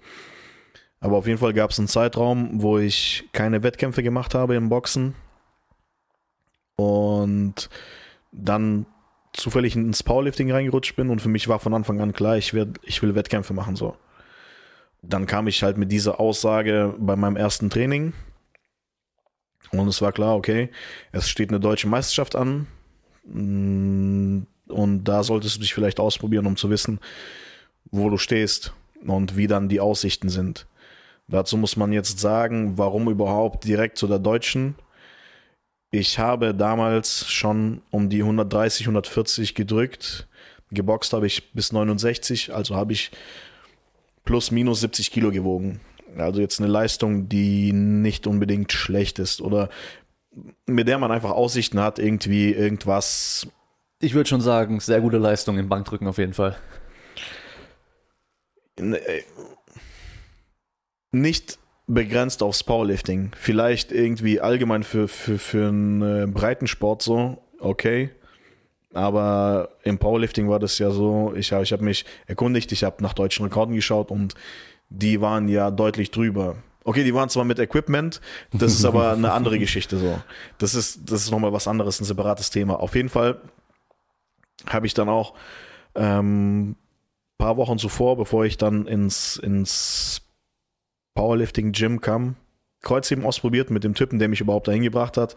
Aber 0.99 1.17
auf 1.17 1.27
jeden 1.27 1.39
Fall 1.39 1.55
gab 1.55 1.71
es 1.71 1.79
einen 1.79 1.89
Zeitraum, 1.89 2.63
wo 2.63 2.79
ich 2.79 3.29
keine 3.33 3.63
Wettkämpfe 3.63 4.03
gemacht 4.03 4.35
habe 4.35 4.57
im 4.57 4.69
Boxen. 4.69 5.15
Und 6.77 7.71
dann 8.33 8.87
zufällig 9.33 9.77
ins 9.77 10.03
Powerlifting 10.03 10.51
reingerutscht 10.51 10.97
bin 10.97 11.11
und 11.11 11.23
für 11.23 11.29
mich 11.29 11.47
war 11.47 11.61
von 11.61 11.75
Anfang 11.75 12.01
an 12.01 12.13
klar, 12.13 12.37
ich, 12.37 12.53
werd, 12.53 12.79
ich 12.83 13.01
will 13.03 13.15
Wettkämpfe 13.15 13.55
machen 13.55 13.77
so. 13.77 13.97
Dann 15.03 15.27
kam 15.27 15.47
ich 15.47 15.63
halt 15.63 15.79
mit 15.79 15.93
dieser 15.93 16.21
Aussage 16.21 16.95
bei 16.99 17.17
meinem 17.17 17.37
ersten 17.37 17.71
Training 17.71 18.13
und 19.71 19.87
es 19.87 20.03
war 20.03 20.13
klar, 20.13 20.35
okay, 20.35 20.71
es 21.13 21.31
steht 21.31 21.51
eine 21.51 21.61
deutsche 21.61 21.89
Meisterschaft 21.89 22.35
an 22.35 22.67
und 23.25 24.47
da 24.69 25.23
solltest 25.23 25.57
du 25.57 25.61
dich 25.61 25.75
vielleicht 25.75 26.01
ausprobieren, 26.01 26.47
um 26.47 26.57
zu 26.57 26.71
wissen, 26.71 27.01
wo 27.91 28.09
du 28.11 28.19
stehst 28.19 28.73
und 29.07 29.37
wie 29.37 29.47
dann 29.47 29.69
die 29.69 29.81
Aussichten 29.81 30.29
sind. 30.29 30.67
Dazu 31.29 31.57
muss 31.57 31.77
man 31.77 31.93
jetzt 31.93 32.19
sagen, 32.19 32.77
warum 32.77 33.09
überhaupt 33.09 33.65
direkt 33.65 33.99
zu 33.99 34.09
der 34.09 34.19
deutschen. 34.19 34.75
Ich 35.93 36.19
habe 36.19 36.55
damals 36.55 37.29
schon 37.29 37.83
um 37.91 38.09
die 38.09 38.23
130, 38.23 38.87
140 38.87 39.55
gedrückt. 39.55 40.29
Geboxt 40.73 41.13
habe 41.13 41.27
ich 41.27 41.53
bis 41.53 41.73
69, 41.73 42.55
also 42.55 42.77
habe 42.77 42.93
ich 42.93 43.11
plus 44.25 44.51
minus 44.51 44.81
70 44.81 45.11
Kilo 45.11 45.31
gewogen. 45.31 45.81
Also 46.17 46.41
jetzt 46.41 46.61
eine 46.61 46.69
Leistung, 46.69 47.29
die 47.29 47.73
nicht 47.73 48.27
unbedingt 48.27 48.73
schlecht 48.73 49.19
ist 49.19 49.41
oder 49.41 49.69
mit 50.67 50.89
der 50.89 50.99
man 50.99 51.11
einfach 51.11 51.31
Aussichten 51.31 51.81
hat, 51.81 51.99
irgendwie 51.99 52.53
irgendwas. 52.53 53.49
Ich 54.01 54.15
würde 54.15 54.29
schon 54.29 54.41
sagen, 54.41 54.81
sehr 54.81 55.01
gute 55.01 55.19
Leistung 55.19 55.59
im 55.59 55.69
Bankdrücken 55.69 56.07
auf 56.07 56.19
jeden 56.19 56.35
Fall. 56.35 56.57
äh, 58.79 59.23
Nicht 61.13 61.59
begrenzt 61.87 62.43
aufs 62.43 62.63
Powerlifting. 62.63 63.33
Vielleicht 63.37 63.93
irgendwie 63.93 64.41
allgemein 64.41 64.85
für, 64.85 65.09
für, 65.09 65.39
für 65.39 65.69
einen 65.69 66.03
äh, 66.03 66.27
Breitensport 66.27 67.03
so, 67.03 67.43
okay. 67.59 68.11
Aber 68.93 69.71
im 69.83 69.99
Powerlifting 69.99 70.49
war 70.49 70.59
das 70.59 70.79
ja 70.79 70.91
so, 70.91 71.33
ich 71.37 71.53
habe 71.53 71.63
ich 71.63 71.73
hab 71.73 71.81
mich 71.81 72.05
erkundigt, 72.27 72.73
ich 72.73 72.85
habe 72.85 73.03
nach 73.03 73.15
deutschen 73.15 73.45
Rekorden 73.45 73.75
geschaut 73.75 74.11
und 74.11 74.35
die 74.89 75.21
waren 75.21 75.49
ja 75.49 75.71
deutlich 75.71 76.11
drüber. 76.11 76.57
Okay, 76.85 77.05
die 77.05 77.15
waren 77.15 77.29
zwar 77.29 77.45
mit 77.45 77.59
Equipment, 77.59 78.21
das 78.53 78.73
ist 78.73 78.85
aber 78.87 79.13
eine 79.13 79.33
andere 79.33 79.59
Geschichte 79.59 79.99
so. 79.99 80.21
Das 80.59 80.75
ist, 80.75 81.11
das 81.11 81.23
ist 81.23 81.31
nochmal 81.31 81.53
was 81.53 81.69
anderes, 81.69 82.01
ein 82.01 82.05
separates 82.05 82.51
Thema. 82.51 82.81
Auf 82.81 82.95
jeden 82.95 83.11
Fall 83.11 83.41
habe 84.67 84.87
ich 84.87 84.95
dann 84.95 85.09
auch 85.09 85.35
ähm, 85.95 86.77
paar 87.41 87.57
Wochen 87.57 87.79
zuvor, 87.79 88.17
bevor 88.17 88.45
ich 88.45 88.57
dann 88.57 88.87
ins, 88.87 89.37
ins 89.37 90.23
Powerlifting 91.15 91.73
Gym 91.73 92.01
kam, 92.01 92.37
Kreuzheben 92.83 93.25
ausprobiert 93.25 93.71
mit 93.71 93.83
dem 93.83 93.95
Typen, 93.95 94.19
der 94.19 94.29
mich 94.29 94.41
überhaupt 94.41 94.69
dahin 94.69 94.83
gebracht 94.83 95.17
hat. 95.17 95.37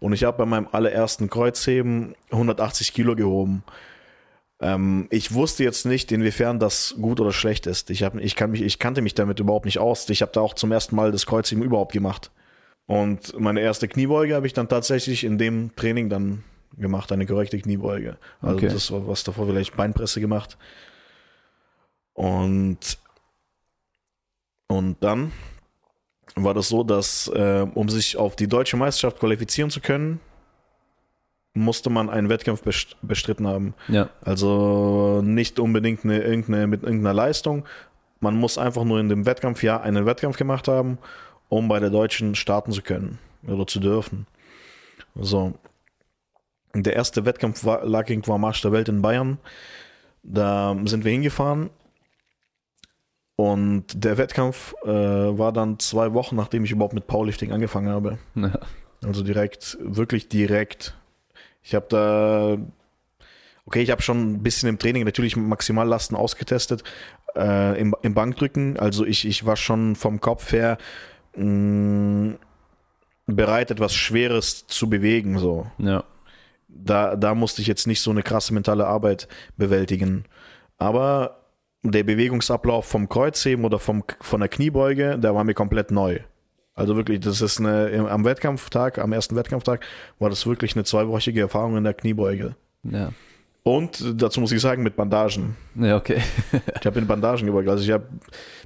Und 0.00 0.12
ich 0.12 0.24
habe 0.24 0.38
bei 0.38 0.46
meinem 0.46 0.68
allerersten 0.70 1.30
Kreuzheben 1.30 2.14
180 2.30 2.92
Kilo 2.92 3.16
gehoben. 3.16 3.64
Ähm, 4.60 5.08
ich 5.10 5.34
wusste 5.34 5.64
jetzt 5.64 5.84
nicht, 5.84 6.12
inwiefern 6.12 6.58
das 6.58 6.94
gut 7.00 7.20
oder 7.20 7.32
schlecht 7.32 7.66
ist. 7.66 7.90
Ich, 7.90 8.02
hab, 8.02 8.14
ich, 8.16 8.36
kann 8.36 8.50
mich, 8.50 8.62
ich 8.62 8.78
kannte 8.78 9.02
mich 9.02 9.14
damit 9.14 9.40
überhaupt 9.40 9.64
nicht 9.64 9.78
aus. 9.78 10.08
Ich 10.08 10.22
habe 10.22 10.32
da 10.32 10.40
auch 10.40 10.54
zum 10.54 10.72
ersten 10.72 10.96
Mal 10.96 11.12
das 11.12 11.26
Kreuzheben 11.26 11.64
überhaupt 11.64 11.92
gemacht. 11.92 12.30
Und 12.86 13.38
meine 13.38 13.60
erste 13.60 13.88
Kniebeuge 13.88 14.34
habe 14.34 14.46
ich 14.46 14.52
dann 14.52 14.68
tatsächlich 14.68 15.24
in 15.24 15.38
dem 15.38 15.74
Training 15.74 16.08
dann 16.08 16.44
gemacht, 16.76 17.10
eine 17.12 17.26
korrekte 17.26 17.58
Kniebeuge. 17.58 18.18
Also 18.40 18.56
Okay. 18.56 18.68
das 18.68 18.90
war 18.90 19.06
was 19.08 19.24
davor 19.24 19.46
vielleicht 19.46 19.76
Beinpresse 19.76 20.20
gemacht. 20.20 20.58
Und, 22.12 22.98
und 24.68 25.02
dann 25.02 25.32
war 26.36 26.54
das 26.54 26.68
so, 26.68 26.84
dass 26.84 27.28
äh, 27.28 27.66
um 27.74 27.88
sich 27.88 28.16
auf 28.16 28.36
die 28.36 28.48
deutsche 28.48 28.76
Meisterschaft 28.76 29.18
qualifizieren 29.18 29.70
zu 29.70 29.80
können, 29.80 30.20
musste 31.54 31.88
man 31.88 32.10
einen 32.10 32.28
Wettkampf 32.28 32.62
best- 32.62 32.96
bestritten 33.02 33.46
haben. 33.46 33.74
Ja. 33.88 34.10
Also 34.22 35.22
nicht 35.24 35.58
unbedingt 35.60 36.04
eine, 36.04 36.20
irgendeine, 36.20 36.66
mit 36.66 36.82
irgendeiner 36.82 37.14
Leistung. 37.14 37.64
Man 38.20 38.34
muss 38.36 38.58
einfach 38.58 38.84
nur 38.84 38.98
in 39.00 39.08
dem 39.08 39.24
Wettkampfjahr 39.24 39.82
einen 39.82 40.04
Wettkampf 40.04 40.36
gemacht 40.36 40.66
haben, 40.68 40.98
um 41.48 41.68
bei 41.68 41.78
der 41.78 41.90
Deutschen 41.90 42.34
starten 42.34 42.72
zu 42.72 42.82
können 42.82 43.18
oder 43.46 43.66
zu 43.66 43.78
dürfen. 43.80 44.26
So. 45.14 45.54
Der 46.74 46.96
erste 46.96 47.24
Wettkampf 47.24 47.64
war, 47.64 47.84
lag 47.84 48.10
am 48.10 48.40
Marsch 48.40 48.60
der 48.62 48.72
Welt 48.72 48.88
in 48.88 49.00
Bayern. 49.00 49.38
Da 50.24 50.76
sind 50.86 51.04
wir 51.04 51.12
hingefahren. 51.12 51.70
Und 53.36 53.84
der 53.94 54.18
Wettkampf 54.18 54.74
äh, 54.84 54.88
war 54.88 55.52
dann 55.52 55.78
zwei 55.78 56.12
Wochen, 56.14 56.34
nachdem 56.36 56.64
ich 56.64 56.70
überhaupt 56.72 56.94
mit 56.94 57.06
Powerlifting 57.06 57.52
angefangen 57.52 57.88
habe. 57.88 58.18
Ja. 58.34 58.58
Also 59.04 59.22
direkt, 59.22 59.76
wirklich 59.80 60.28
direkt. 60.28 60.96
Ich 61.64 61.74
habe 61.74 61.86
da, 61.88 62.58
okay, 63.64 63.82
ich 63.82 63.90
habe 63.90 64.02
schon 64.02 64.34
ein 64.34 64.42
bisschen 64.42 64.68
im 64.68 64.78
Training 64.78 65.04
natürlich 65.04 65.34
Maximallasten 65.34 66.16
ausgetestet, 66.16 66.84
äh, 67.34 67.80
im, 67.80 67.96
im 68.02 68.14
Bankdrücken. 68.14 68.78
Also 68.78 69.04
ich, 69.04 69.26
ich 69.26 69.46
war 69.46 69.56
schon 69.56 69.96
vom 69.96 70.20
Kopf 70.20 70.52
her 70.52 70.76
mh, 71.34 72.34
bereit, 73.26 73.70
etwas 73.70 73.94
Schweres 73.94 74.66
zu 74.66 74.90
bewegen. 74.90 75.38
So. 75.38 75.66
Ja. 75.78 76.04
Da, 76.68 77.16
da 77.16 77.34
musste 77.34 77.62
ich 77.62 77.68
jetzt 77.68 77.86
nicht 77.86 78.02
so 78.02 78.10
eine 78.10 78.22
krasse 78.22 78.52
mentale 78.52 78.86
Arbeit 78.86 79.26
bewältigen. 79.56 80.26
Aber 80.76 81.40
der 81.82 82.02
Bewegungsablauf 82.02 82.86
vom 82.86 83.08
Kreuzheben 83.08 83.64
oder 83.64 83.78
vom, 83.78 84.04
von 84.20 84.40
der 84.40 84.48
Kniebeuge, 84.48 85.18
der 85.18 85.34
war 85.34 85.44
mir 85.44 85.54
komplett 85.54 85.90
neu. 85.90 86.18
Also 86.74 86.96
wirklich, 86.96 87.20
das 87.20 87.40
ist 87.40 87.60
eine, 87.60 88.08
am 88.10 88.24
Wettkampftag, 88.24 88.98
am 88.98 89.12
ersten 89.12 89.36
Wettkampftag, 89.36 89.84
war 90.18 90.30
das 90.30 90.46
wirklich 90.46 90.74
eine 90.74 90.84
zweiwöchige 90.84 91.40
Erfahrung 91.40 91.76
in 91.76 91.84
der 91.84 91.94
Kniebeuge. 91.94 92.56
Ja. 92.82 93.12
Und 93.62 94.20
dazu 94.20 94.40
muss 94.40 94.52
ich 94.52 94.60
sagen, 94.60 94.82
mit 94.82 94.94
Bandagen. 94.94 95.56
Ja, 95.74 95.96
okay. 95.96 96.20
Ich 96.80 96.86
habe 96.86 96.98
in 96.98 97.06
Bandagen 97.06 97.46
gebeugt. 97.46 97.68
Also 97.68 97.82
ich 97.82 97.90
habe 97.90 98.04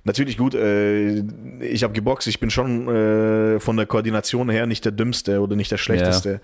natürlich 0.02 0.36
gut, 0.36 0.54
äh, 0.54 1.20
ich 1.60 1.84
habe 1.84 1.92
geboxt, 1.92 2.26
ich 2.26 2.40
bin 2.40 2.50
schon 2.50 2.88
äh, 2.88 3.60
von 3.60 3.76
der 3.76 3.86
Koordination 3.86 4.50
her 4.50 4.66
nicht 4.66 4.84
der 4.84 4.90
dümmste 4.90 5.40
oder 5.40 5.54
nicht 5.54 5.70
der 5.70 5.76
schlechteste. 5.76 6.40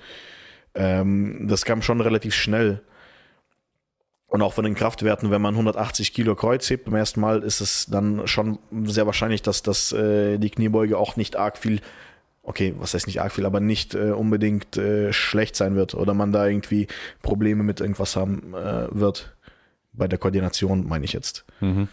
Ähm, 0.77 1.47
das 1.49 1.65
kam 1.65 1.83
schon 1.83 2.01
relativ 2.01 2.35
schnell. 2.35 2.81
Und 4.35 4.43
auch 4.43 4.53
von 4.53 4.65
den 4.65 4.75
Kraftwerten, 4.75 5.31
wenn 5.31 5.41
man 5.41 5.55
180 5.55 6.13
Kilo 6.13 6.35
Kreuz 6.35 6.69
hebt 6.69 6.87
beim 6.87 6.97
ersten 6.97 7.21
Mal, 7.21 7.45
ist 7.45 7.61
es 7.61 7.87
dann 7.87 8.27
schon 8.27 8.59
sehr 8.83 9.07
wahrscheinlich, 9.07 9.43
dass 9.43 9.63
das 9.63 9.93
äh, 9.93 10.39
die 10.39 10.51
Kniebeuge 10.51 10.99
auch 10.99 11.15
nicht 11.15 11.37
arg 11.37 11.57
viel, 11.57 11.81
okay, 12.43 12.75
was 12.77 12.95
heißt 12.95 13.07
nicht 13.07 13.21
arg 13.21 13.31
viel, 13.31 13.47
aber 13.47 13.61
nicht 13.61 13.95
äh, 13.95 14.11
unbedingt 14.11 14.77
äh, 14.77 15.13
schlecht 15.13 15.55
sein 15.55 15.77
wird 15.77 15.95
oder 15.95 16.15
man 16.15 16.33
da 16.33 16.49
irgendwie 16.49 16.89
Probleme 17.23 17.63
mit 17.63 17.81
irgendwas 17.81 18.17
haben 18.17 18.55
äh, 18.55 18.89
wird. 18.91 19.37
Bei 19.93 20.09
der 20.09 20.19
Koordination 20.19 20.85
meine 20.89 21.05
ich 21.05 21.13
jetzt. 21.13 21.45
Mhm. 21.61 21.87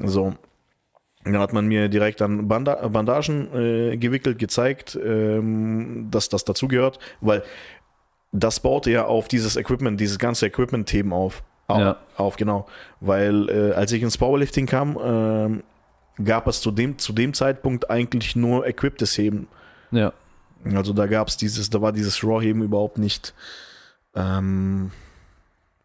So. 0.00 0.34
Dann 1.22 1.38
hat 1.38 1.52
man 1.52 1.68
mir 1.68 1.88
direkt 1.88 2.20
an 2.22 2.48
Banda 2.48 2.88
Bandagen 2.88 3.54
äh, 3.54 3.96
gewickelt, 3.98 4.40
gezeigt, 4.40 4.98
ähm, 5.00 6.08
dass 6.10 6.28
das 6.28 6.44
dazugehört, 6.44 6.98
weil 7.20 7.44
das 8.32 8.58
baute 8.58 8.90
ja 8.90 9.04
auf 9.04 9.28
dieses 9.28 9.54
Equipment, 9.54 10.00
dieses 10.00 10.18
ganze 10.18 10.46
Equipment-Themen 10.46 11.12
auf. 11.12 11.44
Au- 11.68 11.78
Ja. 11.80 11.96
Auf, 12.16 12.36
genau. 12.36 12.66
Weil 13.00 13.48
äh, 13.48 13.72
als 13.74 13.92
ich 13.92 14.02
ins 14.02 14.18
Powerlifting 14.18 14.66
kam, 14.66 14.98
ähm, 15.02 15.62
gab 16.24 16.46
es 16.48 16.60
zu 16.60 16.70
dem, 16.72 16.98
zu 16.98 17.12
dem 17.12 17.32
Zeitpunkt 17.34 17.90
eigentlich 17.90 18.34
nur 18.34 18.66
equiptes 18.66 19.16
Heben. 19.16 19.46
Ja. 19.92 20.12
Also 20.74 20.92
da 20.92 21.06
gab 21.06 21.28
es 21.28 21.36
dieses, 21.36 21.70
da 21.70 21.80
war 21.80 21.92
dieses 21.92 22.24
Raw-Heben 22.24 22.62
überhaupt 22.62 22.98
nicht 22.98 23.32
ähm, 24.16 24.90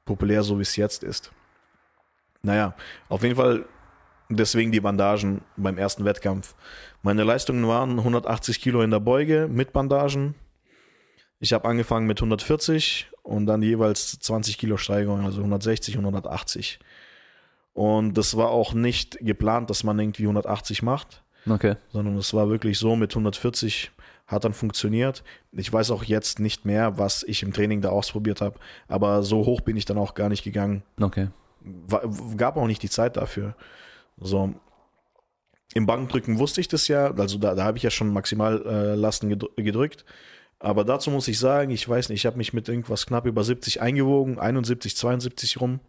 populär, 0.05 0.41
so 0.43 0.57
wie 0.57 0.63
es 0.63 0.75
jetzt 0.75 1.03
ist. 1.03 1.31
Naja, 2.41 2.73
auf 3.09 3.21
jeden 3.23 3.36
Fall 3.36 3.65
deswegen 4.29 4.71
die 4.71 4.79
Bandagen 4.81 5.41
beim 5.57 5.77
ersten 5.77 6.05
Wettkampf. 6.05 6.55
Meine 7.03 7.23
Leistungen 7.23 7.67
waren 7.67 7.99
180 7.99 8.59
Kilo 8.61 8.81
in 8.81 8.89
der 8.91 8.99
Beuge 8.99 9.47
mit 9.49 9.71
Bandagen. 9.73 10.34
Ich 11.39 11.53
habe 11.53 11.67
angefangen 11.67 12.07
mit 12.07 12.19
140 12.19 13.11
und 13.24 13.45
dann 13.47 13.61
jeweils 13.61 14.19
20 14.19 14.57
Kilo 14.57 14.78
Steigerung, 14.78 15.26
also 15.26 15.39
160 15.39 15.97
und 15.97 16.03
180. 16.05 16.80
Und 17.74 18.13
das 18.17 18.38
war 18.38 18.49
auch 18.51 18.74
nicht 18.74 19.17
geplant, 19.21 19.69
dass 19.69 19.84
man 19.84 19.97
irgendwie 19.99 20.24
180 20.24 20.84
macht 20.84 21.24
Okay. 21.49 21.76
sondern 21.89 22.15
es 22.17 22.34
war 22.34 22.49
wirklich 22.49 22.78
so 22.78 22.95
mit 22.95 23.11
140 23.11 23.91
hat 24.28 24.45
dann 24.45 24.53
funktioniert. 24.53 25.24
Ich 25.51 25.71
weiß 25.74 25.91
auch 25.91 26.03
jetzt 26.05 26.39
nicht 26.39 26.65
mehr, 26.65 26.97
was 26.97 27.24
ich 27.24 27.43
im 27.43 27.51
Training 27.51 27.82
da 27.82 27.89
ausprobiert 27.89 28.39
habe, 28.41 28.57
aber 28.88 29.21
so 29.24 29.45
hoch 29.45 29.59
bin 29.61 29.76
ich 29.76 29.86
dann 29.86 29.97
auch 29.97 30.13
gar 30.13 30.30
nicht 30.30 30.43
gegangen. 30.43 30.84
Okay. 31.01 31.28
War, 31.61 32.03
gab 32.38 32.55
auch 32.57 32.67
nicht 32.67 32.82
die 32.84 32.89
Zeit 32.89 33.17
dafür. 33.17 33.55
So 34.17 34.53
im 35.74 35.86
Bankdrücken 35.86 36.39
wusste 36.39 36.61
ich 36.61 36.67
das 36.67 36.88
ja, 36.88 37.11
also 37.13 37.38
da, 37.38 37.55
da 37.55 37.63
habe 37.65 37.78
ich 37.78 37.84
ja 37.84 37.89
schon 37.89 38.13
Maximallasten 38.13 38.71
äh, 38.71 38.95
Lasten 38.95 39.30
gedr- 39.34 39.61
gedrückt. 39.61 40.05
Aber 40.64 40.86
dazu 40.86 41.11
muss 41.11 41.28
ich 41.28 41.38
sagen, 41.39 41.72
ich 41.72 41.88
weiß 41.88 42.07
nicht, 42.07 42.22
ich 42.22 42.26
habe 42.26 42.38
mich 42.38 42.53
mit 42.53 42.70
irgendwas 42.70 43.05
knapp 43.05 43.26
über 43.26 43.43
70 43.43 43.82
eingewogen, 43.82 44.39
71, 44.39 44.95
72 44.95 45.59
rum 45.59 45.82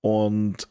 und 0.00 0.68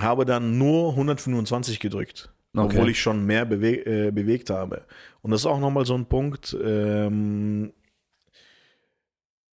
habe 0.00 0.24
dann 0.24 0.58
nur 0.58 0.90
125 0.90 1.78
gedrückt. 1.78 2.32
Okay. 2.56 2.76
Obwohl 2.76 2.90
ich 2.90 3.00
schon 3.00 3.24
mehr 3.24 3.44
bewe 3.46 3.86
äh, 3.86 4.10
bewegt 4.10 4.50
habe. 4.50 4.84
Und 5.22 5.30
das 5.30 5.42
ist 5.42 5.46
auch 5.46 5.60
nochmal 5.60 5.86
so 5.86 5.94
ein 5.94 6.06
Punkt, 6.06 6.56
ähm, 6.62 7.72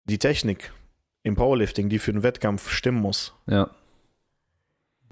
die 0.05 0.19
Technik 0.19 0.73
im 1.23 1.37
Powerlifting, 1.37 1.91
die 1.91 1.99
für 1.99 2.13
den 2.13 2.23
Wettkampf 2.23 2.71
stimmen 2.71 3.01
muss, 3.03 3.35
Ja. 3.47 3.71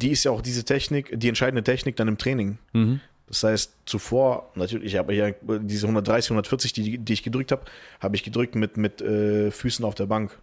die 0.01 0.11
ist 0.11 0.25
ja 0.25 0.31
auch 0.31 0.41
diese 0.41 0.65
Technik, 0.65 1.13
die 1.21 1.29
entscheidende 1.29 1.63
Technik 1.63 1.97
dann 1.97 2.09
im 2.09 2.17
Training. 2.19 2.59
Mhm. 2.73 3.01
Das 3.29 3.43
heißt, 3.43 3.77
zuvor, 3.87 4.53
natürlich, 4.55 4.95
ich 4.95 4.99
habe 4.99 5.12
ja 5.14 5.33
diese 5.43 5.87
130, 5.87 6.31
140, 6.31 6.72
die, 6.72 6.99
die 6.99 7.12
ich 7.12 7.22
gedrückt 7.22 7.51
habe, 7.51 7.62
habe 8.01 8.14
ich 8.14 8.22
gedrückt 8.22 8.55
mit, 8.55 8.77
mit 8.77 9.01
äh, 9.01 9.51
Füßen 9.51 9.85
auf 9.85 9.95
der 9.95 10.07
Bank. 10.07 10.39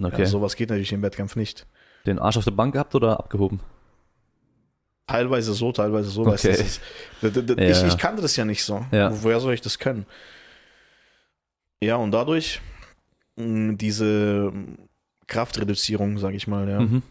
Okay. 0.00 0.22
Ja, 0.22 0.26
sowas 0.26 0.56
geht 0.56 0.70
natürlich 0.70 0.92
im 0.92 1.02
Wettkampf 1.02 1.36
nicht. 1.36 1.66
Den 2.06 2.18
Arsch 2.18 2.38
auf 2.38 2.44
der 2.44 2.52
Bank 2.52 2.72
gehabt 2.72 2.94
oder 2.94 3.18
abgehoben? 3.18 3.60
Teilweise 5.06 5.52
so, 5.52 5.72
teilweise 5.72 6.08
so. 6.08 6.22
Okay. 6.26 6.52
ist, 6.52 6.80
Ja, 7.20 7.58
ich, 7.58 7.82
ich 7.84 7.98
kannte 7.98 8.22
das 8.22 8.34
ja 8.36 8.46
nicht 8.46 8.64
so. 8.64 8.84
Ja. 8.92 9.10
Woher 9.22 9.40
soll 9.40 9.52
ich 9.52 9.60
das 9.60 9.78
können? 9.78 10.06
Ja, 11.82 11.96
und 11.96 12.12
dadurch 12.12 12.62
mh, 13.36 13.74
diese 13.74 14.52
Kraftreduzierung, 15.26 16.18
sage 16.18 16.36
ich 16.36 16.46
mal, 16.46 16.68
ja. 16.68 16.80
Mhm. 16.80 17.02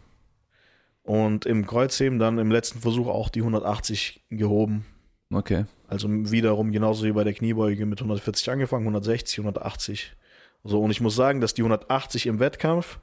Und 1.04 1.46
im 1.46 1.66
Kreuzheben 1.66 2.20
dann 2.20 2.38
im 2.40 2.52
letzten 2.52 2.80
Versuch 2.80 3.08
auch 3.08 3.30
die 3.30 3.42
180 3.42 4.24
gehoben. 4.30 4.86
Okay. 5.32 5.66
Also 5.88 6.08
wiederum 6.10 6.72
genauso 6.72 7.06
wie 7.06 7.12
bei 7.12 7.24
der 7.24 7.34
Kniebeuge 7.34 7.86
mit 7.86 8.00
140 8.00 8.50
angefangen, 8.50 8.84
160, 8.84 9.40
180. 9.40 10.14
So, 10.64 10.82
und 10.82 10.92
ich 10.92 11.02
muss 11.02 11.16
sagen, 11.16 11.42
dass 11.42 11.54
die 11.54 11.62
180 11.62 12.28
im 12.28 12.40
Wettkampf 12.40 13.00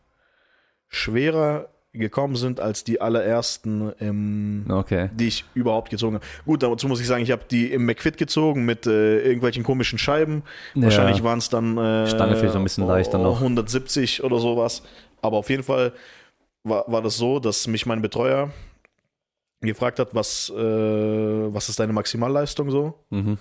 schwerer 0.89 1.69
gekommen 1.93 2.37
sind 2.37 2.61
als 2.61 2.85
die 2.85 3.01
allerersten 3.01 3.93
im, 3.99 4.67
Okay. 4.69 5.11
die 5.15 5.29
ich 5.29 5.45
überhaupt 5.55 5.91
gezogen 5.91 6.17
habe. 6.17 6.25
Gut, 6.45 6.63
dazu 6.63 6.87
muss 6.87 7.01
ich 7.01 7.07
sagen, 7.07 7.23
ich 7.23 7.31
habe 7.31 7.43
die 7.51 7.73
im 7.73 7.87
McFit 7.87 8.19
gezogen 8.19 8.65
mit 8.65 8.87
äh, 8.87 9.21
irgendwelchen 9.23 9.65
komischen 9.65 9.99
Scheiben. 9.99 10.43
Wahrscheinlich 10.75 11.19
ja. 11.19 11.25
waren 11.25 11.39
es 11.39 11.49
dann 11.49 11.77
äh, 11.79 12.07
Stange 12.07 12.37
vielleicht 12.37 12.57
ein 12.57 12.63
bisschen 12.63 12.87
leichter 12.87 13.19
noch. 13.19 13.39
170 13.39 14.23
oder 14.23 14.39
sowas. 14.39 14.83
Aber 15.23 15.39
auf 15.39 15.51
jeden 15.51 15.63
Fall 15.63 15.93
war, 16.63 16.85
war 16.87 17.03
das 17.03 17.17
so, 17.17 17.41
dass 17.41 17.67
mich 17.67 17.87
mein 17.87 18.03
Betreuer 18.03 18.51
gefragt 19.61 19.99
hat, 19.99 20.15
was, 20.15 20.51
äh, 20.51 20.57
was 20.57 21.69
ist 21.69 21.81
deine 21.81 21.93
Maximalleistung 21.93 22.71
so? 22.71 22.95
Mhm. 23.11 23.39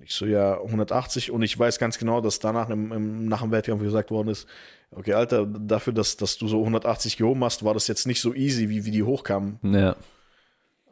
Ich 0.00 0.14
so, 0.14 0.26
ja, 0.26 0.60
180 0.60 1.30
und 1.30 1.42
ich 1.42 1.56
weiß 1.56 1.78
ganz 1.78 1.98
genau, 1.98 2.20
dass 2.20 2.38
danach 2.38 2.70
im, 2.70 2.92
im, 2.92 3.28
nach 3.28 3.42
dem 3.42 3.52
Wettkampf 3.52 3.82
gesagt 3.82 4.10
worden 4.10 4.28
ist, 4.28 4.48
okay, 4.90 5.12
Alter, 5.12 5.46
dafür, 5.46 5.92
dass, 5.92 6.16
dass 6.16 6.38
du 6.38 6.48
so 6.48 6.58
180 6.60 7.16
gehoben 7.16 7.44
hast, 7.44 7.64
war 7.64 7.74
das 7.74 7.86
jetzt 7.88 8.06
nicht 8.06 8.20
so 8.20 8.34
easy, 8.34 8.68
wie, 8.68 8.84
wie 8.84 8.90
die 8.90 9.02
hochkamen. 9.02 9.58
Ja. 9.62 9.96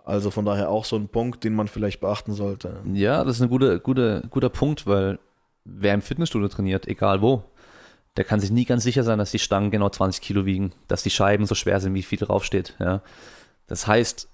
Also 0.04 0.30
von 0.30 0.44
daher 0.44 0.70
auch 0.70 0.84
so 0.84 0.96
ein 0.96 1.08
Punkt, 1.08 1.44
den 1.44 1.54
man 1.54 1.68
vielleicht 1.68 2.00
beachten 2.00 2.32
sollte. 2.32 2.80
Ja, 2.92 3.24
das 3.24 3.36
ist 3.36 3.42
ein 3.42 3.48
guter, 3.48 3.78
guter, 3.78 4.22
guter 4.30 4.48
Punkt, 4.48 4.86
weil 4.86 5.18
wer 5.64 5.94
im 5.94 6.02
Fitnessstudio 6.02 6.48
trainiert, 6.48 6.88
egal 6.88 7.22
wo, 7.22 7.44
der 8.16 8.24
kann 8.24 8.40
sich 8.40 8.50
nie 8.50 8.64
ganz 8.64 8.82
sicher 8.82 9.04
sein, 9.04 9.18
dass 9.18 9.30
die 9.30 9.38
Stangen 9.38 9.70
genau 9.70 9.88
20 9.88 10.22
Kilo 10.22 10.46
wiegen, 10.46 10.72
dass 10.88 11.02
die 11.02 11.10
Scheiben 11.10 11.46
so 11.46 11.54
schwer 11.54 11.80
sind, 11.80 11.94
wie 11.94 12.02
viel 12.02 12.18
draufsteht. 12.18 12.74
Ja. 12.80 13.02
Das 13.66 13.86
heißt, 13.86 14.28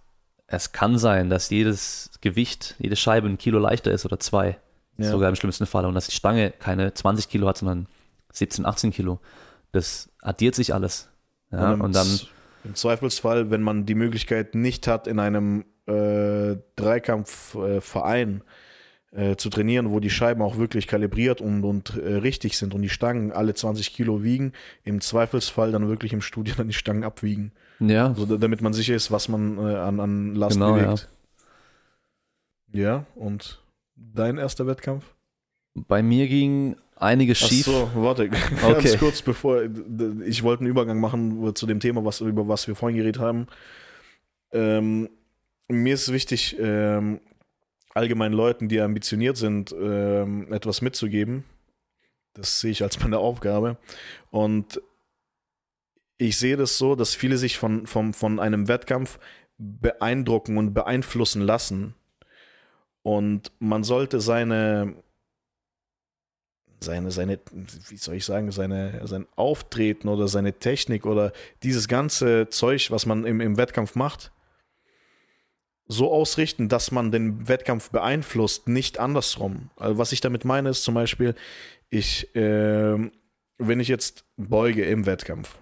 es 0.46 0.72
kann 0.72 0.98
sein, 0.98 1.28
dass 1.30 1.50
jedes 1.50 2.10
Gewicht, 2.20 2.76
jede 2.78 2.96
Scheibe 2.96 3.28
ein 3.28 3.38
Kilo 3.38 3.58
leichter 3.58 3.90
ist 3.90 4.04
oder 4.04 4.18
zwei, 4.20 4.58
Ja. 4.96 5.10
sogar 5.10 5.28
im 5.28 5.36
schlimmsten 5.36 5.66
Fall, 5.66 5.84
und 5.84 5.94
dass 5.94 6.06
die 6.06 6.14
Stange 6.14 6.52
keine 6.58 6.94
20 6.94 7.28
Kilo 7.28 7.46
hat, 7.48 7.58
sondern 7.58 7.86
17, 8.32 8.64
18 8.64 8.92
Kilo. 8.92 9.20
Das 9.72 10.08
addiert 10.22 10.54
sich 10.54 10.72
alles. 10.72 11.08
Ja, 11.50 11.72
im 11.72 11.80
und 11.80 11.94
dann, 11.94 12.20
im 12.64 12.74
Zweifelsfall, 12.74 13.50
wenn 13.50 13.62
man 13.62 13.86
die 13.86 13.94
Möglichkeit 13.94 14.54
nicht 14.54 14.86
hat, 14.86 15.06
in 15.06 15.18
einem 15.18 15.64
äh, 15.86 16.56
Dreikampfverein 16.76 18.42
äh, 19.12 19.36
zu 19.36 19.50
trainieren, 19.50 19.90
wo 19.90 20.00
die 20.00 20.10
Scheiben 20.10 20.42
auch 20.42 20.56
wirklich 20.58 20.86
kalibriert 20.86 21.40
und, 21.40 21.64
und 21.64 21.96
äh, 21.96 22.14
richtig 22.16 22.58
sind 22.58 22.74
und 22.74 22.82
die 22.82 22.88
Stangen 22.88 23.32
alle 23.32 23.54
20 23.54 23.92
Kilo 23.92 24.22
wiegen, 24.22 24.52
im 24.84 25.00
Zweifelsfall 25.00 25.72
dann 25.72 25.88
wirklich 25.88 26.12
im 26.12 26.20
Studio 26.20 26.54
dann 26.56 26.68
die 26.68 26.74
Stangen 26.74 27.04
abwiegen. 27.04 27.52
Ja. 27.80 28.14
So, 28.14 28.24
damit 28.38 28.60
man 28.62 28.72
sicher 28.72 28.94
ist, 28.94 29.10
was 29.10 29.28
man 29.28 29.58
äh, 29.58 29.74
an, 29.76 30.00
an 30.00 30.34
Last 30.34 30.54
Genau, 30.54 30.74
bewegt. 30.74 31.08
Ja. 32.72 33.06
und 33.14 33.60
dein 33.96 34.38
erster 34.38 34.66
Wettkampf? 34.66 35.04
Bei 35.74 36.02
mir 36.02 36.26
ging 36.26 36.76
einiges 36.96 37.42
Ach 37.42 37.48
schief. 37.48 37.66
so, 37.66 37.90
warte, 37.94 38.28
ganz 38.30 38.62
Okay. 38.64 38.96
kurz 38.98 39.22
bevor, 39.22 39.62
ich 40.24 40.42
wollte 40.42 40.60
einen 40.62 40.70
Übergang 40.70 41.00
machen 41.00 41.54
zu 41.54 41.66
dem 41.66 41.80
Thema, 41.80 42.04
was, 42.04 42.20
über 42.20 42.48
was 42.48 42.66
wir 42.66 42.74
vorhin 42.74 42.96
geredet 42.96 43.20
haben. 43.20 43.46
Ähm, 44.52 45.08
mir 45.68 45.94
ist 45.94 46.12
wichtig, 46.12 46.56
ähm, 46.58 47.20
allgemein 47.94 48.32
Leuten, 48.32 48.68
die 48.68 48.80
ambitioniert 48.80 49.36
sind, 49.36 49.74
ähm, 49.78 50.52
etwas 50.52 50.80
mitzugeben. 50.82 51.44
Das 52.34 52.60
sehe 52.60 52.70
ich 52.70 52.82
als 52.82 53.00
meine 53.00 53.18
Aufgabe. 53.18 53.76
Und 54.30 54.80
ich 56.18 56.38
sehe 56.38 56.56
das 56.56 56.78
so, 56.78 56.94
dass 56.94 57.14
viele 57.14 57.36
sich 57.36 57.58
von, 57.58 57.86
von, 57.86 58.14
von 58.14 58.40
einem 58.40 58.68
Wettkampf 58.68 59.18
beeindrucken 59.58 60.58
und 60.58 60.74
beeinflussen 60.74 61.42
lassen. 61.42 61.94
Und 63.02 63.52
man 63.58 63.84
sollte 63.84 64.20
seine, 64.20 64.96
seine, 66.80 67.10
seine, 67.10 67.38
wie 67.88 67.96
soll 67.96 68.16
ich 68.16 68.24
sagen, 68.24 68.50
seine, 68.50 69.06
sein 69.06 69.26
Auftreten 69.36 70.08
oder 70.08 70.28
seine 70.28 70.54
Technik 70.54 71.06
oder 71.06 71.32
dieses 71.62 71.88
ganze 71.88 72.48
Zeug, 72.48 72.90
was 72.90 73.06
man 73.06 73.24
im, 73.24 73.40
im 73.40 73.56
Wettkampf 73.56 73.94
macht, 73.94 74.32
so 75.88 76.12
ausrichten, 76.12 76.68
dass 76.68 76.90
man 76.90 77.12
den 77.12 77.46
Wettkampf 77.46 77.90
beeinflusst, 77.90 78.66
nicht 78.66 78.98
andersrum. 78.98 79.70
Also 79.76 79.98
was 79.98 80.12
ich 80.12 80.20
damit 80.20 80.44
meine, 80.44 80.70
ist 80.70 80.82
zum 80.82 80.94
Beispiel, 80.94 81.34
ich, 81.90 82.28
ähm, 82.34 83.12
wenn 83.58 83.78
ich 83.78 83.86
jetzt 83.86 84.24
beuge 84.36 84.84
im 84.84 85.06
Wettkampf, 85.06 85.58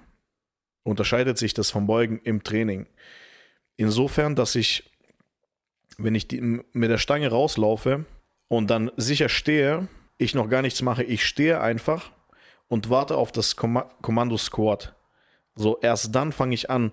unterscheidet 0.85 1.39
sich 1.39 1.55
das 1.55 1.70
vom 1.70 1.87
Beugen 1.87 2.20
im 2.22 2.45
Training. 2.45 2.87
Insofern, 3.76 4.37
dass 4.37 4.55
ich, 4.55 4.93
wenn 5.99 6.14
ich 6.14 6.28
die, 6.28 6.41
mit 6.41 6.91
der 6.91 6.99
Stange 6.99 7.28
rauslaufe 7.28 8.05
und 8.49 8.70
dann 8.70 8.93
sicher 8.97 9.28
stehe, 9.28 9.89
ich 10.18 10.35
noch 10.35 10.49
gar 10.49 10.62
nichts 10.62 10.80
mache, 10.82 11.03
ich 11.03 11.24
stehe 11.24 11.61
einfach 11.61 12.12
und 12.68 12.91
warte 12.91 13.16
auf 13.16 13.32
das 13.32 13.57
Komma 13.57 13.91
Kommando 14.01 14.37
Squat. 14.37 14.95
So, 15.57 15.78
erst 15.80 16.14
dann 16.14 16.32
fange 16.32 16.55
ich 16.55 16.70
an, 16.70 16.93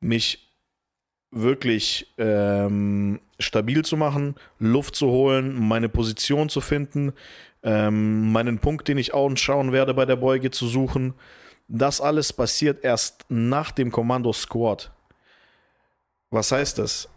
mich 0.00 0.52
wirklich 1.30 2.14
ähm, 2.18 3.20
stabil 3.38 3.84
zu 3.84 3.96
machen, 3.96 4.36
Luft 4.58 4.94
zu 4.94 5.08
holen, 5.08 5.54
meine 5.54 5.88
Position 5.88 6.48
zu 6.48 6.60
finden, 6.60 7.12
ähm, 7.62 8.30
meinen 8.30 8.58
Punkt, 8.58 8.86
den 8.86 8.98
ich 8.98 9.14
anschauen 9.14 9.72
werde 9.72 9.94
bei 9.94 10.04
der 10.04 10.16
Beuge 10.16 10.50
zu 10.50 10.68
suchen. 10.68 11.14
Das 11.68 12.00
alles 12.00 12.32
passiert 12.32 12.84
erst 12.84 13.24
nach 13.28 13.70
dem 13.70 13.90
Kommando 13.90 14.32
Squat. 14.32 14.92
Was 16.30 16.52
heißt 16.52 16.78
das? 16.78 17.08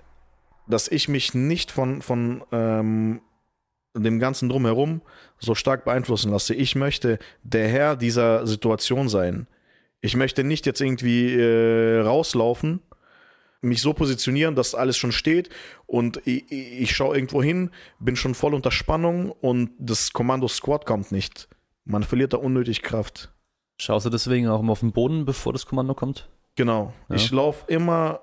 Dass 0.67 0.87
ich 0.87 1.09
mich 1.09 1.33
nicht 1.33 1.71
von, 1.71 2.01
von 2.01 2.43
ähm, 2.51 3.21
dem 3.95 4.19
Ganzen 4.19 4.49
drumherum 4.49 5.01
so 5.39 5.55
stark 5.55 5.85
beeinflussen 5.85 6.31
lasse. 6.31 6.53
Ich 6.53 6.75
möchte 6.75 7.19
der 7.43 7.67
Herr 7.67 7.95
dieser 7.95 8.45
Situation 8.47 9.09
sein. 9.09 9.47
Ich 10.01 10.15
möchte 10.15 10.43
nicht 10.43 10.65
jetzt 10.65 10.81
irgendwie 10.81 11.33
äh, 11.33 11.99
rauslaufen, 12.01 12.81
mich 13.61 13.81
so 13.81 13.93
positionieren, 13.93 14.55
dass 14.55 14.75
alles 14.75 14.97
schon 14.97 15.11
steht 15.11 15.49
und 15.87 16.21
ich, 16.25 16.51
ich 16.51 16.95
schaue 16.95 17.15
irgendwo 17.15 17.41
hin, 17.41 17.71
bin 17.99 18.15
schon 18.15 18.35
voll 18.35 18.53
unter 18.53 18.71
Spannung 18.71 19.31
und 19.31 19.71
das 19.79 20.13
Kommando 20.13 20.47
Squat 20.47 20.85
kommt 20.85 21.11
nicht. 21.11 21.49
Man 21.83 22.03
verliert 22.03 22.33
da 22.33 22.37
unnötig 22.37 22.83
Kraft. 22.83 23.33
Schaust 23.79 24.05
du 24.05 24.09
deswegen 24.09 24.47
auch 24.47 24.59
immer 24.59 24.71
auf 24.71 24.79
den 24.79 24.91
Boden, 24.91 25.25
bevor 25.25 25.53
das 25.53 25.65
Kommando 25.65 25.93
kommt? 25.93 26.27
Genau. 26.55 26.93
Ja. 27.09 27.15
Ich 27.15 27.31
laufe 27.31 27.63
immer 27.71 28.21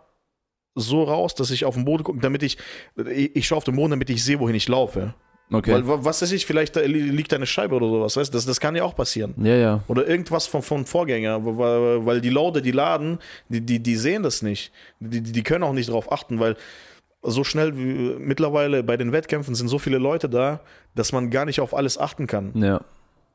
so 0.75 1.05
raus, 1.05 1.35
dass 1.37 1.51
ich 1.53 1.65
auf 1.65 1.75
den 1.77 1.85
Boden 1.85 2.03
gucke, 2.03 2.19
damit 2.21 2.43
ich, 2.43 2.59
ich, 2.97 3.37
ich 3.37 3.47
schaue 3.47 3.59
auf 3.59 3.65
den 3.65 3.77
Boden, 3.77 3.91
damit 3.91 4.11
ich 4.11 4.25
sehe, 4.25 4.41
wohin 4.41 4.57
ich 4.57 4.67
laufe. 4.69 5.15
Okay. 5.53 5.73
Weil, 5.73 5.87
wa- 5.87 5.99
was 6.01 6.21
weiß 6.23 6.33
ich, 6.33 6.47
vielleicht 6.47 6.75
da 6.75 6.81
li- 6.81 6.99
liegt 7.11 7.33
eine 7.33 7.47
Scheibe 7.47 7.77
oder 7.77 7.87
sowas, 7.87 8.17
weißt 8.17 8.33
du, 8.33 8.37
das, 8.37 8.47
das 8.47 8.59
kann 8.59 8.75
ja 8.75 8.83
auch 8.83 8.97
passieren. 8.97 9.35
ja, 9.39 9.55
ja. 9.55 9.85
Oder 9.87 10.07
irgendwas 10.09 10.47
vom, 10.49 10.63
vom 10.63 10.85
Vorgänger, 10.87 11.45
weil, 11.45 12.05
weil 12.05 12.21
die 12.21 12.31
Leute, 12.31 12.61
die 12.63 12.73
laden, 12.73 13.19
die, 13.49 13.61
die, 13.61 13.79
die 13.81 13.95
sehen 13.97 14.23
das 14.25 14.43
nicht. 14.43 14.73
Die, 14.99 15.21
die 15.23 15.31
die 15.33 15.43
können 15.45 15.63
auch 15.63 15.75
nicht 15.75 15.91
darauf 15.91 16.11
achten, 16.11 16.41
weil 16.41 16.57
so 17.23 17.45
schnell 17.45 17.77
wie 17.77 18.17
mittlerweile 18.19 18.83
bei 18.83 18.97
den 18.97 19.13
Wettkämpfen 19.13 19.55
sind 19.55 19.69
so 19.69 19.79
viele 19.79 19.99
Leute 19.99 20.29
da, 20.29 20.61
dass 20.97 21.13
man 21.13 21.31
gar 21.31 21.45
nicht 21.45 21.61
auf 21.61 21.75
alles 21.75 21.99
achten 21.99 22.27
kann. 22.27 22.51
Ja. 22.61 22.81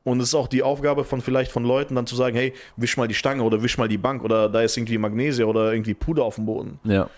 Und 0.02 0.20
es 0.20 0.28
ist 0.28 0.34
auch 0.34 0.48
die 0.48 0.62
Aufgabe 0.62 1.04
von 1.04 1.20
vielleicht 1.20 1.52
von 1.52 1.64
Leuten 1.64 1.94
dann 1.94 2.06
zu 2.06 2.16
sagen, 2.16 2.34
hey, 2.36 2.54
wisch 2.76 2.96
mal 2.96 3.06
die 3.08 3.14
Stange 3.14 3.42
oder 3.42 3.62
wisch 3.62 3.76
mal 3.76 3.88
die 3.88 3.98
Bank 3.98 4.24
oder 4.24 4.48
da 4.48 4.62
ist 4.62 4.76
irgendwie 4.76 4.96
Magnesia 4.98 5.44
oder 5.44 5.72
irgendwie 5.72 5.94
Puder 5.94 6.24
auf 6.24 6.36
dem 6.36 6.46
Boden. 6.46 6.80
Ja. 6.84 7.10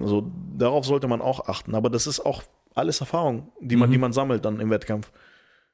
Also 0.00 0.30
darauf 0.56 0.84
sollte 0.84 1.08
man 1.08 1.20
auch 1.20 1.48
achten. 1.48 1.74
Aber 1.74 1.90
das 1.90 2.06
ist 2.06 2.20
auch 2.20 2.42
alles 2.74 3.00
Erfahrung, 3.00 3.50
die 3.60 3.74
man, 3.74 3.88
Mhm. 3.88 3.92
die 3.92 3.98
man 3.98 4.12
sammelt 4.12 4.44
dann 4.44 4.60
im 4.60 4.70
Wettkampf. 4.70 5.10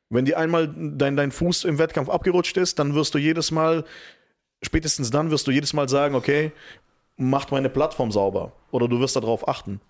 Wenn 0.08 0.24
dir 0.24 0.38
einmal 0.38 0.72
dein, 0.74 1.16
dein 1.16 1.32
Fuß 1.32 1.64
im 1.64 1.78
Wettkampf 1.78 2.08
abgerutscht 2.08 2.56
ist, 2.56 2.78
dann 2.78 2.94
wirst 2.94 3.14
du 3.14 3.18
jedes 3.18 3.50
Mal, 3.50 3.84
spätestens 4.62 5.10
dann 5.10 5.30
wirst 5.30 5.46
du 5.46 5.50
jedes 5.50 5.72
Mal 5.74 5.88
sagen, 5.88 6.14
okay, 6.14 6.52
macht 7.16 7.50
meine 7.52 7.68
Plattform 7.68 8.10
sauber. 8.10 8.52
Oder 8.70 8.88
du 8.88 9.00
wirst 9.00 9.16
darauf 9.16 9.46
achten. 9.48 9.80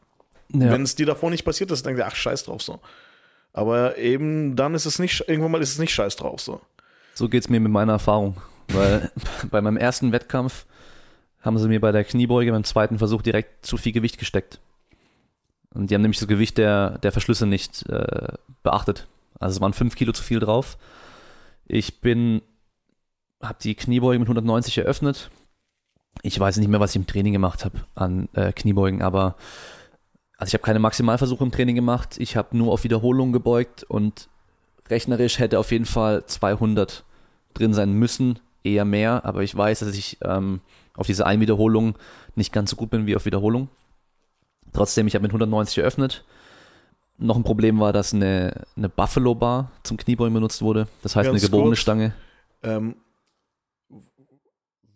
ja. 0.53 0.71
Wenn 0.73 0.83
es 0.83 0.95
dir 0.97 1.07
davor 1.07 1.31
nicht 1.31 1.45
passiert 1.45 1.71
ist, 1.71 1.87
dann 1.87 1.95
denkst 1.95 2.05
du, 2.09 2.13
ach, 2.13 2.17
scheiß 2.17 2.45
drauf 2.45 2.63
so. 2.63 2.81
Aber 3.55 3.97
eben 3.97 4.57
dann 4.57 4.75
ist 4.75 4.85
es 4.85 4.99
nicht, 4.99 5.27
irgendwann 5.29 5.53
mal 5.53 5.63
ist 5.63 5.73
es 5.73 5.79
nicht 5.79 5.95
scheiß 5.95 6.17
drauf 6.17 6.41
so. 6.41 6.61
So 7.15 7.29
geht's 7.29 7.49
mir 7.49 7.61
mit 7.61 7.73
meiner 7.73 7.93
Erfahrung. 7.95 8.37
Weil 8.69 9.11
bei 9.51 9.63
meinem 9.63 9.77
ersten 9.77 10.13
Wettkampf 10.13 10.67
haben 11.41 11.59
sie 11.59 11.69
mir 11.69 11.81
bei 11.81 11.93
der 11.93 12.05
Kniebeuge 12.05 12.51
beim 12.51 12.65
zweiten 12.65 12.99
Versuch 12.99 13.23
direkt 13.23 13.65
zu 13.65 13.77
viel 13.77 13.93
Gewicht 13.93 14.19
gesteckt. 14.19 14.61
Und 15.73 15.91
die 15.91 15.95
haben 15.95 16.03
nämlich 16.03 16.19
das 16.19 16.29
Gewicht 16.29 16.59
der, 16.59 16.99
der 16.99 17.13
Verschlüsse 17.13 17.47
nicht 17.47 17.89
äh, 17.89 18.33
beachtet. 18.63 19.07
Also 19.39 19.57
es 19.57 19.61
waren 19.61 19.73
fünf 19.73 19.95
Kilo 19.95 20.13
zu 20.13 20.23
viel 20.23 20.41
drauf. 20.41 20.77
Ich 21.67 22.01
bin, 22.01 22.43
habe 23.43 23.59
die 23.63 23.75
Kniebeuge 23.75 24.19
mit 24.19 24.27
190 24.27 24.79
eröffnet. 24.79 25.31
Ich 26.23 26.39
weiß 26.39 26.57
nicht 26.57 26.69
mehr, 26.69 26.81
was 26.81 26.91
ich 26.91 26.97
im 26.97 27.07
Training 27.07 27.33
gemacht 27.33 27.65
habe 27.65 27.81
an 27.95 28.29
äh, 28.35 28.53
Kniebeugen, 28.53 29.03
aber 29.03 29.37
also 30.37 30.51
ich 30.51 30.55
habe 30.55 30.65
keine 30.65 30.79
Maximalversuche 30.79 31.45
im 31.45 31.53
Training 31.53 31.75
gemacht. 31.77 32.17
Ich 32.19 32.37
habe 32.37 32.57
nur 32.57 32.73
auf 32.73 32.85
Wiederholung 32.85 33.33
gebeugt 33.33 33.85
und 33.85 34.29
rechnerisch 34.89 35.39
hätte 35.39 35.59
auf 35.59 35.71
jeden 35.71 35.87
Fall 35.87 36.27
200 36.27 37.05
drin 37.55 37.73
sein 37.73 37.93
müssen, 37.93 38.41
eher 38.65 38.85
mehr, 38.85 39.25
aber 39.25 39.43
ich 39.43 39.57
weiß, 39.57 39.81
dass 39.81 39.97
ich 39.97 40.19
ähm, 40.23 40.61
auf 40.97 41.07
diese 41.07 41.27
Einwiederholung 41.27 41.97
nicht 42.35 42.53
ganz 42.53 42.71
so 42.71 42.77
gut 42.77 42.91
bin 42.91 43.07
wie 43.07 43.15
auf 43.15 43.27
Wiederholung. 43.27 43.69
Trotzdem, 44.73 45.07
ich 45.07 45.15
habe 45.15 45.23
mit 45.23 45.31
190 45.31 45.79
eröffnet. 45.79 46.25
Noch 47.17 47.37
ein 47.37 47.45
Problem 47.45 47.79
war, 47.79 47.93
dass 47.93 48.13
eine, 48.13 48.67
eine 48.77 48.89
Buffalo 48.89 49.37
Bar 49.37 49.71
zum 49.85 49.97
Kniebeugen 49.97 50.35
benutzt 50.35 50.63
wurde. 50.63 50.89
Das 51.03 51.15
heißt 51.15 51.29
Ganz 51.29 51.41
eine 51.41 51.49
gebogene 51.49 51.71
kurz. 51.71 51.79
Stange. 51.79 52.13
Ähm, 52.65 52.97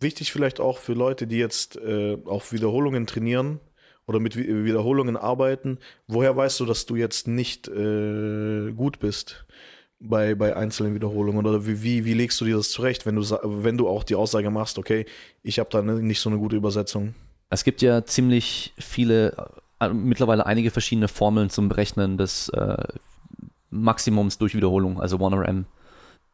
wichtig 0.00 0.32
vielleicht 0.32 0.58
auch 0.58 0.78
für 0.78 0.94
Leute, 0.94 1.28
die 1.28 1.38
jetzt 1.38 1.76
äh, 1.76 2.18
auf 2.24 2.52
Wiederholungen 2.52 3.06
trainieren 3.06 3.60
oder 4.08 4.18
mit 4.18 4.36
Wi- 4.36 4.64
Wiederholungen 4.64 5.16
arbeiten. 5.16 5.78
Woher 6.08 6.36
weißt 6.36 6.58
du, 6.58 6.64
dass 6.66 6.86
du 6.86 6.96
jetzt 6.96 7.28
nicht 7.28 7.68
äh, 7.68 8.72
gut 8.72 8.98
bist 8.98 9.44
bei, 10.00 10.34
bei 10.34 10.56
einzelnen 10.56 10.94
Wiederholungen? 10.94 11.46
Oder 11.46 11.66
wie, 11.66 11.82
wie, 11.82 12.04
wie 12.04 12.14
legst 12.14 12.40
du 12.40 12.44
dir 12.44 12.56
das 12.56 12.70
zurecht, 12.70 13.06
wenn 13.06 13.14
du, 13.14 13.22
wenn 13.22 13.76
du 13.78 13.86
auch 13.88 14.02
die 14.02 14.16
Aussage 14.16 14.50
machst, 14.50 14.78
okay, 14.78 15.06
ich 15.42 15.58
habe 15.60 15.68
da 15.70 15.82
ne- 15.82 16.02
nicht 16.02 16.20
so 16.20 16.30
eine 16.30 16.38
gute 16.38 16.56
Übersetzung? 16.56 17.14
Es 17.50 17.62
gibt 17.64 17.80
ja 17.82 18.04
ziemlich 18.04 18.72
viele, 18.78 19.48
äh, 19.80 19.90
mittlerweile 19.90 20.44
einige 20.46 20.70
verschiedene 20.70 21.08
Formeln 21.08 21.50
zum 21.50 21.68
Berechnen 21.68 22.16
des 22.18 22.48
äh, 22.48 22.76
Maximums 23.70 24.38
durch 24.38 24.54
Wiederholung, 24.54 25.00
also 25.00 25.18
1RM. 25.18 25.64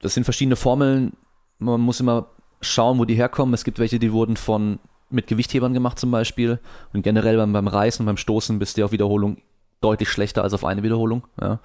Das 0.00 0.14
sind 0.14 0.24
verschiedene 0.24 0.56
Formeln. 0.56 1.12
Man 1.58 1.80
muss 1.80 2.00
immer 2.00 2.30
schauen, 2.60 2.98
wo 2.98 3.04
die 3.04 3.14
herkommen. 3.14 3.54
Es 3.54 3.64
gibt 3.64 3.78
welche, 3.78 3.98
die 3.98 4.12
wurden 4.12 4.36
von 4.36 4.78
mit 5.10 5.26
Gewichthebern 5.26 5.74
gemacht 5.74 5.98
zum 5.98 6.10
Beispiel. 6.10 6.58
Und 6.92 7.02
generell 7.02 7.36
beim, 7.36 7.52
beim 7.52 7.68
Reißen 7.68 8.04
beim 8.04 8.16
Stoßen 8.16 8.58
bist 8.58 8.76
du 8.76 8.84
auf 8.84 8.92
Wiederholung 8.92 9.38
deutlich 9.80 10.08
schlechter 10.08 10.42
als 10.42 10.54
auf 10.54 10.64
eine 10.64 10.82
Wiederholung, 10.82 11.24
ja, 11.40 11.60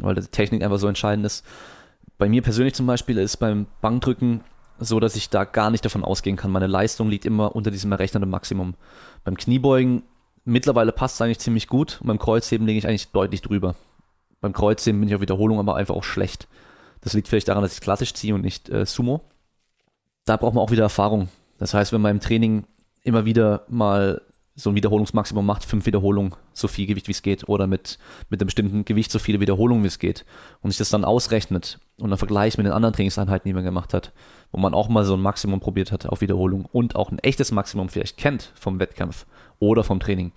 weil 0.00 0.14
die 0.14 0.22
Technik 0.22 0.62
einfach 0.62 0.78
so 0.78 0.88
entscheidend 0.88 1.26
ist. 1.26 1.44
Bei 2.16 2.28
mir 2.28 2.42
persönlich 2.42 2.74
zum 2.74 2.86
Beispiel 2.86 3.18
ist 3.18 3.36
beim 3.36 3.66
Bankdrücken 3.80 4.40
so, 4.80 5.00
dass 5.00 5.16
ich 5.16 5.28
da 5.28 5.44
gar 5.44 5.70
nicht 5.70 5.84
davon 5.84 6.04
ausgehen 6.04 6.36
kann. 6.36 6.50
Meine 6.50 6.66
Leistung 6.66 7.08
liegt 7.08 7.26
immer 7.26 7.54
unter 7.54 7.70
diesem 7.70 7.92
errechneten 7.92 8.30
Maximum. 8.30 8.74
Beim 9.24 9.36
Kniebeugen 9.36 10.02
mittlerweile 10.44 10.92
passt 10.92 11.16
es 11.16 11.20
eigentlich 11.20 11.40
ziemlich 11.40 11.66
gut 11.66 11.98
und 12.00 12.06
beim 12.06 12.18
Kreuzheben 12.18 12.66
liege 12.66 12.78
ich 12.78 12.86
eigentlich 12.86 13.08
deutlich 13.08 13.42
drüber. 13.42 13.74
Beim 14.40 14.52
Kreuzheben 14.52 15.00
bin 15.00 15.08
ich 15.08 15.14
auf 15.14 15.20
Wiederholung 15.20 15.58
aber 15.58 15.76
einfach 15.76 15.94
auch 15.94 16.04
schlecht. 16.04 16.48
Das 17.00 17.12
liegt 17.12 17.28
vielleicht 17.28 17.48
daran, 17.48 17.62
dass 17.62 17.74
ich 17.74 17.80
klassisch 17.80 18.14
ziehe 18.14 18.34
und 18.34 18.42
nicht 18.42 18.68
äh, 18.70 18.86
Sumo. 18.86 19.20
Da 20.24 20.36
braucht 20.36 20.54
man 20.54 20.62
auch 20.62 20.70
wieder 20.70 20.82
Erfahrung. 20.82 21.28
Das 21.58 21.74
heißt, 21.74 21.92
wenn 21.92 22.00
man 22.00 22.12
im 22.12 22.20
Training 22.20 22.64
immer 23.08 23.24
wieder 23.24 23.64
mal 23.68 24.22
so 24.58 24.70
ein 24.70 24.76
Wiederholungsmaximum 24.76 25.46
macht, 25.46 25.64
fünf 25.64 25.86
Wiederholungen, 25.86 26.34
so 26.52 26.66
viel 26.66 26.86
Gewicht 26.86 27.06
wie 27.06 27.12
es 27.12 27.22
geht, 27.22 27.48
oder 27.48 27.68
mit, 27.68 27.98
mit 28.28 28.40
einem 28.40 28.46
bestimmten 28.46 28.84
Gewicht 28.84 29.12
so 29.12 29.20
viele 29.20 29.38
Wiederholungen 29.38 29.84
wie 29.84 29.88
es 29.88 30.00
geht. 30.00 30.24
Und 30.62 30.70
sich 30.70 30.78
das 30.78 30.90
dann 30.90 31.04
ausrechnet 31.04 31.78
und 31.98 32.10
dann 32.10 32.18
Vergleich 32.18 32.58
mit 32.58 32.66
den 32.66 32.72
anderen 32.72 32.92
Trainingseinheiten, 32.92 33.48
die 33.48 33.54
man 33.54 33.62
gemacht 33.62 33.94
hat, 33.94 34.12
wo 34.50 34.58
man 34.58 34.74
auch 34.74 34.88
mal 34.88 35.04
so 35.04 35.14
ein 35.14 35.20
Maximum 35.20 35.60
probiert 35.60 35.92
hat 35.92 36.06
auf 36.06 36.20
Wiederholung 36.20 36.66
und 36.72 36.96
auch 36.96 37.12
ein 37.12 37.20
echtes 37.20 37.52
Maximum 37.52 37.88
vielleicht 37.88 38.16
kennt 38.16 38.52
vom 38.56 38.80
Wettkampf 38.80 39.26
oder 39.60 39.84
vom 39.84 40.00
Training. 40.00 40.32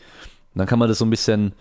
Und 0.54 0.60
dann 0.60 0.68
kann 0.68 0.78
man 0.78 0.88
das 0.88 1.00
so 1.00 1.06
ein 1.06 1.10
bisschen, 1.10 1.54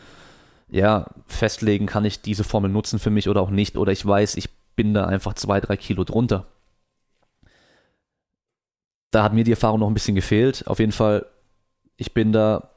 ja, 0.68 1.06
festlegen, 1.26 1.86
kann 1.86 2.04
ich 2.04 2.20
diese 2.20 2.44
Formel 2.44 2.70
nutzen 2.70 2.98
für 2.98 3.10
mich 3.10 3.30
oder 3.30 3.40
auch 3.40 3.50
nicht, 3.50 3.78
oder 3.78 3.90
ich 3.90 4.04
weiß, 4.04 4.36
ich 4.36 4.50
bin 4.76 4.92
da 4.92 5.06
einfach 5.06 5.32
zwei, 5.32 5.60
drei 5.60 5.78
Kilo 5.78 6.04
drunter. 6.04 6.46
Da 9.10 9.22
hat 9.24 9.32
mir 9.32 9.44
die 9.44 9.50
Erfahrung 9.50 9.80
noch 9.80 9.88
ein 9.88 9.94
bisschen 9.94 10.14
gefehlt. 10.14 10.66
Auf 10.66 10.78
jeden 10.78 10.92
Fall 10.92 11.26
ich 12.00 12.14
bin 12.14 12.32
da 12.32 12.70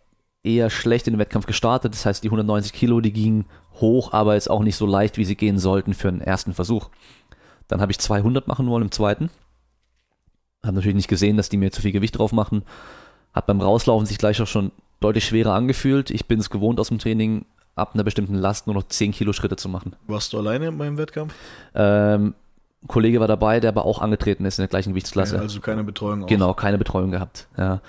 eher 0.43 0.69
schlecht 0.69 1.07
in 1.07 1.13
den 1.13 1.19
Wettkampf 1.19 1.45
gestartet. 1.45 1.93
Das 1.93 2.05
heißt, 2.05 2.23
die 2.23 2.27
190 2.27 2.73
Kilo, 2.73 2.99
die 2.99 3.13
gingen 3.13 3.45
hoch, 3.79 4.11
aber 4.11 4.33
jetzt 4.33 4.49
auch 4.49 4.61
nicht 4.61 4.75
so 4.75 4.85
leicht, 4.85 5.17
wie 5.17 5.23
sie 5.23 5.37
gehen 5.37 5.57
sollten 5.57 5.93
für 5.93 6.09
einen 6.09 6.19
ersten 6.19 6.53
Versuch. 6.53 6.89
Dann 7.69 7.79
habe 7.79 7.93
ich 7.93 7.99
200 7.99 8.49
machen 8.49 8.67
wollen 8.67 8.83
im 8.83 8.91
zweiten. 8.91 9.29
Habe 10.61 10.75
natürlich 10.75 10.97
nicht 10.97 11.07
gesehen, 11.07 11.37
dass 11.37 11.47
die 11.47 11.55
mir 11.55 11.71
zu 11.71 11.81
viel 11.81 11.93
Gewicht 11.93 12.17
drauf 12.17 12.33
machen. 12.33 12.63
Hat 13.33 13.47
beim 13.47 13.61
Rauslaufen 13.61 14.05
sich 14.05 14.17
gleich 14.17 14.41
auch 14.41 14.47
schon 14.47 14.73
deutlich 14.99 15.25
schwerer 15.25 15.53
angefühlt. 15.53 16.11
Ich 16.11 16.27
bin 16.27 16.39
es 16.39 16.49
gewohnt 16.49 16.79
aus 16.81 16.89
dem 16.89 16.99
Training, 16.99 17.45
ab 17.75 17.91
einer 17.93 18.03
bestimmten 18.03 18.35
Last 18.35 18.67
nur 18.67 18.75
noch 18.75 18.83
10 18.83 19.13
Kilo 19.13 19.31
Schritte 19.31 19.55
zu 19.55 19.69
machen. 19.69 19.95
Warst 20.07 20.33
du 20.33 20.37
alleine 20.37 20.69
beim 20.73 20.97
Wettkampf? 20.97 21.33
Ähm, 21.73 22.35
Kollege 22.87 23.19
war 23.19 23.27
dabei, 23.27 23.59
der 23.59 23.69
aber 23.69 23.85
auch 23.85 23.99
angetreten 23.99 24.45
ist 24.45 24.59
in 24.59 24.63
der 24.63 24.69
gleichen 24.69 24.89
Gewichtsklasse. 24.89 25.39
Also 25.39 25.61
keine 25.61 25.83
Betreuung. 25.83 26.23
Auch. 26.23 26.27
Genau, 26.27 26.53
keine 26.53 26.77
Betreuung 26.77 27.11
gehabt. 27.11 27.47
Ja. 27.57 27.81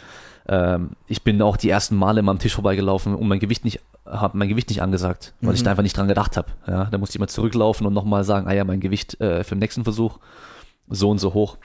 Ähm, 0.46 0.90
ich 1.06 1.22
bin 1.22 1.40
auch 1.42 1.56
die 1.56 1.70
ersten 1.70 1.96
Male 1.96 2.20
immer 2.20 2.30
am 2.30 2.38
Tisch 2.38 2.54
vorbeigelaufen 2.54 3.14
und 3.14 3.26
mein 3.26 3.38
Gewicht 3.38 3.64
nicht, 3.64 3.80
habe 4.06 4.36
mein 4.36 4.48
Gewicht 4.48 4.68
nicht 4.68 4.82
angesagt, 4.82 5.32
weil 5.40 5.50
mhm. 5.50 5.54
ich 5.54 5.62
da 5.62 5.70
einfach 5.70 5.82
nicht 5.82 5.96
dran 5.96 6.08
gedacht 6.08 6.36
habe. 6.36 6.48
Ja, 6.66 6.84
da 6.86 6.98
musste 6.98 7.12
ich 7.12 7.16
immer 7.16 7.28
zurücklaufen 7.28 7.86
und 7.86 7.94
nochmal 7.94 8.24
sagen, 8.24 8.46
ah 8.46 8.52
ja, 8.52 8.64
mein 8.64 8.80
Gewicht 8.80 9.20
äh, 9.20 9.42
für 9.42 9.54
den 9.54 9.60
nächsten 9.60 9.84
Versuch 9.84 10.18
so 10.88 11.10
und 11.10 11.18
so 11.18 11.34
hoch. 11.34 11.56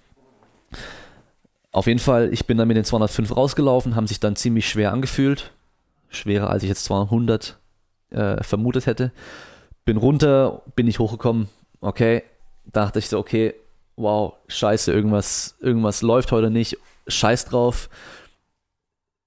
Auf 1.71 1.87
jeden 1.87 1.99
Fall, 1.99 2.33
ich 2.33 2.47
bin 2.47 2.57
dann 2.57 2.67
mit 2.67 2.77
den 2.77 2.85
205 2.85 3.35
rausgelaufen, 3.35 3.95
haben 3.95 4.07
sich 4.07 4.19
dann 4.19 4.35
ziemlich 4.35 4.67
schwer 4.69 4.91
angefühlt. 4.91 5.51
Schwerer, 6.07 6.49
als 6.49 6.63
ich 6.63 6.69
jetzt 6.69 6.85
200 6.85 7.59
äh, 8.09 8.43
vermutet 8.43 8.87
hätte. 8.87 9.11
Bin 9.85 9.97
runter, 9.97 10.63
bin 10.75 10.87
nicht 10.87 10.99
hochgekommen. 10.99 11.47
Okay, 11.81 12.23
dachte 12.71 12.99
ich 12.99 13.09
so, 13.09 13.17
okay, 13.19 13.53
wow, 13.95 14.33
scheiße, 14.47 14.91
irgendwas, 14.91 15.55
irgendwas 15.59 16.01
läuft 16.01 16.31
heute 16.31 16.49
nicht. 16.49 16.77
Scheiß 17.07 17.45
drauf 17.45 17.89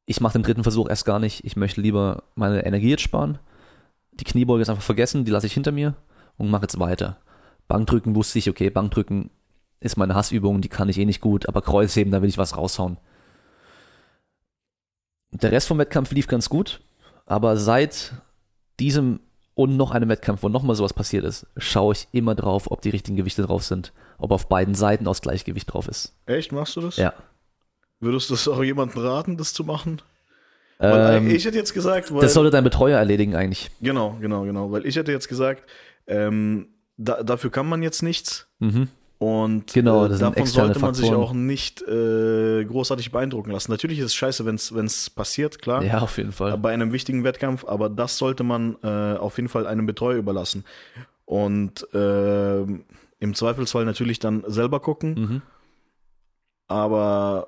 ich 0.07 0.21
mache 0.21 0.35
den 0.35 0.43
dritten 0.43 0.63
Versuch 0.63 0.89
erst 0.89 1.05
gar 1.05 1.19
nicht. 1.19 1.45
Ich 1.45 1.57
möchte 1.57 1.81
lieber 1.81 2.25
meine 2.35 2.67
Energie 2.67 2.91
jetzt 2.91 3.03
sparen. 3.03 3.39
Die 4.13 4.25
Kniebeuge 4.25 4.63
ist 4.63 4.69
einfach 4.69 4.83
vergessen, 4.83 5.25
die 5.25 5.31
lasse 5.31 5.47
ich 5.47 5.55
hinter 5.55 5.73
mir 5.73 5.95
und 6.37 6.51
mache 6.51 6.63
jetzt 6.63 6.79
weiter. 6.79 7.19
Bankdrücken 7.69 8.15
wusste 8.15 8.39
ich, 8.39 8.51
okay, 8.51 8.69
Bankdrücken 8.69 9.31
ist 9.81 9.97
meine 9.97 10.15
Hassübung, 10.15 10.61
die 10.61 10.69
kann 10.69 10.89
ich 10.89 10.99
eh 10.99 11.05
nicht 11.05 11.21
gut, 11.21 11.49
aber 11.49 11.63
Kreuzheben, 11.63 12.13
da 12.13 12.21
will 12.21 12.29
ich 12.29 12.39
was 12.39 12.57
raushauen. 12.57 12.99
Der 15.31 15.51
Rest 15.51 15.69
vom 15.69 15.79
Wettkampf 15.79 16.11
lief 16.13 16.27
ganz 16.27 16.51
gut, 16.51 16.83
aber 17.25 17.57
seit 17.57 18.13
diesem 18.79 19.21
und 19.55 19.77
noch 19.77 19.91
einem 19.91 20.09
Wettkampf, 20.09 20.43
wo 20.43 20.49
nochmal 20.49 20.77
sowas 20.77 20.95
passiert 20.95 21.25
ist, 21.25 21.47
schaue 21.57 21.93
ich 21.95 22.09
immer 22.13 22.35
drauf, 22.35 22.71
ob 22.71 22.81
die 22.81 22.91
richtigen 22.91 23.17
Gewichte 23.17 23.43
drauf 23.43 23.65
sind, 23.65 23.93
ob 24.19 24.31
auf 24.31 24.49
beiden 24.49 24.75
Seiten 24.75 25.07
aus 25.07 25.21
Gleichgewicht 25.21 25.73
drauf 25.73 25.89
ist. 25.89 26.15
Echt, 26.27 26.53
machst 26.53 26.77
du 26.77 26.81
das? 26.81 26.97
Ja. 26.97 27.13
Würdest 28.01 28.31
du 28.31 28.35
das 28.35 28.49
auch 28.49 28.63
jemandem 28.63 29.03
raten, 29.03 29.37
das 29.37 29.53
zu 29.53 29.65
machen? 29.65 30.03
Ähm, 30.81 31.31
ich 31.31 31.45
hätte 31.45 31.57
jetzt 31.57 31.75
gesagt, 31.75 32.13
weil, 32.13 32.21
das 32.21 32.35
sollte 32.35 32.51
dein 32.51 32.65
Betreuer 32.65 32.99
erledigen 32.99 33.37
eigentlich. 33.37 33.71
Genau, 33.81 34.17
genau, 34.21 34.43
genau. 34.43 34.73
Weil 34.73 34.85
ich 34.85 34.97
hätte 34.97 35.13
jetzt 35.13 35.29
gesagt, 35.29 35.63
ähm, 36.09 36.69
da, 36.97 37.23
dafür 37.23 37.51
kann 37.51 37.69
man 37.69 37.83
jetzt 37.83 38.03
nichts. 38.03 38.49
Mhm. 38.59 38.89
Und 39.23 39.73
genau, 39.73 40.07
äh, 40.07 40.19
davon 40.19 40.47
sollte 40.47 40.81
man 40.81 40.95
Faktoren. 40.95 40.95
sich 40.95 41.13
auch 41.13 41.33
nicht 41.33 41.81
äh, 41.83 42.65
großartig 42.65 43.13
beeindrucken 43.13 43.53
lassen. 43.53 43.71
Natürlich 43.71 44.01
ist 44.01 44.07
es 44.07 44.15
scheiße, 44.17 44.45
wenn 44.45 44.57
es 44.57 45.11
passiert, 45.11 45.63
klar. 45.63 45.85
Ja, 45.85 46.01
auf 46.01 46.19
jeden 46.19 46.33
Fall. 46.33 46.59
Bei 46.59 46.73
einem 46.73 46.91
wichtigen 46.91 47.23
Wettkampf, 47.23 47.65
aber 47.65 47.89
das 47.89 48.19
sollte 48.19 48.43
man 48.43 48.77
äh, 48.83 49.15
auf 49.17 49.37
jeden 49.37 49.49
Fall 49.49 49.69
einem 49.69 49.87
Betreuer 49.87 50.17
überlassen. 50.17 50.65
Und 51.25 51.87
äh, 51.95 52.63
im 52.63 53.35
Zweifelsfall 53.35 53.85
natürlich 53.85 54.19
dann 54.19 54.43
selber 54.49 54.81
gucken. 54.81 55.15
Mhm. 55.15 55.43
Aber 56.67 57.47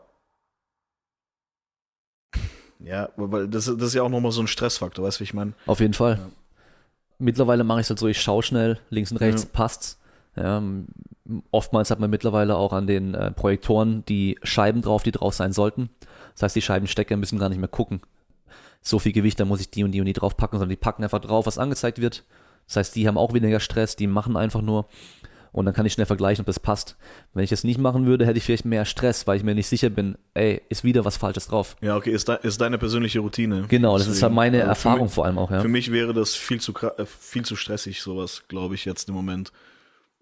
ja, 2.85 3.09
weil 3.17 3.49
das, 3.49 3.65
das 3.65 3.83
ist 3.83 3.95
ja 3.95 4.05
auch 4.05 4.11
nochmal 4.11 4.31
so 4.31 4.43
ein 4.43 4.47
Stressfaktor, 4.47 5.05
weißt 5.05 5.19
du, 5.19 5.21
wie 5.23 5.25
ich 5.25 5.35
meine? 5.35 5.55
Auf 5.67 5.81
jeden 5.81 5.95
Fall. 5.95 6.19
Ja. 6.19 6.29
Mittlerweile 7.19 7.65
mache 7.65 7.81
ich 7.81 7.87
es 7.87 7.91
halt 7.91 7.99
so, 7.99 8.07
ich 8.07 8.21
schaue 8.21 8.45
schnell, 8.45 8.79
links 8.91 9.11
und 9.11 9.17
rechts 9.17 9.43
ja. 9.43 9.49
passt's. 9.53 9.99
Ja, 10.37 10.63
oftmals 11.51 11.91
hat 11.91 12.01
man 12.01 12.11
mittlerweile 12.11 12.57
auch 12.57 12.73
an 12.73 12.87
den 12.87 13.15
äh, 13.15 13.31
Projektoren 13.31 14.05
die 14.07 14.39
Scheiben 14.43 14.83
drauf, 14.83 15.03
die 15.03 15.13
drauf 15.13 15.35
sein 15.35 15.53
sollten. 15.53 15.91
Das 16.35 16.43
heißt, 16.43 16.57
die 16.57 16.63
Scheibenstecker 16.63 17.17
müssen 17.17 17.39
gar 17.39 17.49
nicht 17.49 17.59
mehr 17.59 17.69
gucken. 17.69 18.01
So 18.83 18.99
viel 18.99 19.13
Gewicht, 19.13 19.41
da 19.41 19.45
muss 19.45 19.61
ich 19.61 19.71
die 19.71 19.85
und 19.85 19.93
die 19.93 20.01
und 20.01 20.07
die 20.07 20.13
drauf 20.13 20.37
packen, 20.37 20.59
sondern 20.59 20.71
die 20.71 20.77
packen 20.77 21.03
einfach 21.05 21.21
drauf, 21.21 21.47
was 21.47 21.59
angezeigt 21.59 22.01
wird. 22.01 22.25
Das 22.67 22.77
heißt, 22.77 22.97
die 22.97 23.09
haben 23.09 23.19
auch 23.19 23.33
weniger 23.33 23.61
Stress, 23.61 23.97
die 23.97 24.07
machen 24.07 24.37
einfach 24.37 24.61
nur 24.61 24.87
und 25.55 25.67
dann 25.67 25.75
kann 25.75 25.87
ich 25.87 25.93
schnell 25.93 26.07
vergleichen, 26.07 26.43
ob 26.43 26.47
das 26.47 26.59
passt. 26.59 26.97
Wenn 27.33 27.45
ich 27.45 27.51
das 27.51 27.63
nicht 27.63 27.79
machen 27.79 28.07
würde, 28.07 28.27
hätte 28.27 28.39
ich 28.39 28.45
vielleicht 28.45 28.65
mehr 28.65 28.85
Stress, 28.85 29.29
weil 29.29 29.37
ich 29.37 29.45
mir 29.45 29.55
nicht 29.55 29.69
sicher 29.69 29.89
bin, 29.89 30.19
ey, 30.35 30.61
ist 30.69 30.83
wieder 30.83 31.05
was 31.05 31.17
Falsches 31.17 31.47
drauf. 31.47 31.77
Ja, 31.81 31.97
okay, 31.97 32.11
ist, 32.11 32.27
de 32.27 32.39
ist 32.43 32.61
deine 32.61 32.77
persönliche 32.77 33.21
Routine. 33.21 33.67
Genau, 33.69 33.93
das 33.93 34.03
Deswegen. 34.03 34.17
ist 34.17 34.23
halt 34.25 34.33
meine 34.33 34.57
also 34.59 34.69
Erfahrung 34.71 35.05
mich, 35.05 35.15
vor 35.15 35.27
allem 35.27 35.39
auch, 35.39 35.53
ja. 35.53 35.61
Für 35.61 35.69
mich 35.69 35.93
wäre 35.93 36.13
das 36.13 36.35
viel 36.35 36.61
zu, 36.61 36.75
äh, 36.75 37.07
viel 37.07 37.45
zu 37.45 37.55
stressig, 37.55 38.03
sowas, 38.03 38.43
glaube 38.49 38.75
ich, 38.75 38.85
jetzt 38.85 39.09
im 39.09 39.15
Moment. 39.15 39.53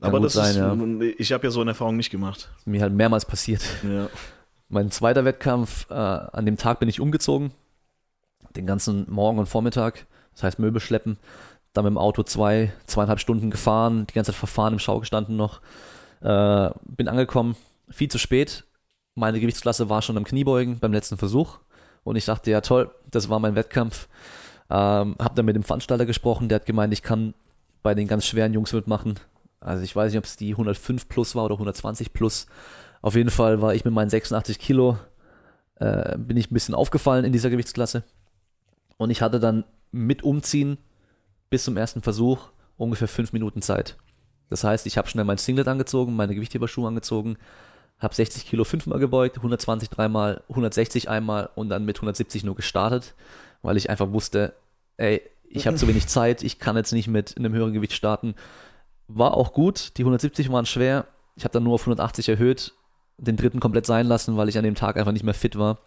Aber 0.03 0.20
das 0.20 0.32
sein, 0.32 0.50
ist, 0.50 0.57
ja. 0.57 1.14
ich 1.18 1.32
habe 1.32 1.44
ja 1.44 1.50
so 1.50 1.61
eine 1.61 1.70
Erfahrung 1.70 1.96
nicht 1.96 2.11
gemacht. 2.11 2.50
Ist 2.59 2.66
mir 2.66 2.82
halt 2.82 2.92
mehrmals 2.92 3.24
passiert. 3.24 3.62
Ja. 3.82 4.09
Mein 4.68 4.90
zweiter 4.90 5.24
Wettkampf, 5.24 5.86
äh, 5.90 5.94
an 5.94 6.46
dem 6.46 6.57
Tag 6.57 6.80
bin 6.80 6.88
ich 6.88 7.00
umgezogen. 7.00 7.53
Den 8.57 8.66
ganzen 8.66 9.07
Morgen 9.11 9.38
und 9.38 9.46
Vormittag. 9.46 10.07
Das 10.34 10.42
heißt 10.42 10.59
Möbel 10.59 10.80
schleppen 10.80 11.18
dann 11.72 11.84
mit 11.84 11.92
dem 11.92 11.98
Auto 11.98 12.22
zwei, 12.22 12.72
zweieinhalb 12.86 13.20
Stunden 13.20 13.50
gefahren, 13.50 14.07
die 14.07 14.14
ganze 14.14 14.32
Zeit 14.32 14.38
verfahren, 14.38 14.74
im 14.74 14.78
Schau 14.78 15.00
gestanden 15.00 15.36
noch. 15.36 15.61
Äh, 16.20 16.70
bin 16.84 17.09
angekommen, 17.09 17.57
viel 17.88 18.09
zu 18.09 18.18
spät. 18.18 18.64
Meine 19.14 19.40
Gewichtsklasse 19.40 19.88
war 19.88 20.03
schon 20.03 20.16
am 20.16 20.24
Kniebeugen 20.24 20.78
beim 20.78 20.92
letzten 20.92 21.16
Versuch. 21.16 21.59
Und 22.05 22.16
ich 22.16 22.24
dachte, 22.24 22.50
ja 22.50 22.61
toll, 22.61 22.90
das 23.11 23.28
war 23.28 23.38
mein 23.38 23.55
Wettkampf. 23.55 24.09
Ähm, 24.70 25.16
hab 25.18 25.34
dann 25.34 25.44
mit 25.44 25.57
dem 25.57 25.62
Veranstalter 25.62 26.07
gesprochen, 26.07 26.48
der 26.48 26.57
hat 26.57 26.66
gemeint, 26.66 26.92
ich 26.92 27.03
kann 27.03 27.34
bei 27.82 27.94
den 27.94 28.09
ganz 28.09 28.26
schweren 28.26 28.55
Jungs 28.55 28.72
mitmachen. 28.72 29.18
Also 29.64 29.82
ich 29.84 29.94
weiß 29.94 30.12
nicht, 30.12 30.18
ob 30.18 30.24
es 30.24 30.36
die 30.36 30.52
105 30.52 31.08
plus 31.08 31.34
war 31.34 31.44
oder 31.44 31.54
120 31.54 32.12
plus. 32.12 32.46
Auf 33.00 33.14
jeden 33.14 33.30
Fall 33.30 33.60
war 33.62 33.74
ich 33.74 33.84
mit 33.84 33.94
meinen 33.94 34.10
86 34.10 34.58
Kilo, 34.58 34.98
äh, 35.76 36.16
bin 36.18 36.36
ich 36.36 36.50
ein 36.50 36.54
bisschen 36.54 36.74
aufgefallen 36.74 37.24
in 37.24 37.32
dieser 37.32 37.50
Gewichtsklasse. 37.50 38.04
Und 38.96 39.10
ich 39.10 39.22
hatte 39.22 39.40
dann 39.40 39.64
mit 39.90 40.22
Umziehen 40.22 40.78
bis 41.50 41.64
zum 41.64 41.76
ersten 41.76 42.02
Versuch 42.02 42.50
ungefähr 42.76 43.08
fünf 43.08 43.32
Minuten 43.32 43.62
Zeit. 43.62 43.96
Das 44.48 44.64
heißt, 44.64 44.86
ich 44.86 44.98
habe 44.98 45.08
schnell 45.08 45.24
mein 45.24 45.38
Singlet 45.38 45.68
angezogen, 45.68 46.14
meine 46.14 46.34
Gewichtheberschuhe 46.34 46.86
angezogen, 46.86 47.36
habe 47.98 48.14
60 48.14 48.46
Kilo 48.46 48.64
fünfmal 48.64 48.98
gebeugt, 48.98 49.36
120 49.36 49.88
dreimal, 49.88 50.42
160 50.48 51.08
einmal 51.08 51.50
und 51.54 51.68
dann 51.68 51.84
mit 51.84 51.96
170 51.98 52.44
nur 52.44 52.56
gestartet, 52.56 53.14
weil 53.62 53.76
ich 53.76 53.90
einfach 53.90 54.12
wusste, 54.12 54.54
ey, 54.96 55.22
ich 55.44 55.66
habe 55.66 55.76
zu 55.76 55.88
wenig 55.88 56.06
Zeit, 56.08 56.42
ich 56.42 56.58
kann 56.58 56.76
jetzt 56.76 56.92
nicht 56.92 57.08
mit 57.08 57.36
einem 57.36 57.52
höheren 57.52 57.72
Gewicht 57.72 57.92
starten. 57.92 58.34
War 59.14 59.34
auch 59.34 59.52
gut, 59.52 59.92
die 59.96 60.02
170 60.02 60.50
waren 60.50 60.66
schwer. 60.66 61.06
Ich 61.36 61.44
habe 61.44 61.52
dann 61.52 61.64
nur 61.64 61.74
auf 61.74 61.82
180 61.82 62.28
erhöht, 62.28 62.72
den 63.18 63.36
dritten 63.36 63.60
komplett 63.60 63.86
sein 63.86 64.06
lassen, 64.06 64.36
weil 64.36 64.48
ich 64.48 64.58
an 64.58 64.64
dem 64.64 64.74
Tag 64.74 64.96
einfach 64.96 65.12
nicht 65.12 65.24
mehr 65.24 65.34
fit 65.34 65.58
war. 65.58 65.78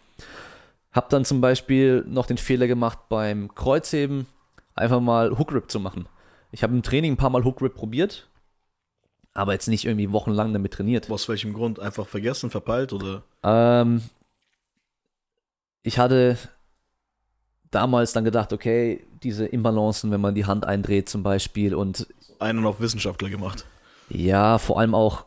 Hab 0.92 1.08
dann 1.10 1.24
zum 1.24 1.40
Beispiel 1.40 2.04
noch 2.08 2.26
den 2.26 2.38
Fehler 2.38 2.66
gemacht 2.66 2.98
beim 3.08 3.54
Kreuzheben 3.54 4.26
einfach 4.74 5.00
mal 5.00 5.38
Hook 5.38 5.70
zu 5.70 5.80
machen. 5.80 6.08
Ich 6.52 6.62
habe 6.62 6.74
im 6.74 6.82
Training 6.82 7.14
ein 7.14 7.16
paar 7.16 7.30
Mal 7.30 7.44
Hook 7.44 7.74
probiert, 7.74 8.28
aber 9.34 9.52
jetzt 9.52 9.68
nicht 9.68 9.84
irgendwie 9.84 10.12
wochenlang 10.12 10.52
damit 10.52 10.74
trainiert. 10.74 11.10
Aus 11.10 11.28
welchem 11.28 11.52
Grund? 11.52 11.80
Einfach 11.80 12.06
vergessen, 12.06 12.50
verpeilt 12.50 12.92
oder? 12.92 13.22
Ähm, 13.42 14.02
ich 15.82 15.98
hatte 15.98 16.38
damals 17.70 18.12
dann 18.12 18.24
gedacht, 18.24 18.52
okay, 18.52 19.06
diese 19.22 19.46
Imbalancen, 19.46 20.10
wenn 20.10 20.20
man 20.20 20.34
die 20.34 20.46
Hand 20.46 20.64
eindreht 20.64 21.08
zum 21.08 21.22
Beispiel 21.22 21.74
und. 21.74 22.06
Einen 22.38 22.64
auf 22.66 22.80
Wissenschaftler 22.80 23.30
gemacht. 23.30 23.64
Ja, 24.08 24.58
vor 24.58 24.78
allem 24.80 24.94
auch 24.94 25.24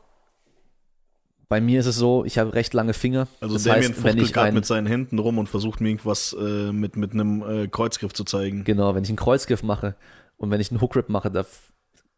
bei 1.50 1.60
mir 1.60 1.80
ist 1.80 1.88
es 1.88 1.96
so, 1.96 2.24
ich 2.26 2.38
habe 2.38 2.54
recht 2.54 2.76
lange 2.76 2.94
Finger. 2.94 3.28
Also 3.42 3.56
das 3.56 3.64
Damien 3.64 3.92
heißt, 3.92 4.18
ich 4.18 4.34
gerade 4.34 4.52
mit 4.52 4.68
seinen 4.68 4.86
Händen 4.86 5.18
rum 5.18 5.40
und 5.40 5.50
versucht 5.50 5.82
mir 5.82 5.90
irgendwas 5.90 6.36
äh, 6.40 6.72
mit, 6.72 6.96
mit 6.96 7.14
einem 7.14 7.42
äh, 7.42 7.68
Kreuzgriff 7.68 8.14
zu 8.14 8.24
zeigen. 8.24 8.64
Genau, 8.64 8.94
wenn 8.94 9.04
ich 9.04 9.10
einen 9.10 9.18
Kreuzgriff 9.18 9.64
mache 9.64 9.96
und 10.38 10.52
wenn 10.52 10.62
ich 10.62 10.70
einen 10.70 10.80
Hookgrip 10.80 11.10
mache, 11.10 11.32
da 11.32 11.46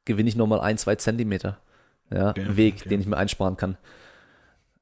gewinne 0.04 0.28
ich 0.28 0.36
nochmal 0.36 0.60
ein, 0.60 0.78
zwei 0.78 0.96
Zentimeter. 0.96 1.60
Ja, 2.14 2.32
okay, 2.32 2.58
Weg, 2.58 2.76
okay. 2.82 2.90
den 2.90 3.00
ich 3.00 3.08
mir 3.08 3.16
einsparen 3.16 3.56
kann. 3.56 3.78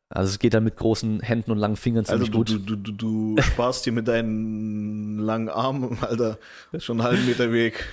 Also 0.09 0.31
es 0.31 0.39
geht 0.39 0.55
dann 0.55 0.63
mit 0.63 0.75
großen 0.77 1.19
Händen 1.19 1.51
und 1.51 1.59
langen 1.59 1.75
Fingern 1.75 2.05
Also 2.07 2.25
ziemlich 2.25 2.31
du, 2.31 2.37
gut. 2.37 2.49
du, 2.67 2.75
du, 2.75 2.91
du, 2.91 3.35
du 3.35 3.41
sparst 3.43 3.85
dir 3.85 3.91
mit 3.91 4.07
deinen 4.07 5.19
langen 5.19 5.49
Armen, 5.49 5.99
Alter, 6.01 6.39
schon 6.79 6.99
einen 6.99 7.07
halben 7.07 7.25
Meter 7.27 7.51
Weg. 7.51 7.85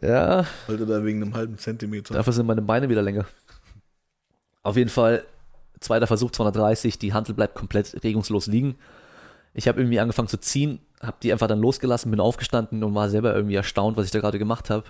Ja, 0.00 0.46
Alter, 0.68 0.86
da 0.86 1.04
wegen 1.04 1.22
einem 1.22 1.34
halben 1.34 1.58
Zentimeter. 1.58 2.14
dafür 2.14 2.32
sind 2.32 2.46
meine 2.46 2.62
Beine 2.62 2.88
wieder 2.88 3.02
länger. 3.02 3.26
Auf 4.62 4.76
jeden 4.76 4.90
Fall, 4.90 5.24
zweiter 5.80 6.06
Versuch 6.06 6.30
230, 6.30 6.98
die 6.98 7.12
Hantel 7.12 7.34
bleibt 7.34 7.54
komplett 7.54 8.02
regungslos 8.04 8.46
liegen. 8.46 8.76
Ich 9.52 9.66
habe 9.66 9.80
irgendwie 9.80 9.98
angefangen 9.98 10.28
zu 10.28 10.38
ziehen, 10.38 10.80
habe 11.02 11.16
die 11.22 11.32
einfach 11.32 11.48
dann 11.48 11.60
losgelassen, 11.60 12.10
bin 12.10 12.20
aufgestanden 12.20 12.84
und 12.84 12.94
war 12.94 13.08
selber 13.08 13.34
irgendwie 13.34 13.56
erstaunt, 13.56 13.96
was 13.96 14.04
ich 14.04 14.12
da 14.12 14.20
gerade 14.20 14.38
gemacht 14.38 14.70
habe. 14.70 14.84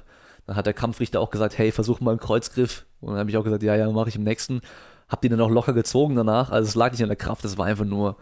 Dann 0.47 0.57
hat 0.57 0.67
der 0.67 0.75
Kampfrichter 0.75 1.21
auch 1.21 1.31
gesagt, 1.31 1.57
hey, 1.57 1.73
versuch 1.73 2.01
mal 2.01 2.11
einen 2.11 2.21
Kreuzgriff. 2.21 2.85
Und 3.01 3.11
dann 3.11 3.19
habe 3.21 3.31
ich 3.31 3.37
auch 3.37 3.45
gesagt, 3.45 3.63
ja, 3.63 3.77
ja, 3.77 3.91
mache 3.91 4.09
ich 4.09 4.17
im 4.17 4.25
nächsten. 4.25 4.61
Hab 5.09 5.23
die 5.23 5.29
dann 5.29 5.41
auch 5.41 5.51
locker 5.51 5.73
gezogen 5.73 6.15
danach. 6.15 6.51
Also 6.51 6.69
es 6.69 6.75
lag 6.75 6.93
nicht 6.93 7.03
an 7.03 7.09
der 7.09 7.17
Kraft, 7.17 7.45
es 7.45 7.57
war 7.57 7.67
einfach 7.67 7.85
nur 7.85 8.17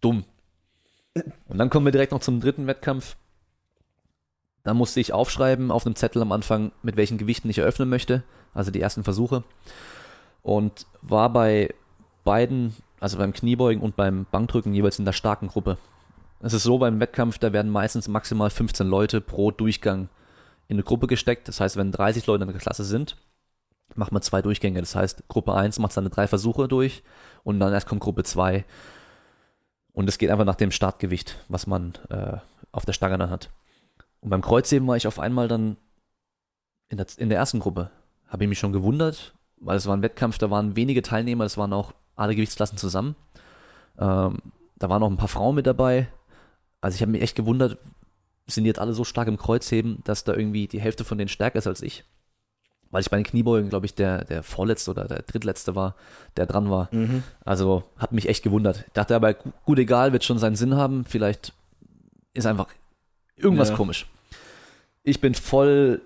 dumm. 0.00 0.24
Und 1.48 1.58
dann 1.58 1.70
kommen 1.70 1.86
wir 1.86 1.92
direkt 1.92 2.12
noch 2.12 2.20
zum 2.20 2.40
dritten 2.40 2.66
Wettkampf. 2.66 3.16
Da 4.64 4.74
musste 4.74 5.00
ich 5.00 5.12
aufschreiben 5.12 5.70
auf 5.70 5.86
einem 5.86 5.96
Zettel 5.96 6.22
am 6.22 6.32
Anfang, 6.32 6.72
mit 6.82 6.96
welchen 6.96 7.18
Gewichten 7.18 7.50
ich 7.50 7.58
eröffnen 7.58 7.88
möchte. 7.88 8.22
Also 8.54 8.70
die 8.70 8.80
ersten 8.80 9.04
Versuche. 9.04 9.42
Und 10.42 10.86
war 11.00 11.32
bei 11.32 11.74
beiden, 12.24 12.74
also 13.00 13.18
beim 13.18 13.32
Kniebeugen 13.32 13.82
und 13.82 13.96
beim 13.96 14.26
Bankdrücken 14.30 14.74
jeweils 14.74 14.98
in 14.98 15.04
der 15.04 15.12
starken 15.12 15.48
Gruppe. 15.48 15.78
Es 16.40 16.52
ist 16.52 16.64
so 16.64 16.78
beim 16.78 17.00
Wettkampf, 17.00 17.38
da 17.38 17.52
werden 17.52 17.70
meistens 17.70 18.08
maximal 18.08 18.50
15 18.50 18.86
Leute 18.86 19.20
pro 19.20 19.50
Durchgang 19.50 20.08
in 20.68 20.76
eine 20.76 20.82
Gruppe 20.82 21.06
gesteckt. 21.06 21.48
Das 21.48 21.60
heißt, 21.60 21.76
wenn 21.76 21.92
30 21.92 22.26
Leute 22.26 22.44
in 22.44 22.50
der 22.50 22.60
Klasse 22.60 22.84
sind, 22.84 23.16
macht 23.94 24.12
man 24.12 24.22
zwei 24.22 24.42
Durchgänge. 24.42 24.80
Das 24.80 24.94
heißt, 24.94 25.28
Gruppe 25.28 25.54
1 25.54 25.78
macht 25.78 25.92
seine 25.92 26.10
drei 26.10 26.26
Versuche 26.26 26.66
durch 26.68 27.02
und 27.44 27.60
dann 27.60 27.72
erst 27.72 27.86
kommt 27.86 28.00
Gruppe 28.00 28.24
2. 28.24 28.64
Und 29.92 30.08
es 30.08 30.18
geht 30.18 30.30
einfach 30.30 30.44
nach 30.44 30.56
dem 30.56 30.70
Startgewicht, 30.70 31.38
was 31.48 31.66
man 31.66 31.94
äh, 32.08 32.38
auf 32.72 32.84
der 32.86 32.92
Stange 32.92 33.18
dann 33.18 33.30
hat. 33.30 33.50
Und 34.22 34.30
beim 34.30 34.40
Kreuzheben 34.40 34.88
war 34.88 34.96
ich 34.96 35.06
auf 35.06 35.18
einmal 35.18 35.48
dann 35.48 35.76
in 36.88 36.96
der, 36.96 37.06
in 37.18 37.28
der 37.28 37.38
ersten 37.38 37.60
Gruppe. 37.60 37.90
Habe 38.28 38.44
ich 38.44 38.48
mich 38.48 38.58
schon 38.58 38.72
gewundert, 38.72 39.34
weil 39.56 39.76
es 39.76 39.86
war 39.86 39.96
ein 39.96 40.02
Wettkampf, 40.02 40.38
da 40.38 40.50
waren 40.50 40.76
wenige 40.76 41.02
Teilnehmer, 41.02 41.44
es 41.44 41.58
waren 41.58 41.72
auch 41.72 41.92
alle 42.16 42.34
Gewichtsklassen 42.34 42.78
zusammen. 42.78 43.14
Ähm, 43.98 44.38
da 44.76 44.88
waren 44.88 45.00
noch 45.00 45.10
ein 45.10 45.16
paar 45.16 45.28
Frauen 45.28 45.54
mit 45.54 45.66
dabei. 45.66 46.08
Also 46.80 46.94
ich 46.94 47.02
habe 47.02 47.12
mich 47.12 47.22
echt 47.22 47.36
gewundert, 47.36 47.78
sind 48.46 48.64
jetzt 48.64 48.78
alle 48.78 48.94
so 48.94 49.04
stark 49.04 49.28
im 49.28 49.36
Kreuzheben, 49.36 49.98
dass 50.04 50.24
da 50.24 50.34
irgendwie 50.34 50.66
die 50.66 50.80
Hälfte 50.80 51.04
von 51.04 51.18
denen 51.18 51.28
stärker 51.28 51.58
ist 51.58 51.66
als 51.66 51.82
ich. 51.82 52.04
Weil 52.90 53.00
ich 53.00 53.10
bei 53.10 53.16
den 53.16 53.24
Kniebeugen, 53.24 53.70
glaube 53.70 53.86
ich, 53.86 53.94
der, 53.94 54.24
der 54.24 54.42
vorletzte 54.42 54.90
oder 54.90 55.06
der 55.06 55.22
drittletzte 55.22 55.74
war, 55.74 55.94
der 56.36 56.46
dran 56.46 56.70
war. 56.70 56.88
Mhm. 56.92 57.22
Also 57.44 57.84
hat 57.96 58.12
mich 58.12 58.28
echt 58.28 58.42
gewundert. 58.42 58.84
Ich 58.86 58.92
dachte 58.92 59.16
aber, 59.16 59.34
gu- 59.34 59.52
gut, 59.64 59.78
egal, 59.78 60.12
wird 60.12 60.24
schon 60.24 60.38
seinen 60.38 60.56
Sinn 60.56 60.74
haben. 60.76 61.04
Vielleicht 61.04 61.54
ist 62.34 62.46
einfach 62.46 62.66
irgendwas 63.36 63.70
Ja. 63.70 63.76
komisch. 63.76 64.06
Ich 65.02 65.20
bin 65.20 65.34
voll 65.34 66.00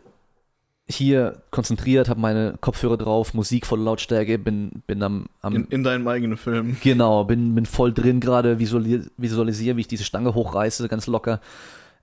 hier 0.89 1.43
konzentriert, 1.51 2.09
habe 2.09 2.21
meine 2.21 2.57
Kopfhörer 2.61 2.97
drauf, 2.97 3.35
Musik 3.35 3.67
voll 3.67 3.81
Lautstärke, 3.81 4.39
bin, 4.39 4.83
bin 4.87 5.03
am, 5.03 5.27
am 5.43 5.55
In, 5.57 5.65
in 5.67 5.83
deinem 5.83 6.07
eigenen 6.07 6.37
Film. 6.37 6.77
Genau, 6.83 7.25
bin, 7.25 7.55
bin 7.57 7.67
voll 7.67 7.93
drin 7.93 8.21
gerade, 8.21 8.59
visualis 8.61 9.11
visualisiere, 9.17 9.77
wie 9.77 9.81
ich 9.81 9.89
diese 9.89 10.05
Stange 10.05 10.35
hochreiße, 10.35 10.87
ganz 10.89 11.09
locker. 11.09 11.41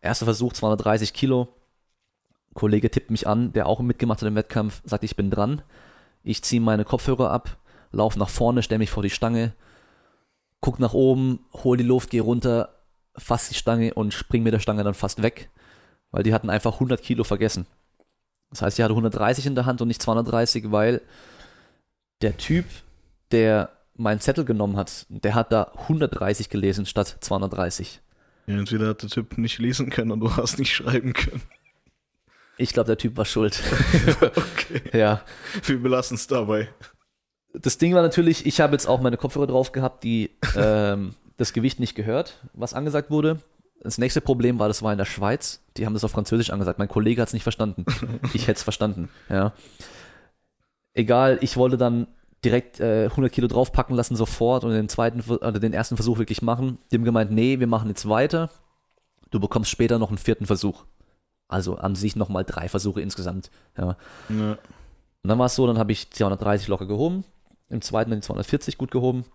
Erster 0.02 0.26
Versuch, 0.26 0.52
230 0.52 1.14
Kilo. 1.14 1.48
Kollege 2.54 2.92
tippt 2.92 3.10
mich 3.10 3.26
an, 3.26 3.54
der 3.54 3.68
auch 3.68 3.80
mitgemacht 3.80 4.22
hat 4.22 4.28
im 4.28 4.36
Wettkampf, 4.36 4.82
sagt, 4.84 5.06
ich 5.06 5.16
bin 5.16 5.32
dran. 5.32 5.62
Ich 6.22 6.44
ziehe 6.44 6.62
meine 6.62 6.84
Kopfhörer 6.84 7.32
ab, 7.32 7.58
laufe 7.92 8.20
nach 8.20 8.30
vorne, 8.30 8.64
stelle 8.64 8.80
mich 8.80 8.90
vor 8.92 9.02
die 9.02 9.10
Stange, 9.10 9.54
guck 10.60 10.80
nach 10.80 10.94
oben, 10.94 11.40
hol 11.64 11.78
die 11.78 11.84
Luft, 11.84 12.10
gehe 12.10 12.22
runter, 12.22 12.70
fass 13.16 13.50
die 13.50 13.56
Stange 13.56 13.94
und 13.94 14.14
spring 14.14 14.44
mit 14.44 14.54
der 14.54 14.60
Stange 14.60 14.84
dann 14.84 14.94
fast 14.94 15.22
weg, 15.22 15.50
weil 16.12 16.24
die 16.24 16.34
hatten 16.34 16.50
einfach 16.50 16.74
100 16.74 17.02
Kilo 17.02 17.24
vergessen. 17.24 17.66
Das 18.50 18.62
heißt, 18.62 18.80
ich 18.80 18.84
hatte 18.84 18.94
130 18.94 19.46
in 19.46 19.56
der 19.56 19.66
Hand 19.66 19.82
und 19.82 19.88
nicht 19.88 20.02
230, 20.02 20.72
weil 20.72 21.02
der 22.22 22.38
Typ, 22.38 22.66
der 23.32 23.72
meinen 23.96 24.20
Zettel 24.20 24.46
genommen 24.46 24.78
hat, 24.78 25.06
der 25.10 25.36
hat 25.36 25.52
da 25.52 25.72
130 25.76 26.50
gelesen 26.50 26.86
statt 26.86 27.18
230. 27.20 28.02
Ja, 28.48 28.58
entweder 28.58 28.90
hat 28.90 29.02
der 29.02 29.10
Typ 29.10 29.38
nicht 29.38 29.60
lesen 29.60 29.90
können 29.90 30.12
und 30.12 30.20
du 30.20 30.36
hast 30.36 30.60
nicht 30.60 30.74
schreiben 30.74 31.14
können. 31.14 31.42
Ich 32.58 32.74
glaube, 32.74 32.88
der 32.88 32.98
Typ 32.98 33.18
war 33.18 33.26
schuld. 33.26 33.62
Okay. 34.22 34.98
ja. 34.98 35.22
Wir 35.66 35.78
belassen 35.82 36.16
es 36.16 36.28
dabei. 36.28 36.70
Das 37.54 37.78
Ding 37.78 37.94
war 37.94 38.02
natürlich, 38.02 38.46
ich 38.46 38.62
habe 38.62 38.74
jetzt 38.74 38.88
auch 38.88 39.02
meine 39.02 39.18
Kopfhörer 39.18 39.48
drauf 39.48 39.72
gehabt, 39.72 40.04
die 40.04 40.32
ähm, 40.56 41.16
das 41.38 41.54
Gewicht 41.54 41.80
nicht 41.80 41.96
gehört, 41.96 42.40
was 42.54 42.74
angesagt 42.74 43.10
wurde. 43.10 43.40
Das 43.82 43.98
nächste 43.98 44.22
Problem 44.22 44.60
war, 44.60 44.68
das 44.68 44.82
war 44.82 44.92
in 44.92 44.98
der 44.98 45.06
Schweiz. 45.06 45.62
Die 45.76 45.86
haben 45.86 45.94
das 45.94 46.04
auf 46.04 46.12
Französisch 46.12 46.52
angesagt. 46.52 46.80
Mein 46.80 46.88
Kollege 46.88 47.22
hat 47.22 47.28
es 47.28 47.34
nicht 47.34 47.44
verstanden. 47.44 47.86
Ich 48.34 48.44
hätte 48.48 48.58
es 48.58 48.64
verstanden. 48.64 49.10
Ja. 49.30 49.54
Egal, 50.94 51.38
ich 51.42 51.58
wollte 51.58 51.78
dann 51.78 52.08
direkt 52.46 52.80
äh, 52.80 53.06
100 53.06 53.32
Kilo 53.32 53.48
draufpacken 53.48 53.96
lassen 53.96 54.16
sofort 54.16 54.64
und 54.64 54.72
den 54.72 54.90
zweiten 54.90 55.22
oder 55.22 55.60
den 55.60 55.74
ersten 55.74 55.98
Versuch 55.98 56.18
wirklich 56.18 56.42
machen. 56.42 56.78
Die 56.92 56.96
haben 56.96 57.04
gemeint, 57.04 57.32
nee, 57.32 57.60
wir 57.60 57.68
machen 57.68 57.90
jetzt 57.90 58.08
weiter. 58.08 58.50
Du 59.32 59.40
bekommst 59.40 59.70
später 59.70 60.00
noch 60.00 60.10
einen 60.10 60.18
vierten 60.18 60.46
Versuch. 60.46 60.86
Also 61.48 61.76
an 61.76 61.96
sich 61.96 62.16
nochmal 62.16 62.46
drei 62.46 62.70
Versuche 62.70 63.02
insgesamt. 63.02 63.50
Ja. 63.78 63.98
Ja. 64.30 64.52
Und 64.52 65.30
dann 65.30 65.40
war 65.40 65.48
es 65.48 65.56
so, 65.56 65.68
dann 65.68 65.78
habe 65.78 65.92
ich 65.92 66.12
230 66.12 66.68
locker 66.68 66.86
gehoben, 66.86 67.24
im 67.70 67.82
zweiten 67.82 68.12
dann 68.12 68.20
die 68.20 68.26
240 68.26 68.78
gut 68.78 68.92
gehoben 68.92 69.26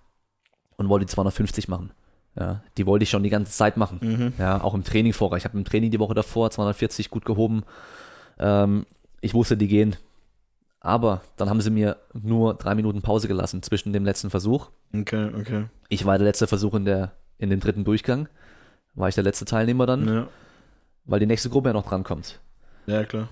und 0.79 0.89
wollte 0.89 1.05
die 1.07 1.13
250 1.13 1.69
machen. 1.69 1.91
Ja, 2.39 2.63
die 2.77 2.87
wollte 2.87 3.03
ich 3.03 3.11
schon 3.11 3.23
die 3.25 3.31
ganze 3.31 3.53
Zeit 3.53 3.77
machen. 3.77 3.99
Mhm. 4.01 4.33
Ja, 4.39 4.63
auch 4.63 4.75
im 4.75 4.85
Training 4.85 5.13
vorher. 5.13 5.37
Ich 5.39 5.45
habe 5.45 5.59
im 5.59 5.65
Training 5.65 5.91
die 5.91 5.99
Woche 5.99 6.15
davor 6.15 6.51
240 6.51 7.11
gut 7.11 7.25
gehoben. 7.25 7.65
Ähm, 8.39 8.87
ich 9.21 9.35
wusste, 9.35 9.57
die 9.57 9.69
gehen. 9.69 9.97
Aber 10.81 11.23
dann 11.37 11.51
haben 11.51 11.61
sie 11.61 11.71
mir 11.71 11.97
nur 12.15 12.55
drei 12.55 12.77
Minuten 12.77 13.03
Pause 13.03 13.27
gelassen 13.27 13.63
zwischen 13.65 13.93
dem 13.93 14.05
letzten 14.05 14.31
Versuch. 14.31 14.69
Okay, 14.95 15.31
okay. 15.39 15.65
Ich 15.89 16.07
war 16.07 16.17
der 16.17 16.27
letzte 16.29 16.47
Versuch 16.47 16.75
in, 16.75 16.85
der, 16.85 17.13
in 17.39 17.51
dem 17.51 17.59
dritten 17.59 17.85
Durchgang. 17.85 18.29
War 18.95 19.09
ich 19.09 19.17
der 19.17 19.25
letzte 19.25 19.45
Teilnehmer 19.45 19.87
dann, 19.87 20.07
Ja, 20.07 20.29
weil 21.05 21.19
die 21.21 21.27
nächste 21.27 21.51
Gruppe 21.51 21.71
ja 21.71 21.73
noch 21.73 21.87
drankommt. 21.87 22.39
ja 22.87 23.05
klar. 23.05 23.29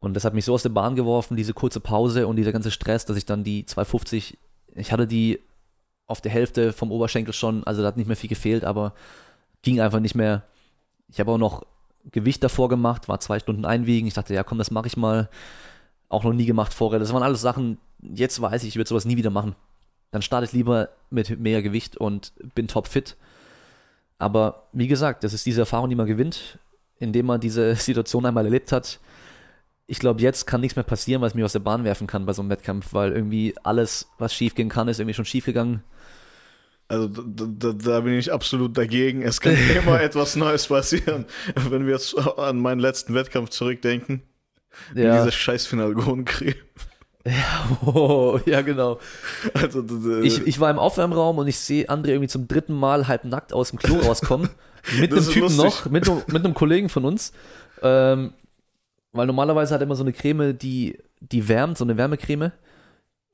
Und 0.00 0.14
das 0.14 0.24
hat 0.24 0.32
mich 0.34 0.44
so 0.46 0.54
aus 0.54 0.62
der 0.62 0.70
Bahn 0.70 0.96
geworfen, 0.96 1.36
diese 1.36 1.52
kurze 1.54 1.78
Pause 1.80 2.26
und 2.26 2.36
dieser 2.36 2.52
ganze 2.52 2.70
Stress, 2.70 3.04
dass 3.04 3.16
ich 3.18 3.26
dann 3.26 3.44
die 3.44 3.66
250, 3.66 4.38
ich 4.74 4.92
hatte 4.92 5.06
die 5.06 5.40
auf 6.10 6.20
der 6.20 6.32
Hälfte 6.32 6.72
vom 6.72 6.92
Oberschenkel 6.92 7.32
schon, 7.32 7.64
also 7.64 7.82
da 7.82 7.88
hat 7.88 7.96
nicht 7.96 8.06
mehr 8.06 8.16
viel 8.16 8.28
gefehlt, 8.28 8.64
aber 8.64 8.94
ging 9.62 9.80
einfach 9.80 10.00
nicht 10.00 10.14
mehr. 10.14 10.44
Ich 11.08 11.20
habe 11.20 11.32
auch 11.32 11.38
noch 11.38 11.64
Gewicht 12.10 12.42
davor 12.42 12.68
gemacht, 12.68 13.08
war 13.08 13.20
zwei 13.20 13.38
Stunden 13.38 13.64
einwiegen. 13.64 14.08
Ich 14.08 14.14
dachte, 14.14 14.34
ja 14.34 14.42
komm, 14.44 14.58
das 14.58 14.70
mache 14.70 14.86
ich 14.86 14.96
mal. 14.96 15.28
Auch 16.08 16.24
noch 16.24 16.32
nie 16.32 16.46
gemacht 16.46 16.74
vorher. 16.74 16.98
Das 16.98 17.12
waren 17.12 17.22
alles 17.22 17.40
Sachen, 17.40 17.78
jetzt 18.02 18.40
weiß 18.40 18.62
ich, 18.64 18.70
ich 18.70 18.76
würde 18.76 18.88
sowas 18.88 19.04
nie 19.04 19.16
wieder 19.16 19.30
machen. 19.30 19.54
Dann 20.10 20.22
starte 20.22 20.44
ich 20.44 20.52
lieber 20.52 20.88
mit 21.08 21.38
mehr 21.38 21.62
Gewicht 21.62 21.96
und 21.96 22.32
bin 22.54 22.66
topfit. 22.66 23.16
Aber 24.18 24.66
wie 24.72 24.88
gesagt, 24.88 25.22
das 25.22 25.32
ist 25.32 25.46
diese 25.46 25.60
Erfahrung, 25.60 25.88
die 25.88 25.94
man 25.94 26.06
gewinnt, 26.06 26.58
indem 26.98 27.26
man 27.26 27.40
diese 27.40 27.74
Situation 27.76 28.26
einmal 28.26 28.44
erlebt 28.44 28.72
hat 28.72 28.98
ich 29.90 29.98
glaube, 29.98 30.20
jetzt 30.20 30.46
kann 30.46 30.60
nichts 30.60 30.76
mehr 30.76 30.84
passieren, 30.84 31.20
was 31.20 31.34
mich 31.34 31.44
aus 31.44 31.52
der 31.52 31.58
Bahn 31.58 31.82
werfen 31.82 32.06
kann 32.06 32.24
bei 32.24 32.32
so 32.32 32.42
einem 32.42 32.50
Wettkampf, 32.50 32.94
weil 32.94 33.10
irgendwie 33.10 33.56
alles, 33.64 34.08
was 34.18 34.32
schief 34.32 34.54
gehen 34.54 34.68
kann, 34.68 34.86
ist 34.86 35.00
irgendwie 35.00 35.14
schon 35.14 35.24
schief 35.24 35.46
gegangen. 35.46 35.82
Also 36.90 37.06
da, 37.08 37.44
da, 37.48 37.72
da 37.72 38.00
bin 38.00 38.14
ich 38.18 38.32
absolut 38.32 38.76
dagegen. 38.76 39.22
Es 39.22 39.40
kann 39.40 39.56
immer 39.76 40.00
etwas 40.00 40.34
Neues 40.36 40.66
passieren. 40.66 41.24
Wenn 41.68 41.86
wir 41.86 41.92
jetzt 41.94 42.18
an 42.18 42.58
meinen 42.58 42.80
letzten 42.80 43.14
Wettkampf 43.14 43.50
zurückdenken. 43.50 44.22
Ja, 44.94 45.18
Diese 45.18 45.32
scheiß 45.32 45.66
Finalgonencreme. 45.66 46.54
oh, 47.86 48.40
ja 48.46 48.62
genau. 48.62 48.98
Also 49.54 49.84
Ich, 50.22 50.46
ich 50.46 50.58
war 50.60 50.70
im 50.70 50.78
Aufwärmraum 50.78 51.38
und 51.38 51.48
ich 51.48 51.58
sehe 51.58 51.88
André 51.88 52.08
irgendwie 52.08 52.28
zum 52.28 52.48
dritten 52.48 52.74
Mal 52.74 53.08
halb 53.08 53.24
nackt 53.24 53.52
aus 53.52 53.70
dem 53.70 53.78
Klo 53.78 53.96
rauskommen. 54.06 54.48
mit 54.98 55.12
einem 55.12 55.24
Typen 55.24 55.42
lustig. 55.56 55.64
noch, 55.64 55.90
mit, 55.90 56.08
einem- 56.08 56.22
mit 56.28 56.44
einem 56.44 56.54
Kollegen 56.54 56.88
von 56.88 57.04
uns. 57.04 57.32
Ähm, 57.82 58.32
weil 59.12 59.26
normalerweise 59.26 59.74
hat 59.74 59.80
er 59.80 59.84
immer 59.84 59.96
so 59.96 60.02
eine 60.04 60.12
Creme, 60.12 60.56
die, 60.56 60.98
die 61.20 61.46
wärmt, 61.48 61.76
so 61.78 61.84
eine 61.84 61.96
Wärmecreme. 61.96 62.52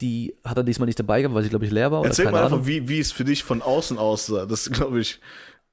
Die 0.00 0.34
hat 0.44 0.56
er 0.56 0.64
diesmal 0.64 0.86
nicht 0.86 0.98
dabei 0.98 1.22
gehabt, 1.22 1.34
weil 1.34 1.42
sie, 1.42 1.48
glaube 1.48 1.64
ich, 1.64 1.70
leer 1.70 1.90
war. 1.90 2.00
Oder 2.00 2.10
Erzähl 2.10 2.30
mal 2.30 2.44
einfach, 2.44 2.66
wie, 2.66 2.88
wie 2.88 3.00
es 3.00 3.12
für 3.12 3.24
dich 3.24 3.44
von 3.44 3.62
außen 3.62 3.98
aussah. 3.98 4.46
Das 4.46 4.70
glaube 4.70 5.00
ich. 5.00 5.20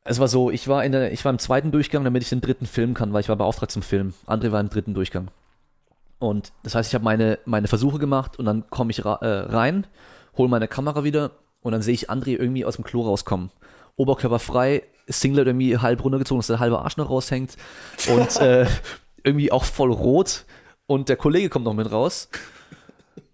Es 0.06 0.20
war 0.20 0.28
so, 0.28 0.50
ich 0.50 0.68
war 0.68 0.84
in 0.84 0.92
der, 0.92 1.12
ich 1.12 1.24
war 1.24 1.32
im 1.32 1.40
zweiten 1.40 1.72
Durchgang, 1.72 2.04
damit 2.04 2.24
ich 2.24 2.30
den 2.30 2.42
dritten 2.42 2.66
filmen 2.66 2.94
kann, 2.94 3.14
weil 3.14 3.22
ich 3.22 3.30
war 3.30 3.36
beauftragt 3.36 3.72
zum 3.72 3.82
Filmen. 3.82 4.14
André 4.26 4.52
war 4.52 4.60
im 4.60 4.70
dritten 4.70 4.94
Durchgang. 4.94 5.30
Und 6.20 6.54
das 6.64 6.76
heißt, 6.76 6.90
ich 6.90 6.96
habe 6.96 7.04
meine, 7.04 7.40
meine 7.46 7.68
Versuche 7.68 8.00
gemacht 8.00 8.40
und 8.40 8.46
dann 8.46 8.70
komme 8.70 8.92
ich 8.92 9.00
äh, 9.00 9.08
rein, 9.08 9.88
hole 10.38 10.50
meine 10.50 10.70
Kamera 10.70 11.04
wieder 11.04 11.32
und 11.62 11.74
dann 11.74 11.82
sehe 11.82 11.94
ich 11.94 12.10
André 12.10 12.38
irgendwie 12.38 12.64
aus 12.64 12.76
dem 12.76 12.86
Klo 12.86 13.02
rauskommen. 13.02 13.52
Oberkörper 13.96 14.40
frei, 14.40 14.84
Singlet 15.08 15.48
irgendwie 15.48 15.78
halb 15.78 16.04
runtergezogen, 16.04 16.40
dass 16.40 16.48
der 16.48 16.60
halbe 16.60 16.80
Arsch 16.80 16.96
noch 16.96 17.10
raushängt 17.10 17.58
und 18.08 18.38
äh, 18.42 18.68
irgendwie 19.24 19.52
auch 19.52 19.66
voll 19.66 19.92
rot 19.92 20.46
und 20.86 21.10
der 21.10 21.18
Kollege 21.18 21.50
kommt 21.50 21.66
noch 21.66 21.74
mit 21.74 21.92
raus 21.92 22.30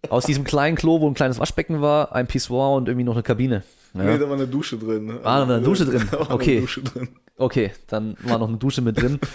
aus 0.10 0.26
diesem 0.26 0.44
kleinen 0.44 0.78
Klo, 0.78 1.02
wo 1.02 1.08
ein 1.08 1.14
kleines 1.14 1.40
Waschbecken 1.40 1.82
war, 1.82 2.14
ein 2.14 2.28
Pissoir 2.28 2.76
und 2.76 2.88
irgendwie 2.88 3.04
noch 3.04 3.14
eine 3.16 3.24
Kabine. 3.24 3.64
Ja. 3.94 4.04
Nee, 4.04 4.18
da 4.18 4.28
war 4.30 4.36
eine 4.36 4.48
Dusche 4.48 4.78
drin. 4.78 5.12
Ah, 5.24 5.40
da 5.40 5.48
war 5.48 5.56
eine 5.56 5.62
Dusche 5.62 5.86
drin. 5.86 6.08
Da 6.12 6.20
war 6.20 6.28
eine 6.28 6.36
Okay. 6.36 6.62
Dusche 6.62 6.82
drin. 6.84 7.10
Okay, 7.38 7.72
dann 7.88 8.16
war 8.22 8.38
noch 8.38 8.48
eine 8.48 8.58
Dusche 8.58 8.82
mit 8.82 9.02
drin. 9.02 9.20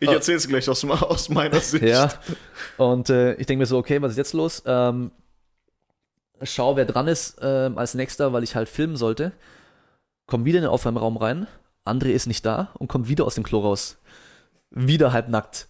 Ich 0.00 0.10
erzähle 0.10 0.36
es 0.36 0.48
gleich 0.48 0.68
aus, 0.68 0.84
aus 0.84 1.28
meiner 1.28 1.60
Sicht. 1.60 1.84
Ja. 1.84 2.12
Und 2.76 3.08
äh, 3.08 3.34
ich 3.34 3.46
denke 3.46 3.60
mir 3.60 3.66
so, 3.66 3.78
okay, 3.78 4.02
was 4.02 4.10
ist 4.12 4.18
jetzt 4.18 4.32
los? 4.34 4.62
Ähm, 4.66 5.12
schau, 6.42 6.76
wer 6.76 6.84
dran 6.84 7.06
ist 7.08 7.38
ähm, 7.40 7.78
als 7.78 7.94
nächster, 7.94 8.32
weil 8.32 8.42
ich 8.42 8.56
halt 8.56 8.68
filmen 8.68 8.96
sollte. 8.96 9.32
Komm 10.26 10.44
wieder 10.44 10.58
in 10.58 10.64
den 10.64 10.70
Aufwärmraum 10.70 11.16
rein. 11.16 11.46
André 11.86 12.08
ist 12.08 12.26
nicht 12.26 12.44
da 12.44 12.70
und 12.74 12.88
kommt 12.88 13.08
wieder 13.08 13.24
aus 13.24 13.36
dem 13.36 13.44
Klo 13.44 13.60
raus. 13.60 13.96
Wieder 14.70 15.12
halbnackt. 15.12 15.68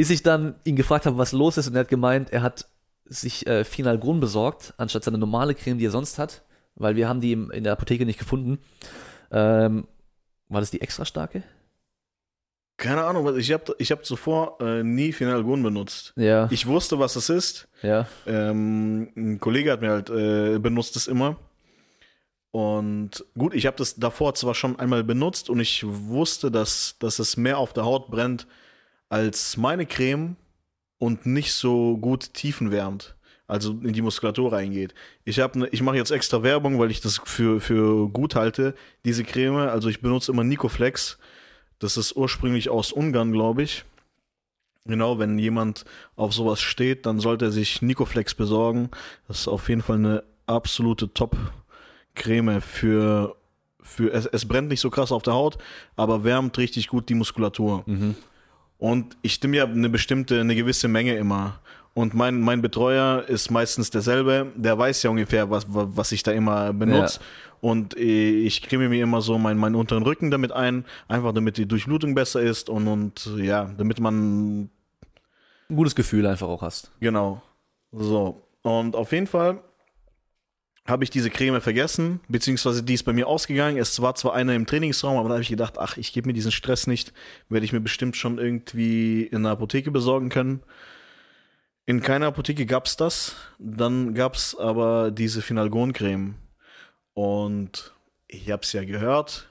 Bis 0.00 0.08
ich 0.08 0.22
dann 0.22 0.54
ihn 0.64 0.76
gefragt 0.76 1.04
habe, 1.04 1.18
was 1.18 1.32
los 1.32 1.58
ist, 1.58 1.68
und 1.68 1.74
er 1.74 1.80
hat 1.80 1.88
gemeint, 1.88 2.32
er 2.32 2.40
hat 2.40 2.66
sich 3.04 3.46
äh, 3.46 3.64
Finalgrun 3.64 4.18
besorgt, 4.18 4.72
anstatt 4.78 5.04
seine 5.04 5.18
normale 5.18 5.54
Creme, 5.54 5.76
die 5.76 5.84
er 5.84 5.90
sonst 5.90 6.18
hat, 6.18 6.40
weil 6.74 6.96
wir 6.96 7.06
haben 7.06 7.20
die 7.20 7.32
in 7.32 7.64
der 7.64 7.74
Apotheke 7.74 8.06
nicht 8.06 8.18
gefunden. 8.18 8.60
Ähm, 9.30 9.86
war 10.48 10.60
das 10.60 10.70
die 10.70 10.80
extra 10.80 11.04
starke? 11.04 11.42
Keine 12.78 13.04
Ahnung, 13.04 13.36
ich 13.36 13.52
habe 13.52 13.74
ich 13.76 13.92
hab 13.92 14.06
zuvor 14.06 14.58
äh, 14.62 14.82
nie 14.82 15.12
Finalgon 15.12 15.62
benutzt. 15.62 16.14
Ja, 16.16 16.48
Ich 16.50 16.66
wusste, 16.66 16.98
was 16.98 17.16
es 17.16 17.28
ist. 17.28 17.68
ja. 17.82 18.06
Ähm, 18.26 19.10
ein 19.14 19.38
Kollege 19.38 19.70
hat 19.70 19.82
mir 19.82 19.90
halt 19.90 20.08
äh, 20.08 20.58
benutzt 20.60 20.96
es 20.96 21.08
immer. 21.08 21.36
Und 22.52 23.22
gut, 23.36 23.52
ich 23.52 23.66
habe 23.66 23.76
das 23.76 23.96
davor 23.96 24.34
zwar 24.34 24.54
schon 24.54 24.78
einmal 24.78 25.04
benutzt 25.04 25.50
und 25.50 25.60
ich 25.60 25.84
wusste, 25.86 26.50
dass, 26.50 26.96
dass 27.00 27.18
es 27.18 27.36
mehr 27.36 27.58
auf 27.58 27.74
der 27.74 27.84
Haut 27.84 28.10
brennt 28.10 28.46
als 29.10 29.58
meine 29.58 29.84
Creme 29.84 30.36
und 30.98 31.26
nicht 31.26 31.52
so 31.52 31.98
gut 31.98 32.32
tiefenwärmt, 32.32 33.16
also 33.46 33.72
in 33.72 33.92
die 33.92 34.02
Muskulatur 34.02 34.52
reingeht. 34.52 34.94
Ich, 35.24 35.40
hab 35.40 35.56
ne, 35.56 35.68
ich 35.72 35.82
mache 35.82 35.96
jetzt 35.96 36.12
extra 36.12 36.42
Werbung, 36.42 36.78
weil 36.78 36.90
ich 36.90 37.00
das 37.00 37.20
für, 37.24 37.60
für 37.60 38.08
gut 38.08 38.34
halte, 38.36 38.74
diese 39.04 39.24
Creme. 39.24 39.68
Also 39.68 39.88
ich 39.88 40.00
benutze 40.00 40.32
immer 40.32 40.44
Nicoflex. 40.44 41.18
Das 41.80 41.96
ist 41.96 42.16
ursprünglich 42.16 42.70
aus 42.70 42.92
Ungarn, 42.92 43.32
glaube 43.32 43.62
ich. 43.62 43.84
Genau, 44.86 45.18
wenn 45.18 45.38
jemand 45.38 45.84
auf 46.16 46.32
sowas 46.32 46.60
steht, 46.60 47.04
dann 47.04 47.20
sollte 47.20 47.46
er 47.46 47.50
sich 47.50 47.82
Nicoflex 47.82 48.34
besorgen. 48.34 48.90
Das 49.28 49.40
ist 49.40 49.48
auf 49.48 49.68
jeden 49.68 49.82
Fall 49.82 49.96
eine 49.96 50.22
absolute 50.46 51.12
Top-Creme 51.12 52.60
für, 52.60 53.36
für 53.82 54.12
es, 54.12 54.26
es 54.26 54.46
brennt 54.46 54.68
nicht 54.68 54.80
so 54.80 54.90
krass 54.90 55.12
auf 55.12 55.22
der 55.22 55.34
Haut, 55.34 55.58
aber 55.96 56.24
wärmt 56.24 56.56
richtig 56.58 56.88
gut 56.88 57.08
die 57.08 57.14
Muskulatur. 57.14 57.82
Mhm. 57.86 58.14
Und 58.80 59.16
ich 59.20 59.34
stimme 59.34 59.58
ja 59.58 59.64
eine 59.64 59.90
bestimmte, 59.90 60.40
eine 60.40 60.56
gewisse 60.56 60.88
Menge 60.88 61.14
immer. 61.14 61.60
Und 61.92 62.14
mein, 62.14 62.40
mein 62.40 62.62
Betreuer 62.62 63.24
ist 63.28 63.50
meistens 63.50 63.90
derselbe. 63.90 64.46
Der 64.56 64.78
weiß 64.78 65.02
ja 65.02 65.10
ungefähr, 65.10 65.50
was, 65.50 65.66
was 65.68 66.12
ich 66.12 66.22
da 66.22 66.32
immer 66.32 66.72
benutze. 66.72 67.20
Und 67.60 67.94
äh, 67.98 68.30
ich 68.30 68.62
creme 68.62 68.88
mir 68.88 69.02
immer 69.02 69.20
so 69.20 69.38
meinen, 69.38 69.58
meinen 69.60 69.74
unteren 69.74 70.02
Rücken 70.02 70.30
damit 70.30 70.52
ein, 70.52 70.86
einfach 71.08 71.34
damit 71.34 71.58
die 71.58 71.66
Durchblutung 71.66 72.14
besser 72.14 72.40
ist 72.40 72.70
und, 72.70 72.88
und 72.88 73.30
ja, 73.36 73.70
damit 73.76 74.00
man 74.00 74.70
Ein 75.68 75.76
gutes 75.76 75.94
Gefühl 75.94 76.26
einfach 76.26 76.48
auch 76.48 76.62
hast. 76.62 76.90
Genau. 77.00 77.42
So. 77.92 78.42
Und 78.62 78.96
auf 78.96 79.12
jeden 79.12 79.26
Fall 79.26 79.60
habe 80.90 81.04
ich 81.04 81.10
diese 81.10 81.30
Creme 81.30 81.60
vergessen, 81.60 82.20
beziehungsweise 82.28 82.82
die 82.82 82.94
ist 82.94 83.04
bei 83.04 83.12
mir 83.12 83.26
ausgegangen. 83.28 83.78
Es 83.78 84.02
war 84.02 84.14
zwar 84.14 84.34
eine 84.34 84.54
im 84.54 84.66
Trainingsraum, 84.66 85.16
aber 85.16 85.28
da 85.28 85.34
habe 85.34 85.42
ich 85.42 85.48
gedacht, 85.48 85.78
ach, 85.78 85.96
ich 85.96 86.12
gebe 86.12 86.26
mir 86.26 86.32
diesen 86.34 86.52
Stress 86.52 86.86
nicht, 86.86 87.12
werde 87.48 87.64
ich 87.64 87.72
mir 87.72 87.80
bestimmt 87.80 88.16
schon 88.16 88.38
irgendwie 88.38 89.22
in 89.22 89.44
der 89.44 89.52
Apotheke 89.52 89.90
besorgen 89.90 90.28
können. 90.28 90.62
In 91.86 92.02
keiner 92.02 92.26
Apotheke 92.26 92.66
gab's 92.66 92.96
das. 92.96 93.36
Dann 93.58 94.14
gab's 94.14 94.54
aber 94.54 95.10
diese 95.10 95.42
Finalgon-Creme. 95.42 96.34
Und 97.14 97.94
ich 98.28 98.50
habe 98.50 98.62
es 98.62 98.72
ja 98.72 98.84
gehört, 98.84 99.48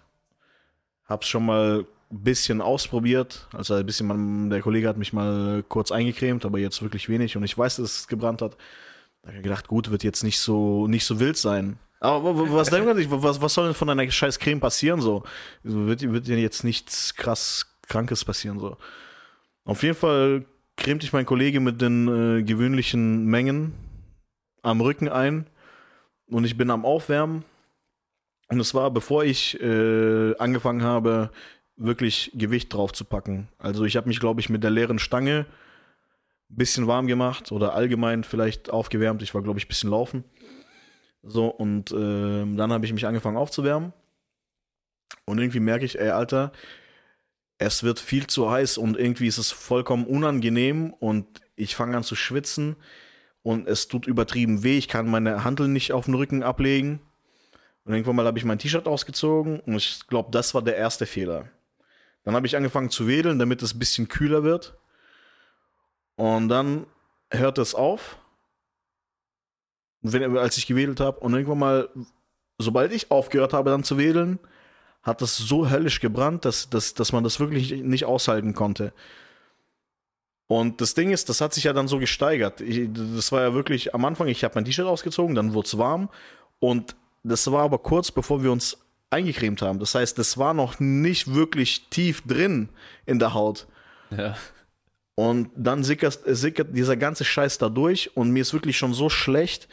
habe 1.06 1.24
es 1.24 1.28
schon 1.28 1.46
mal 1.46 1.86
ein 2.12 2.24
bisschen 2.24 2.62
ausprobiert. 2.62 3.48
Also 3.52 3.74
ein 3.74 3.86
bisschen, 3.86 4.50
der 4.50 4.62
Kollege 4.62 4.88
hat 4.88 4.98
mich 4.98 5.12
mal 5.12 5.64
kurz 5.68 5.92
eingecremt, 5.92 6.46
aber 6.46 6.60
jetzt 6.60 6.82
wirklich 6.82 7.10
wenig. 7.10 7.36
Und 7.36 7.44
ich 7.44 7.58
weiß, 7.58 7.78
dass 7.78 8.00
es 8.00 8.08
gebrannt 8.08 8.42
hat. 8.42 8.56
Da 9.22 9.30
habe 9.30 9.38
ich 9.38 9.43
gedacht, 9.43 9.67
gut, 9.67 9.89
wird 9.91 10.03
jetzt 10.03 10.24
nicht 10.24 10.39
so, 10.39 10.88
nicht 10.88 11.05
so 11.05 11.20
wild 11.20 11.38
sein. 11.38 11.78
Aber 11.99 12.24
wa- 12.24 12.39
wa- 12.39 12.53
was, 12.55 12.72
was, 12.72 13.41
was 13.41 13.53
soll 13.53 13.65
denn 13.65 13.74
von 13.74 13.89
einer 13.89 14.09
scheiß 14.09 14.39
Creme 14.39 14.59
passieren 14.61 15.01
so? 15.01 15.24
So 15.63 15.88
Wird, 15.88 16.01
wird 16.01 16.28
dir 16.28 16.39
jetzt 16.39 16.63
nichts 16.63 17.13
krass 17.15 17.65
Krankes 17.88 18.24
passieren 18.24 18.59
so. 18.59 18.78
Auf 19.65 19.84
jeden 19.84 19.95
Fall 19.95 20.45
cremt 20.78 21.03
ich 21.03 21.11
mein 21.11 21.26
Kollege 21.26 21.59
mit 21.59 21.82
den 21.82 22.07
äh, 22.39 22.43
gewöhnlichen 22.43 23.26
Mengen 23.26 23.74
am 24.61 24.80
Rücken 24.80 25.09
ein 25.09 25.47
und 26.28 26.45
ich 26.45 26.55
bin 26.57 26.70
am 26.72 26.86
Aufwärmen. 26.86 27.43
Und 28.47 28.59
es 28.59 28.74
war, 28.74 28.89
bevor 28.91 29.24
ich 29.26 29.59
äh, 29.61 30.36
angefangen 30.38 30.82
habe, 30.84 31.32
wirklich 31.76 32.32
Gewicht 32.34 32.74
drauf 32.74 32.93
zu 32.93 33.05
packen. 33.05 33.47
Also 33.57 33.86
ich 33.86 33.95
habe 33.97 34.07
mich, 34.07 34.20
glaube 34.20 34.39
ich, 34.41 34.49
mit 34.49 34.63
der 34.63 34.72
leeren 34.72 34.99
Stange 34.99 35.45
bisschen 36.50 36.88
warm 36.88 37.08
gemacht 37.08 37.52
oder 37.52 37.74
allgemein 37.74 38.24
vielleicht 38.24 38.70
aufgewärmt. 38.70 39.22
Ich 39.22 39.34
war, 39.34 39.41
glaube 39.41 39.60
ich, 39.60 39.66
ein 39.66 39.70
bisschen 39.70 39.91
laufen. 39.91 40.24
So, 41.24 41.47
und 41.47 41.91
ähm, 41.91 42.58
dann 42.58 42.72
habe 42.72 42.86
ich 42.86 42.93
mich 42.93 43.06
angefangen 43.06 43.38
aufzuwärmen. 43.38 43.93
Und 45.26 45.38
irgendwie 45.38 45.60
merke 45.60 45.86
ich, 45.86 46.00
ey, 46.00 46.10
Alter, 46.10 46.52
es 47.60 47.84
wird 47.84 48.00
viel 48.00 48.26
zu 48.28 48.50
heiß 48.50 48.78
und 48.78 48.97
irgendwie 48.97 49.28
ist 49.28 49.38
es 49.38 49.52
vollkommen 49.52 50.06
unangenehm 50.06 50.93
und 50.93 51.28
ich 51.56 51.76
fange 51.76 51.95
an 51.97 52.04
zu 52.04 52.16
schwitzen 52.16 52.78
und 53.43 53.68
es 53.68 53.88
tut 53.88 54.08
übertrieben 54.08 54.64
weh. 54.64 54.78
Ich 54.78 54.88
kann 54.88 55.10
meine 55.10 55.43
Handel 55.43 55.68
nicht 55.68 55.91
auf 55.91 56.06
den 56.06 56.16
Rücken 56.16 56.41
ablegen. 56.41 57.02
Und 57.84 57.93
irgendwann 57.93 58.16
mal 58.16 58.26
habe 58.26 58.38
ich 58.38 58.45
mein 58.45 58.60
T-Shirt 58.60 58.88
ausgezogen 58.88 59.60
und 59.62 59.76
ich 59.76 60.08
glaube, 60.08 60.30
das 60.32 60.54
war 60.54 60.62
der 60.62 60.78
erste 60.78 61.06
Fehler. 61.06 61.50
Dann 62.24 62.36
habe 62.36 62.47
ich 62.47 62.56
angefangen 62.56 62.89
zu 62.89 63.08
wedeln, 63.08 63.39
damit 63.39 63.62
es 63.62 63.74
ein 63.74 63.80
bisschen 63.80 64.08
kühler 64.08 64.43
wird. 64.43 64.79
Und 66.20 66.49
dann 66.49 66.86
hört 67.32 67.57
es 67.59 67.74
auf, 67.74 68.17
wenn, 70.01 70.38
als 70.38 70.57
ich 70.57 70.67
gewedelt 70.67 70.99
habe. 70.99 71.17
Und 71.22 71.34
irgendwann 71.34 71.59
mal, 71.59 71.89
sobald 72.57 72.91
ich 72.91 73.09
aufgehört 73.09 73.53
habe, 73.53 73.70
dann 73.70 73.86
zu 73.86 73.97
wedeln, 73.97 74.38
hat 75.01 75.22
das 75.22 75.38
so 75.38 75.70
höllisch 75.70 76.01
gebrannt, 76.01 76.43
dass, 76.43 76.70
dass, 76.70 76.93
dass 76.93 77.13
man 77.13 77.24
das 77.24 77.39
wirklich 77.39 77.72
nicht 77.72 78.03
aushalten 78.03 78.53
konnte. 78.53 78.91
Und 80.47 80.82
das 80.82 80.93
Ding 80.93 81.11
ist, 81.11 81.30
das 81.30 81.39
hat 81.39 81.53
sich 81.53 81.63
ja 81.63 81.72
dann 81.72 81.88
so 81.88 81.99
gesteigert. 81.99 82.59
Ich, 82.59 82.89
das 82.91 83.32
war 83.32 83.39
ja 83.39 83.53
wirklich 83.53 83.95
am 83.95 84.03
Anfang, 84.03 84.28
ich 84.28 84.43
habe 84.43 84.55
mein 84.55 84.65
T-Shirt 84.65 84.88
ausgezogen, 84.88 85.36
dann 85.36 85.53
wurde 85.53 85.67
es 85.67 85.78
warm. 85.78 86.09
Und 86.59 86.97
das 87.24 87.49
war 87.49 87.63
aber 87.63 87.78
kurz 87.78 88.11
bevor 88.11 88.43
wir 88.43 88.51
uns 88.51 88.78
eingecremt 89.09 89.61
haben. 89.61 89.80
Das 89.80 89.95
heißt, 89.95 90.17
das 90.17 90.38
war 90.38 90.53
noch 90.53 90.82
nicht 90.82 91.34
wirklich 91.34 91.88
tief 91.89 92.24
drin 92.28 92.67
in 93.05 93.20
der 93.20 93.34
Haut. 93.34 93.67
Ja. 94.11 94.36
Und 95.20 95.49
dann 95.53 95.84
sickert, 95.84 96.17
sickert 96.28 96.70
dieser 96.74 96.95
ganze 96.95 97.26
Scheiß 97.26 97.57
da 97.57 97.67
durch 97.67 98.15
und 98.15 98.32
mir 98.32 98.39
ist 98.39 98.53
wirklich 98.53 98.78
schon 98.78 98.93
so 98.93 99.09
schlecht. 99.09 99.67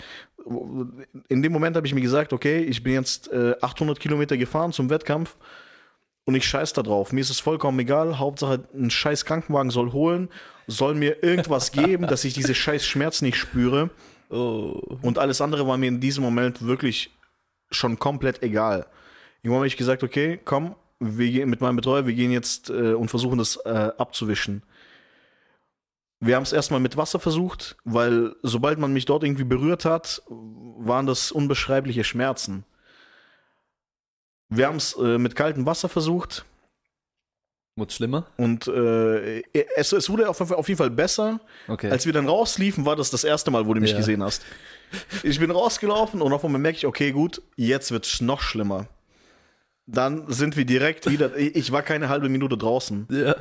In 1.29 1.41
dem 1.41 1.53
Moment 1.53 1.77
habe 1.77 1.87
ich 1.87 1.95
mir 1.95 2.01
gesagt, 2.01 2.33
okay, 2.33 2.65
ich 2.65 2.83
bin 2.83 2.95
jetzt 2.95 3.31
äh, 3.31 3.55
800 3.61 4.01
Kilometer 4.01 4.37
gefahren 4.37 4.73
zum 4.73 4.91
Wettkampf 4.91 5.37
und 6.25 6.35
ich 6.35 6.45
scheiß 6.49 6.73
da 6.73 6.83
drauf. 6.83 7.13
Mir 7.13 7.21
ist 7.21 7.31
es 7.31 7.39
vollkommen 7.39 7.79
egal. 7.79 8.19
Hauptsache, 8.19 8.65
ein 8.75 8.91
scheiß 8.91 9.25
Krankenwagen 9.25 9.71
soll 9.71 9.93
holen, 9.93 10.31
soll 10.67 10.97
mir 10.97 11.23
irgendwas 11.23 11.71
geben, 11.71 12.09
dass 12.09 12.25
ich 12.25 12.35
diese 12.35 12.57
scheiß 12.57 12.85
Schmerz 12.85 13.23
nicht 13.23 13.37
spüre. 13.37 13.91
Oh. 14.31 14.83
Und 15.01 15.17
alles 15.17 15.41
andere 15.41 15.65
war 15.69 15.77
mir 15.77 15.87
in 15.87 16.01
diesem 16.01 16.25
Moment 16.25 16.67
wirklich 16.67 17.13
schon 17.71 18.01
komplett 18.01 18.43
egal. 18.43 18.87
Irgendwann 19.45 19.59
habe 19.59 19.69
ich 19.69 19.77
gesagt, 19.77 20.03
okay, 20.03 20.41
komm, 20.45 20.75
wir 20.99 21.31
gehen 21.31 21.49
mit 21.49 21.61
meinem 21.61 21.77
Betreuer, 21.77 22.05
wir 22.05 22.15
gehen 22.15 22.33
jetzt 22.33 22.69
äh, 22.69 22.95
und 22.95 23.11
versuchen 23.11 23.39
das 23.39 23.55
äh, 23.65 23.93
abzuwischen. 23.97 24.65
Wir 26.21 26.37
haben 26.37 26.45
es 26.45 26.53
erstmal 26.53 26.81
mit 26.81 26.97
Wasser 26.97 27.21
versucht, 27.21 27.77
weil 27.85 28.35
sobald 28.43 28.79
man 28.79 28.93
mich 28.93 29.05
dort 29.05 29.23
irgendwie 29.23 29.45
berührt 29.45 29.85
hat, 29.85 30.23
waren 30.29 31.07
das 31.07 31.31
unbeschreibliche 31.31 32.05
Schmerzen. 32.05 32.65
Wir 34.49 34.69
haben 34.69 34.77
es 34.77 34.95
äh, 34.97 35.19
mit 35.19 35.35
kaltem 35.35 35.67
Wasser 35.67 35.89
versucht 35.89 36.45
Wurde 37.75 37.93
schlimmer? 37.93 38.27
und 38.39 38.67
äh, 38.69 39.43
es, 39.75 39.93
es 39.93 40.09
wurde 40.09 40.29
auf, 40.31 40.41
auf 40.41 40.69
jeden 40.69 40.79
Fall 40.79 40.91
besser. 40.91 41.41
Okay. 41.69 41.91
Als 41.91 42.07
wir 42.07 42.13
dann 42.15 42.27
rausliefen, 42.29 42.87
war 42.87 42.97
das 42.97 43.11
das 43.11 43.23
erste 43.25 43.51
Mal, 43.51 43.67
wo 43.67 43.75
du 43.75 43.81
mich 43.81 43.91
Ja. 43.91 43.99
gesehen 43.99 44.23
hast. 44.23 44.43
Ich 45.23 45.39
bin 45.41 45.51
rausgelaufen 45.51 46.23
und 46.23 46.33
auf 46.33 46.45
einmal 46.45 46.61
merke 46.61 46.79
ich, 46.79 46.87
okay, 46.87 47.11
gut, 47.13 47.43
jetzt 47.57 47.91
wird 47.91 48.07
es 48.07 48.21
noch 48.23 48.41
schlimmer. 48.41 48.87
Dann 49.85 50.25
sind 50.33 50.57
wir 50.57 50.65
direkt 50.65 51.11
wieder, 51.11 51.37
ich 51.37 51.55
ich 51.55 51.73
war 51.73 51.83
keine 51.83 52.09
halbe 52.09 52.29
Minute 52.31 52.57
draußen. 52.57 53.07
ja. 53.11 53.37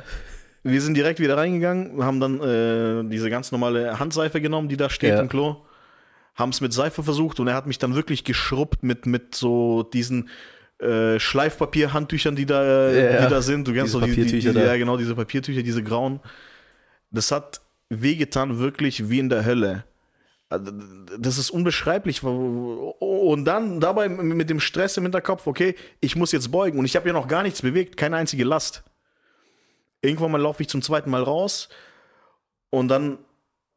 Wir 0.66 0.80
sind 0.82 0.94
direkt 0.94 1.20
wieder 1.20 1.36
reingegangen, 1.36 2.02
haben 2.02 2.20
dann 2.20 2.40
äh, 2.40 3.08
diese 3.10 3.30
ganz 3.30 3.52
normale 3.52 3.98
Handseife 3.98 4.40
genommen, 4.40 4.68
die 4.68 4.76
da 4.76 4.90
steht 4.90 5.10
Ja. 5.10 5.20
im 5.20 5.28
Klo, 5.28 5.56
haben 6.34 6.50
es 6.50 6.60
mit 6.60 6.72
Seife 6.72 7.02
versucht 7.02 7.38
und 7.40 7.48
er 7.48 7.54
hat 7.54 7.66
mich 7.66 7.78
dann 7.78 7.94
wirklich 7.94 8.24
geschrubbt 8.24 8.82
mit, 8.82 9.06
mit 9.06 9.34
so 9.34 9.82
diesen 9.84 10.28
äh, 10.78 11.18
Schleifpapier-Handtüchern, 11.18 12.36
die 12.36 12.46
da, 12.46 12.90
Ja, 12.90 13.24
die 13.24 13.30
da 13.30 13.40
sind. 13.42 13.66
Du 13.66 13.72
kennst 13.72 13.94
diese 13.94 14.00
doch 14.00 14.06
die, 14.06 14.24
die, 14.26 14.40
die, 14.40 14.46
ja 14.58 14.76
genau, 14.76 14.96
diese 14.96 15.14
Papiertücher, 15.14 15.62
diese 15.62 15.82
grauen. 15.82 16.20
Das 17.10 17.30
hat 17.32 17.60
wehgetan, 17.88 18.58
wirklich 18.58 19.08
wie 19.08 19.18
in 19.20 19.28
der 19.30 19.44
Hölle. 19.44 19.84
Also, 20.48 20.70
Das 21.18 21.38
ist 21.38 21.50
unbeschreiblich. 21.50 22.22
Und 22.22 23.44
dann 23.46 23.80
dabei 23.80 24.08
mit 24.08 24.50
dem 24.50 24.60
Stress 24.60 24.96
im 24.96 25.04
Hinterkopf, 25.04 25.46
okay, 25.46 25.74
ich 26.00 26.14
muss 26.16 26.32
jetzt 26.32 26.50
beugen. 26.50 26.78
Und 26.78 26.84
ich 26.84 26.94
habe 26.96 27.06
ja 27.08 27.12
noch 27.12 27.28
gar 27.28 27.42
nichts 27.42 27.62
bewegt, 27.62 27.96
keine 27.96 28.16
einzige 28.16 28.44
Last. 28.44 28.82
Irgendwann 30.06 30.32
mal 30.32 30.40
laufe 30.40 30.62
ich 30.62 30.68
zum 30.68 30.82
zweiten 30.82 31.10
Mal 31.10 31.22
raus 31.22 31.68
und 32.70 32.88
dann, 32.88 33.18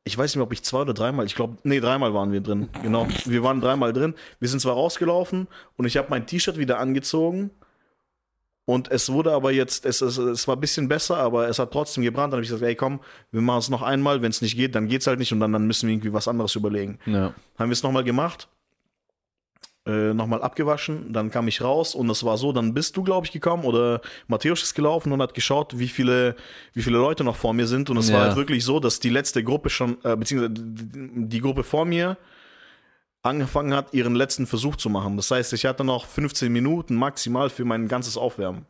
ich 0.03 0.17
weiß 0.17 0.31
nicht 0.31 0.37
mehr, 0.37 0.45
ob 0.45 0.53
ich 0.53 0.63
zwei 0.63 0.81
oder 0.81 0.93
dreimal, 0.93 1.25
ich 1.25 1.35
glaube, 1.35 1.57
nee, 1.63 1.79
dreimal 1.79 2.13
waren 2.13 2.31
wir 2.31 2.41
drin. 2.41 2.69
Genau, 2.83 3.07
wir 3.25 3.43
waren 3.43 3.61
dreimal 3.61 3.93
drin. 3.93 4.15
Wir 4.39 4.49
sind 4.49 4.59
zwar 4.59 4.73
rausgelaufen 4.73 5.47
und 5.77 5.85
ich 5.85 5.97
habe 5.97 6.07
mein 6.09 6.25
T-Shirt 6.25 6.57
wieder 6.57 6.79
angezogen 6.79 7.51
und 8.69 8.91
es 8.91 9.11
wurde 9.11 9.31
aber 9.31 9.51
jetzt, 9.51 9.83
es, 9.87 9.99
es, 10.01 10.19
es 10.19 10.47
war 10.47 10.55
ein 10.55 10.59
bisschen 10.59 10.87
besser, 10.87 11.17
aber 11.17 11.49
es 11.49 11.57
hat 11.57 11.71
trotzdem 11.71 12.03
gebrannt. 12.03 12.33
Dann 12.33 12.37
habe 12.37 12.43
ich 12.43 12.49
gesagt, 12.49 12.61
ey 12.61 12.75
komm, 12.75 12.99
wir 13.31 13.41
machen 13.41 13.57
es 13.57 13.69
noch 13.69 13.81
einmal. 13.81 14.21
Wenn 14.21 14.29
es 14.29 14.43
nicht 14.43 14.55
geht, 14.55 14.75
dann 14.75 14.87
geht's 14.87 15.07
halt 15.07 15.17
nicht 15.17 15.33
und 15.33 15.39
dann, 15.39 15.51
dann 15.51 15.65
müssen 15.65 15.87
wir 15.87 15.95
irgendwie 15.95 16.13
was 16.13 16.27
anderes 16.27 16.53
überlegen. 16.53 16.99
Ja. 17.07 17.33
Haben 17.57 17.69
wir 17.69 17.73
es 17.73 17.81
nochmal 17.81 18.03
gemacht, 18.03 18.47
äh, 19.89 20.13
nochmal 20.13 20.41
abgewaschen, 20.43 21.11
dann 21.13 21.31
kam 21.31 21.47
ich 21.47 21.61
raus 21.61 21.95
und 21.95 22.07
das 22.07 22.23
war 22.23 22.37
so, 22.37 22.51
dann 22.53 22.73
bist 22.73 22.95
du, 22.95 23.03
glaube 23.03 23.25
ich, 23.25 23.31
gekommen 23.31 23.63
oder 23.65 24.01
Matthäus 24.27 24.61
ist 24.63 24.75
gelaufen 24.75 25.11
und 25.11 25.21
hat 25.21 25.33
geschaut, 25.33 25.77
wie 25.79 25.87
viele, 25.87 26.35
wie 26.73 26.81
viele 26.81 26.97
Leute 26.99 27.23
noch 27.23 27.35
vor 27.35 27.53
mir 27.53 27.67
sind 27.67 27.89
und 27.89 27.97
es 27.97 28.11
war 28.13 28.19
Ja. 28.19 28.25
halt 28.27 28.35
wirklich 28.37 28.63
so, 28.63 28.79
dass 28.79 28.99
die 28.99 29.09
letzte 29.09 29.43
Gruppe 29.43 29.69
schon, 29.69 29.97
äh, 30.03 30.15
beziehungsweise 30.15 30.53
die 30.55 31.41
Gruppe 31.41 31.63
vor 31.63 31.85
mir 31.85 32.17
angefangen 33.21 33.73
hat, 33.73 33.93
ihren 33.93 34.15
letzten 34.15 34.45
Versuch 34.47 34.75
zu 34.77 34.89
machen. 34.89 35.17
Das 35.17 35.29
heißt, 35.31 35.51
ich 35.53 35.65
hatte 35.65 35.83
noch 35.83 36.05
15 36.05 36.51
Minuten 36.51 36.95
maximal 36.95 37.49
für 37.49 37.65
mein 37.65 37.87
ganzes 37.87 38.15
Aufwärmen. 38.17 38.65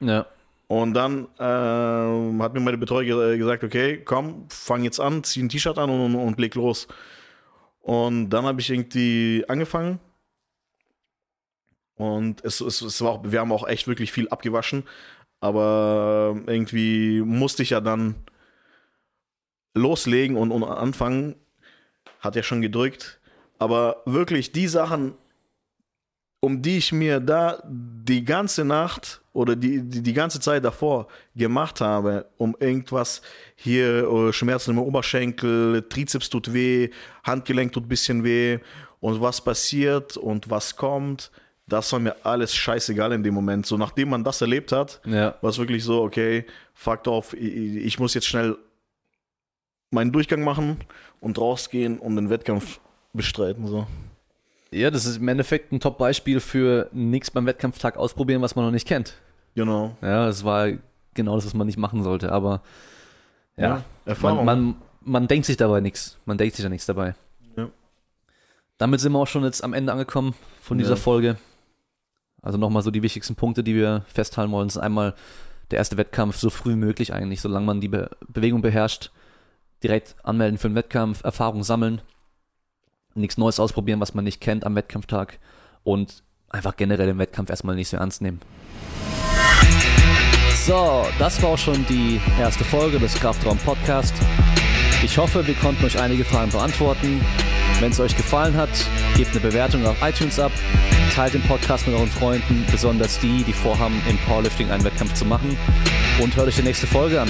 Ja. 0.00 0.26
Und 0.66 0.94
dann 0.94 1.26
äh, 1.38 2.42
hat 2.42 2.54
mir 2.54 2.60
meine 2.60 2.78
Betreuer 2.78 3.04
ge- 3.04 3.38
gesagt, 3.38 3.62
okay, 3.62 4.00
komm, 4.04 4.46
fang 4.48 4.82
jetzt 4.84 4.98
an, 5.00 5.22
zieh 5.22 5.42
ein 5.42 5.48
T-Shirt 5.48 5.78
an 5.78 5.90
und, 5.90 6.00
und, 6.00 6.14
und 6.16 6.40
leg 6.40 6.54
los. 6.54 6.88
Und 7.82 8.30
dann 8.30 8.44
habe 8.46 8.60
ich 8.60 8.70
irgendwie 8.70 9.44
angefangen. 9.48 10.00
Und 12.02 12.44
es, 12.44 12.60
es, 12.60 12.82
es 12.82 13.00
war 13.00 13.12
auch, 13.12 13.22
wir 13.24 13.38
haben 13.38 13.52
auch 13.52 13.66
echt 13.66 13.86
wirklich 13.86 14.10
viel 14.10 14.28
abgewaschen. 14.28 14.82
Aber 15.40 16.36
irgendwie 16.46 17.20
musste 17.20 17.62
ich 17.62 17.70
ja 17.70 17.80
dann 17.80 18.16
loslegen 19.74 20.36
und, 20.36 20.50
und 20.50 20.64
anfangen. 20.64 21.36
Hat 22.18 22.34
ja 22.34 22.42
schon 22.42 22.60
gedrückt. 22.60 23.20
Aber 23.58 24.02
wirklich 24.04 24.50
die 24.50 24.66
Sachen, 24.66 25.14
um 26.40 26.60
die 26.60 26.78
ich 26.78 26.90
mir 26.90 27.20
da 27.20 27.62
die 27.64 28.24
ganze 28.24 28.64
Nacht 28.64 29.22
oder 29.32 29.54
die, 29.54 29.80
die, 29.82 30.02
die 30.02 30.12
ganze 30.12 30.40
Zeit 30.40 30.64
davor 30.64 31.06
gemacht 31.36 31.80
habe, 31.80 32.26
um 32.36 32.56
irgendwas 32.58 33.22
hier, 33.54 34.08
äh, 34.08 34.32
Schmerzen 34.32 34.72
im 34.72 34.78
Oberschenkel, 34.78 35.86
Trizeps 35.88 36.28
tut 36.28 36.52
weh, 36.52 36.90
Handgelenk 37.22 37.72
tut 37.72 37.84
ein 37.84 37.88
bisschen 37.88 38.24
weh 38.24 38.58
und 38.98 39.20
was 39.20 39.42
passiert 39.42 40.16
und 40.16 40.50
was 40.50 40.76
kommt, 40.76 41.30
das 41.72 41.92
war 41.92 41.98
mir 42.00 42.14
alles 42.24 42.54
scheißegal 42.54 43.12
in 43.12 43.22
dem 43.22 43.34
Moment. 43.34 43.66
So, 43.66 43.76
nachdem 43.76 44.10
man 44.10 44.22
das 44.24 44.40
erlebt 44.40 44.70
hat, 44.72 45.00
Ja. 45.04 45.34
war 45.40 45.50
es 45.50 45.58
wirklich 45.58 45.82
so, 45.82 46.02
okay, 46.02 46.44
fuck 46.74 47.06
off, 47.06 47.32
ich, 47.34 47.42
ich 47.76 47.98
muss 47.98 48.14
jetzt 48.14 48.26
schnell 48.26 48.56
meinen 49.90 50.12
Durchgang 50.12 50.42
machen 50.42 50.78
und 51.20 51.38
rausgehen 51.38 51.98
und 51.98 52.16
den 52.16 52.30
Wettkampf 52.30 52.80
bestreiten. 53.12 53.66
So. 53.66 53.86
Ja, 54.70 54.90
das 54.90 55.04
ist 55.04 55.18
im 55.18 55.28
Endeffekt 55.28 55.72
ein 55.72 55.80
Top-Beispiel 55.80 56.40
für 56.40 56.88
nichts 56.92 57.30
beim 57.30 57.44
Wettkampftag 57.46 57.96
ausprobieren, 57.96 58.40
was 58.40 58.56
man 58.56 58.64
noch 58.64 58.72
nicht 58.72 58.88
kennt. 58.88 59.14
Genau. 59.54 59.96
Ja, 60.00 60.24
das 60.26 60.44
war 60.44 60.68
genau 61.12 61.34
das, 61.34 61.44
was 61.44 61.52
man 61.54 61.66
nicht 61.66 61.76
machen 61.78 62.02
sollte. 62.02 62.32
Aber 62.32 62.62
ja, 63.58 63.64
Ja, 63.68 63.84
Erfahrung. 64.06 64.44
Man, 64.46 64.60
man, 64.64 64.74
man 65.02 65.28
denkt 65.28 65.44
sich 65.46 65.58
dabei 65.58 65.80
nichts. 65.80 66.16
Man 66.24 66.38
denkt 66.38 66.56
sich 66.56 66.62
da 66.62 66.70
nichts 66.70 66.86
dabei. 66.86 67.14
Ja. 67.54 67.68
Damit 68.78 69.00
sind 69.00 69.12
wir 69.12 69.18
auch 69.18 69.26
schon 69.26 69.44
jetzt 69.44 69.62
am 69.62 69.74
Ende 69.74 69.92
angekommen 69.92 70.34
von 70.62 70.78
dieser 70.78 70.90
Ja. 70.90 70.96
Folge. 70.96 71.36
Also 72.42 72.58
nochmal 72.58 72.82
so 72.82 72.90
die 72.90 73.02
wichtigsten 73.02 73.36
Punkte, 73.36 73.62
die 73.62 73.74
wir 73.74 74.04
festhalten 74.08 74.52
wollen. 74.52 74.68
Ist 74.68 74.76
einmal 74.76 75.14
der 75.70 75.78
erste 75.78 75.96
Wettkampf 75.96 76.36
so 76.36 76.50
früh 76.50 76.72
wie 76.72 76.76
möglich 76.76 77.14
eigentlich, 77.14 77.40
solange 77.40 77.66
man 77.66 77.80
die 77.80 77.88
Be 77.88 78.10
Bewegung 78.28 78.60
beherrscht. 78.60 79.10
Direkt 79.82 80.16
anmelden 80.22 80.58
für 80.58 80.68
den 80.68 80.74
Wettkampf, 80.74 81.24
Erfahrung 81.24 81.64
sammeln, 81.64 82.02
nichts 83.14 83.38
Neues 83.38 83.58
ausprobieren, 83.58 84.00
was 84.00 84.14
man 84.14 84.24
nicht 84.24 84.40
kennt 84.40 84.64
am 84.64 84.76
Wettkampftag 84.76 85.38
und 85.82 86.22
einfach 86.48 86.76
generell 86.76 87.06
den 87.06 87.18
Wettkampf 87.18 87.50
erstmal 87.50 87.74
nicht 87.74 87.88
so 87.88 87.96
ernst 87.96 88.22
nehmen. 88.22 88.40
So, 90.64 91.04
das 91.18 91.42
war 91.42 91.50
auch 91.50 91.58
schon 91.58 91.84
die 91.86 92.20
erste 92.38 92.64
Folge 92.64 93.00
des 93.00 93.14
Kraftraum 93.14 93.58
Podcast. 93.58 94.14
Ich 95.02 95.18
hoffe, 95.18 95.44
wir 95.44 95.54
konnten 95.54 95.84
euch 95.84 95.98
einige 95.98 96.24
Fragen 96.24 96.52
beantworten. 96.52 97.20
Wenn 97.82 97.90
es 97.90 97.98
euch 97.98 98.16
gefallen 98.16 98.56
hat, 98.56 98.70
gebt 99.16 99.32
eine 99.32 99.40
Bewertung 99.40 99.84
auf 99.84 99.96
iTunes 100.02 100.38
ab, 100.38 100.52
teilt 101.12 101.34
den 101.34 101.42
Podcast 101.42 101.84
mit 101.88 101.96
euren 101.96 102.08
Freunden, 102.08 102.64
besonders 102.70 103.18
die, 103.18 103.42
die 103.42 103.52
vorhaben, 103.52 104.00
im 104.08 104.16
Powerlifting 104.18 104.70
einen 104.70 104.84
Wettkampf 104.84 105.14
zu 105.14 105.24
machen 105.24 105.58
und 106.20 106.36
hört 106.36 106.46
euch 106.46 106.54
die 106.54 106.62
nächste 106.62 106.86
Folge 106.86 107.20
an. 107.20 107.28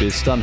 Bis 0.00 0.24
dann. 0.24 0.42